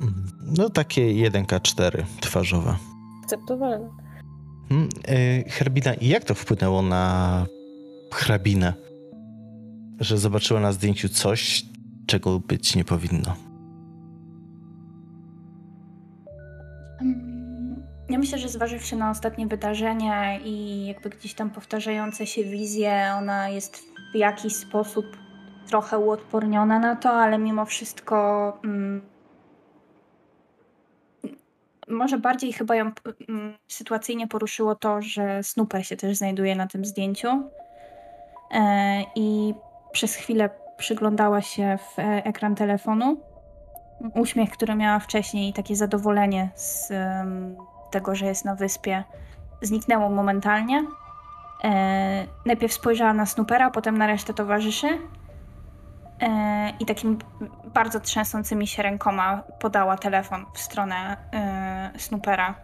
Mhm. 0.00 0.26
No 0.58 0.70
takie 0.70 1.02
1K4 1.30 2.02
twarzowe. 2.20 2.76
Akceptowalne. 3.22 3.88
Hmm, 4.68 4.88
y, 5.08 5.44
Herbina, 5.50 5.94
i 5.94 6.08
jak 6.08 6.24
to 6.24 6.34
wpłynęło 6.34 6.82
na 6.82 7.46
hrabinę? 8.12 8.72
Że 10.00 10.18
zobaczyła 10.18 10.60
na 10.60 10.72
zdjęciu 10.72 11.08
coś, 11.08 11.64
czego 12.06 12.38
być 12.38 12.76
nie 12.76 12.84
powinno. 12.84 13.36
Ja 18.10 18.18
myślę, 18.18 18.38
że 18.38 18.48
zważywszy 18.48 18.96
na 18.96 19.10
ostatnie 19.10 19.46
wydarzenia 19.46 20.38
i 20.38 20.86
jakby 20.86 21.10
gdzieś 21.10 21.34
tam 21.34 21.50
powtarzające 21.50 22.26
się 22.26 22.44
wizje, 22.44 23.12
ona 23.16 23.48
jest 23.48 23.82
w 24.12 24.16
jakiś 24.16 24.56
sposób 24.56 25.06
trochę 25.68 25.98
uodporniona 25.98 26.78
na 26.78 26.96
to, 26.96 27.10
ale 27.10 27.38
mimo 27.38 27.64
wszystko 27.64 28.58
mm, 28.64 29.02
może 31.88 32.18
bardziej 32.18 32.52
chyba 32.52 32.76
ją 32.76 32.90
mm, 33.28 33.54
sytuacyjnie 33.68 34.28
poruszyło 34.28 34.74
to, 34.74 35.02
że 35.02 35.42
Snooper 35.42 35.86
się 35.86 35.96
też 35.96 36.16
znajduje 36.16 36.56
na 36.56 36.66
tym 36.66 36.84
zdjęciu 36.84 37.28
e, 38.50 39.02
i 39.14 39.54
przez 39.92 40.14
chwilę 40.14 40.50
przyglądała 40.76 41.40
się 41.40 41.78
w 41.78 41.98
e, 41.98 42.02
ekran 42.24 42.54
telefonu 42.54 43.16
uśmiech, 44.14 44.50
który 44.50 44.74
miała 44.74 44.98
wcześniej 44.98 45.48
i 45.48 45.52
takie 45.52 45.76
zadowolenie 45.76 46.50
z 46.54 46.92
tego, 47.90 48.14
że 48.14 48.26
jest 48.26 48.44
na 48.44 48.54
wyspie, 48.54 49.04
zniknęło 49.62 50.10
momentalnie. 50.10 50.84
E, 51.64 52.26
najpierw 52.46 52.72
spojrzała 52.72 53.14
na 53.14 53.26
Snoopera, 53.26 53.70
potem 53.70 53.98
na 53.98 54.06
resztę 54.06 54.34
towarzyszy 54.34 54.98
e, 56.20 56.72
i 56.80 56.86
takim 56.86 57.18
bardzo 57.74 58.00
trzęsącymi 58.00 58.66
się 58.66 58.82
rękoma 58.82 59.42
podała 59.60 59.96
telefon 59.96 60.46
w 60.54 60.58
stronę 60.58 61.16
Snoopera, 61.98 62.54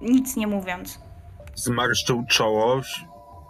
nic 0.00 0.36
nie 0.36 0.46
mówiąc. 0.46 1.00
Zmarszczył 1.54 2.24
czoło, 2.28 2.80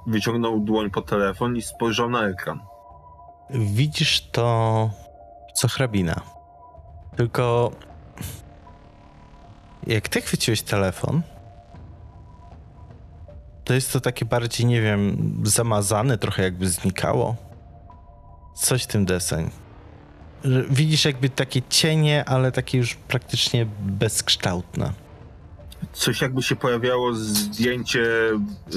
wyciągnął 0.06 0.60
dłoń 0.60 0.90
po 0.90 1.02
telefon 1.02 1.56
i 1.56 1.62
spojrzał 1.62 2.10
na 2.10 2.28
ekran. 2.28 2.69
Widzisz 3.54 4.20
to, 4.32 4.90
co 5.54 5.68
hrabina. 5.68 6.20
Tylko 7.16 7.72
jak 9.86 10.08
ty 10.08 10.20
chwyciłeś 10.20 10.62
telefon, 10.62 11.22
to 13.64 13.74
jest 13.74 13.92
to 13.92 14.00
takie 14.00 14.24
bardziej, 14.24 14.66
nie 14.66 14.82
wiem, 14.82 15.34
zamazane, 15.44 16.18
trochę 16.18 16.42
jakby 16.42 16.68
znikało. 16.68 17.36
Coś 18.54 18.82
w 18.82 18.86
tym 18.86 19.04
deseń. 19.04 19.50
Widzisz 20.70 21.04
jakby 21.04 21.30
takie 21.30 21.62
cienie, 21.62 22.24
ale 22.24 22.52
takie 22.52 22.78
już 22.78 22.94
praktycznie 22.94 23.66
bezkształtne. 23.80 24.92
Coś 25.92 26.20
jakby 26.20 26.42
się 26.42 26.56
pojawiało 26.56 27.14
zdjęcie 27.14 28.04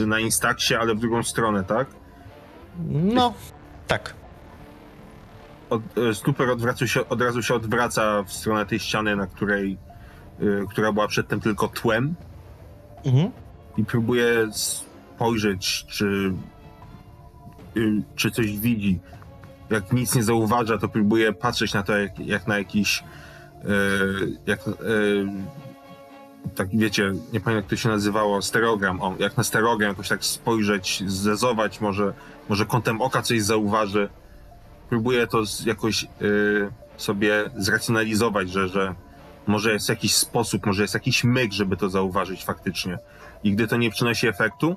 na 0.07 0.19
Instaxie, 0.19 0.79
ale 0.79 0.95
w 0.95 0.99
drugą 0.99 1.23
stronę, 1.23 1.63
tak? 1.63 1.87
No, 2.89 3.33
tak. 3.87 4.13
Od, 5.73 5.97
e, 5.97 6.13
Stuper 6.13 6.49
odwraca 6.49 6.87
się, 6.87 7.09
od 7.09 7.21
razu 7.21 7.41
się 7.43 7.53
odwraca 7.53 8.23
w 8.23 8.33
stronę 8.33 8.65
tej 8.65 8.79
ściany, 8.79 9.15
na 9.15 9.27
której, 9.27 9.77
y, 10.41 10.65
która 10.69 10.91
była 10.91 11.07
przedtem 11.07 11.39
tylko 11.39 11.67
tłem 11.67 12.15
Mhm. 13.05 13.31
i 13.77 13.85
próbuje 13.85 14.47
spojrzeć, 14.51 15.85
czy, 15.89 16.33
y, 17.77 18.01
czy 18.15 18.31
coś 18.31 18.59
widzi. 18.59 18.99
Jak 19.69 19.93
nic 19.93 20.15
nie 20.15 20.23
zauważa, 20.23 20.77
to 20.77 20.87
próbuje 20.87 21.33
patrzeć 21.33 21.73
na 21.73 21.83
to 21.83 21.97
jak, 21.97 22.19
jak 22.19 22.47
na 22.47 22.57
jakiś 22.57 23.03
jak, 24.45 24.59
tak 26.55 26.67
wiecie, 26.73 27.13
nie 27.13 27.39
pamiętam 27.39 27.55
jak 27.55 27.65
to 27.65 27.75
się 27.75 27.89
nazywało, 27.89 28.41
stereogram, 28.41 29.01
o, 29.01 29.15
jak 29.19 29.37
na 29.37 29.43
stereogram 29.43 29.89
jakoś 29.89 30.09
tak 30.09 30.25
spojrzeć, 30.25 31.03
zezować, 31.07 31.81
może, 31.81 32.13
może 32.49 32.65
kątem 32.65 33.01
oka 33.01 33.21
coś 33.21 33.41
zauważy. 33.41 34.09
Próbuje 34.89 35.27
to 35.27 35.43
jakoś 35.65 36.03
y, 36.03 36.07
sobie 36.97 37.49
zracjonalizować, 37.57 38.49
że, 38.49 38.67
że 38.67 38.95
może 39.47 39.73
jest 39.73 39.89
jakiś 39.89 40.15
sposób, 40.15 40.65
może 40.65 40.81
jest 40.81 40.93
jakiś 40.93 41.23
myk, 41.23 41.51
żeby 41.51 41.77
to 41.77 41.89
zauważyć 41.89 42.45
faktycznie. 42.45 42.97
I 43.43 43.51
gdy 43.51 43.67
to 43.67 43.77
nie 43.77 43.91
przynosi 43.91 44.27
efektu, 44.27 44.75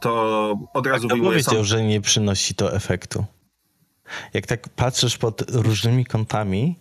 to 0.00 0.54
od 0.72 0.86
razu 0.86 1.06
Kto 1.06 1.16
wyjmuje 1.16 1.42
sam... 1.42 1.44
powiedział, 1.44 1.64
że 1.64 1.82
nie 1.82 2.00
przynosi 2.00 2.54
to 2.54 2.74
efektu? 2.74 3.24
Jak 4.34 4.46
tak 4.46 4.68
patrzysz 4.68 5.18
pod 5.18 5.50
różnymi 5.50 6.06
kątami, 6.06 6.76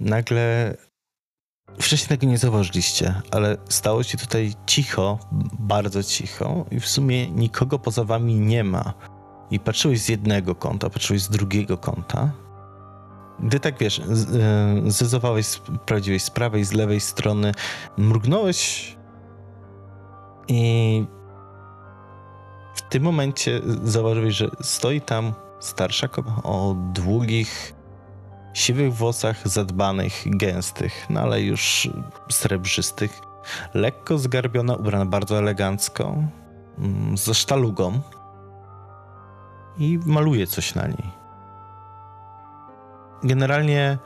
nagle 0.00 0.76
wcześniej 1.80 2.08
tego 2.08 2.32
nie 2.32 2.38
zauważyliście, 2.38 3.14
ale 3.30 3.56
stało 3.68 4.02
się 4.02 4.18
tutaj 4.18 4.52
cicho, 4.66 5.18
bardzo 5.58 6.02
cicho 6.02 6.66
i 6.70 6.80
w 6.80 6.88
sumie 6.88 7.30
nikogo 7.30 7.78
poza 7.78 8.04
wami 8.04 8.34
nie 8.34 8.64
ma. 8.64 8.94
I 9.50 9.60
patrzyłeś 9.60 10.00
z 10.00 10.08
jednego 10.08 10.54
kąta, 10.54 10.90
patrzyłeś 10.90 11.22
z 11.22 11.28
drugiego 11.28 11.78
kąta. 11.78 12.30
Gdy 13.40 13.60
tak 13.60 13.78
wiesz, 13.78 13.98
e, 13.98 14.04
zezowałeś, 14.86 15.46
sprawdziłeś 15.46 16.22
z 16.22 16.30
prawej, 16.30 16.64
z 16.64 16.72
lewej 16.72 17.00
strony, 17.00 17.52
mrugnąłeś 17.96 18.96
i 20.48 21.04
w 22.74 22.82
tym 22.82 23.02
momencie 23.02 23.60
zauważyłeś, 23.84 24.34
że 24.34 24.50
stoi 24.62 25.00
tam 25.00 25.32
starsza 25.60 26.08
kobieta 26.08 26.42
o 26.42 26.76
długich, 26.92 27.74
siwych 28.54 28.94
włosach, 28.94 29.48
zadbanych, 29.48 30.24
gęstych, 30.26 31.06
no 31.10 31.20
ale 31.20 31.42
już 31.42 31.88
srebrzystych, 32.30 33.20
lekko 33.74 34.18
zgarbiona, 34.18 34.74
ubrana 34.74 35.06
bardzo 35.06 35.38
elegancko, 35.38 36.16
mm, 36.78 37.16
ze 37.16 37.34
sztalugą 37.34 38.00
i 39.78 39.98
maluje 40.06 40.46
coś 40.46 40.74
na 40.74 40.86
niej. 40.86 41.10
Generalnie 43.22 43.98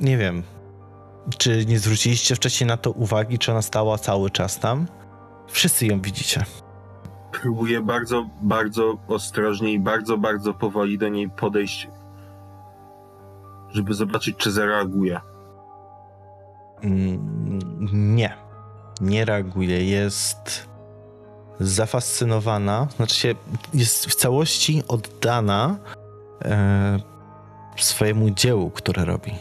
nie 0.00 0.16
wiem, 0.18 0.42
czy 1.38 1.66
nie 1.66 1.78
zwróciliście 1.78 2.34
wcześniej 2.34 2.68
na 2.68 2.76
to 2.76 2.90
uwagi, 2.90 3.38
czy 3.38 3.52
ona 3.52 3.62
stała 3.62 3.98
cały 3.98 4.30
czas 4.30 4.58
tam. 4.58 4.86
Wszyscy 5.48 5.86
ją 5.86 6.00
widzicie. 6.00 6.44
Próbuję 7.32 7.80
bardzo, 7.80 8.26
bardzo 8.42 8.96
ostrożnie 9.08 9.72
i 9.72 9.78
bardzo, 9.80 10.18
bardzo 10.18 10.54
powoli 10.54 10.98
do 10.98 11.08
niej 11.08 11.30
podejść, 11.30 11.88
żeby 13.70 13.94
zobaczyć, 13.94 14.36
czy 14.36 14.50
zareaguje. 14.52 15.20
Mm, 16.82 17.58
Nie. 17.92 18.36
Nie 19.00 19.24
reaguje. 19.24 19.84
Jest 19.84 20.68
zafascynowana. 21.60 22.88
Znaczy 22.96 23.14
się, 23.14 23.34
jest 23.74 24.06
w 24.06 24.14
całości 24.14 24.82
oddana 24.88 25.76
e, 26.44 26.98
swojemu 27.76 28.30
dziełu, 28.30 28.70
które 28.70 29.04
robi. 29.04 29.32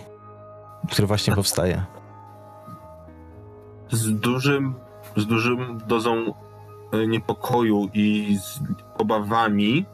Które 0.91 1.07
właśnie 1.07 1.35
powstaje. 1.35 1.83
Z 3.91 4.19
dużym, 4.19 4.75
z 5.17 5.25
dużym 5.25 5.81
dozą 5.87 6.33
e, 6.91 7.07
niepokoju 7.07 7.89
i 7.93 8.37
z 8.41 8.59
obawami 8.97 9.85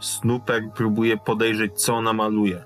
Snooper 0.00 0.62
próbuje 0.74 1.16
podejrzeć, 1.16 1.80
co 1.80 1.94
ona 1.94 2.12
maluje. 2.12 2.64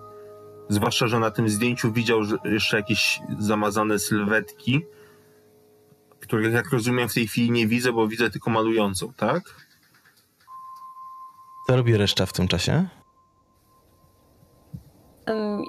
Zwłaszcza, 0.69 1.07
że 1.07 1.19
na 1.19 1.31
tym 1.31 1.49
zdjęciu 1.49 1.93
widział 1.93 2.21
jeszcze 2.45 2.77
jakieś 2.77 3.21
zamazane 3.39 3.99
sylwetki, 3.99 4.81
których, 6.33 6.55
jak 6.55 6.71
rozumiem, 6.71 7.09
w 7.09 7.15
tej 7.15 7.27
chwili 7.29 7.51
nie 7.51 7.67
widzę, 7.67 7.93
bo 7.93 8.09
widzę 8.09 8.31
tylko 8.31 8.51
malującą, 8.51 9.13
tak? 9.13 9.43
Co 11.67 11.77
robi 11.77 11.97
reszta 11.97 12.27
w 12.27 12.33
tym 12.33 12.49
czasie? 12.49 12.89
Em, 15.27 15.63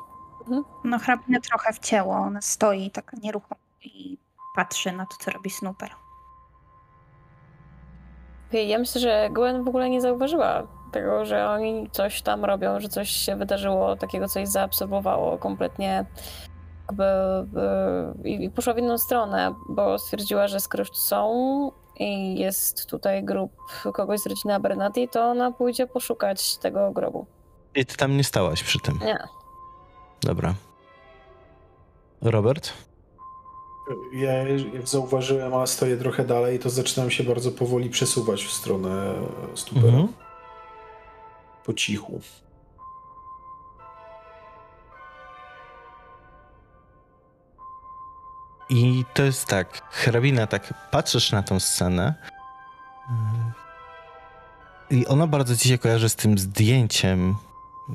No 0.83 0.99
hrabinę 0.99 1.41
trochę 1.41 1.73
wcięło, 1.73 2.15
ona 2.15 2.41
stoi 2.41 2.91
taka 2.91 3.17
nieruchomo 3.23 3.61
i 3.81 4.17
patrzy 4.55 4.91
na 4.91 5.05
to, 5.05 5.15
co 5.19 5.31
robi 5.31 5.49
Snooper. 5.49 5.89
Ja 8.51 8.79
myślę, 8.79 9.01
że 9.01 9.29
Gwen 9.31 9.63
w 9.63 9.67
ogóle 9.67 9.89
nie 9.89 10.01
zauważyła 10.01 10.67
tego, 10.91 11.25
że 11.25 11.49
oni 11.49 11.89
coś 11.91 12.21
tam 12.21 12.45
robią, 12.45 12.79
że 12.79 12.89
coś 12.89 13.09
się 13.09 13.35
wydarzyło, 13.35 13.95
takiego 13.95 14.27
coś 14.27 14.47
zaabsorbowało 14.47 15.37
kompletnie 15.37 16.05
jakby 16.93 17.03
e, 18.23 18.29
i 18.29 18.49
poszła 18.49 18.73
w 18.73 18.77
inną 18.77 18.97
stronę, 18.97 19.55
bo 19.69 19.99
stwierdziła, 19.99 20.47
że 20.47 20.59
skoro 20.59 20.81
już 20.81 20.89
tu 20.89 20.97
są 20.97 21.71
i 21.99 22.39
jest 22.39 22.85
tutaj 22.89 23.23
grup 23.23 23.51
kogoś 23.93 24.19
z 24.19 24.27
rodziny 24.27 24.53
Abernathy, 24.55 25.07
to 25.07 25.23
ona 25.23 25.51
pójdzie 25.51 25.87
poszukać 25.87 26.57
tego 26.57 26.91
grobu. 26.91 27.25
I 27.75 27.85
ty 27.85 27.97
tam 27.97 28.17
nie 28.17 28.23
stałaś 28.23 28.63
przy 28.63 28.79
tym. 28.79 28.99
Nie. 29.05 29.27
Dobra. 30.21 30.53
Robert? 32.21 32.73
Ja 34.13 34.33
jak 34.73 34.87
zauważyłem, 34.87 35.53
a 35.53 35.67
stoję 35.67 35.97
trochę 35.97 36.25
dalej, 36.25 36.59
to 36.59 36.69
zaczynam 36.69 37.11
się 37.11 37.23
bardzo 37.23 37.51
powoli 37.51 37.89
przesuwać 37.89 38.45
w 38.45 38.51
stronę 38.51 39.13
stupera. 39.55 39.87
Mhm. 39.87 40.07
Po 41.65 41.73
cichu. 41.73 42.21
I 48.69 49.05
to 49.13 49.23
jest 49.23 49.45
tak, 49.45 49.81
hrabina, 49.91 50.47
tak 50.47 50.89
patrzysz 50.91 51.31
na 51.31 51.43
tą 51.43 51.59
scenę 51.59 52.13
i 54.89 55.07
ona 55.07 55.27
bardzo 55.27 55.57
ci 55.57 55.69
się 55.69 55.77
kojarzy 55.77 56.09
z 56.09 56.15
tym 56.15 56.37
zdjęciem, 56.37 57.35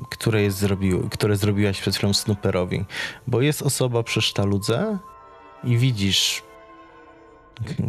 które, 0.09 0.41
jest 0.41 0.57
zrobił, 0.57 1.09
które 1.09 1.37
zrobiłaś 1.37 1.81
przed 1.81 1.95
chwilą 1.95 2.13
Snooperowi, 2.13 2.85
bo 3.27 3.41
jest 3.41 3.61
osoba 3.61 4.03
przy 4.03 4.21
sztaludze 4.21 4.97
i 5.63 5.77
widzisz 5.77 6.43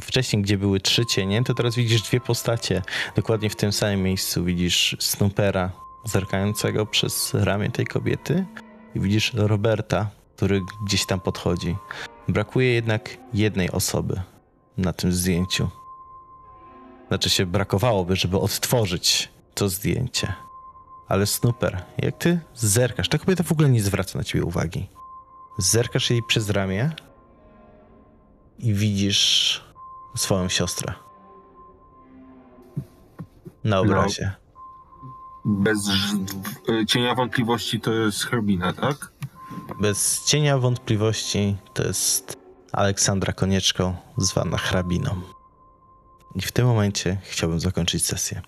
wcześniej, 0.02 0.42
gdzie 0.42 0.58
były 0.58 0.80
trzy 0.80 1.06
cienie, 1.06 1.44
to 1.44 1.54
teraz 1.54 1.74
widzisz 1.74 2.02
dwie 2.02 2.20
postacie. 2.20 2.82
Dokładnie 3.16 3.50
w 3.50 3.56
tym 3.56 3.72
samym 3.72 4.02
miejscu 4.02 4.44
widzisz 4.44 4.96
Snoopera 5.00 5.70
zerkającego 6.04 6.86
przez 6.86 7.34
ramię 7.34 7.70
tej 7.70 7.86
kobiety 7.86 8.46
i 8.94 9.00
widzisz 9.00 9.32
Roberta, 9.34 10.10
który 10.36 10.60
gdzieś 10.86 11.06
tam 11.06 11.20
podchodzi. 11.20 11.76
Brakuje 12.28 12.72
jednak 12.74 13.16
jednej 13.34 13.70
osoby 13.70 14.20
na 14.76 14.92
tym 14.92 15.12
zdjęciu. 15.12 15.68
Znaczy 17.08 17.30
się 17.30 17.46
brakowałoby, 17.46 18.16
żeby 18.16 18.38
odtworzyć 18.38 19.28
to 19.54 19.68
zdjęcie. 19.68 20.32
Ale 21.08 21.26
Snooper, 21.26 21.82
jak 21.98 22.18
ty 22.18 22.40
zerkasz, 22.54 23.08
ta 23.08 23.18
kobieta 23.18 23.44
w 23.44 23.52
ogóle 23.52 23.68
nie 23.68 23.82
zwraca 23.82 24.18
na 24.18 24.24
ciebie 24.24 24.44
uwagi. 24.44 24.88
Zerkasz 25.58 26.10
jej 26.10 26.22
przez 26.28 26.50
ramię 26.50 26.90
i 28.58 28.74
widzisz 28.74 29.64
swoją 30.16 30.48
siostrę. 30.48 30.94
Na 33.64 33.80
obrazie. 33.80 34.32
Bez 35.44 35.84
ż- 35.88 36.14
w- 36.16 36.84
cienia 36.86 37.14
wątpliwości 37.14 37.80
to 37.80 37.92
jest 37.92 38.24
hrabina, 38.24 38.72
tak? 38.72 39.12
Bez 39.78 40.24
cienia 40.24 40.58
wątpliwości 40.58 41.56
to 41.74 41.82
jest 41.82 42.36
Aleksandra 42.72 43.32
Konieczko, 43.32 43.96
zwana 44.18 44.58
hrabiną. 44.58 45.20
I 46.34 46.40
w 46.40 46.52
tym 46.52 46.66
momencie 46.66 47.18
chciałbym 47.22 47.60
zakończyć 47.60 48.06
sesję. 48.06 48.42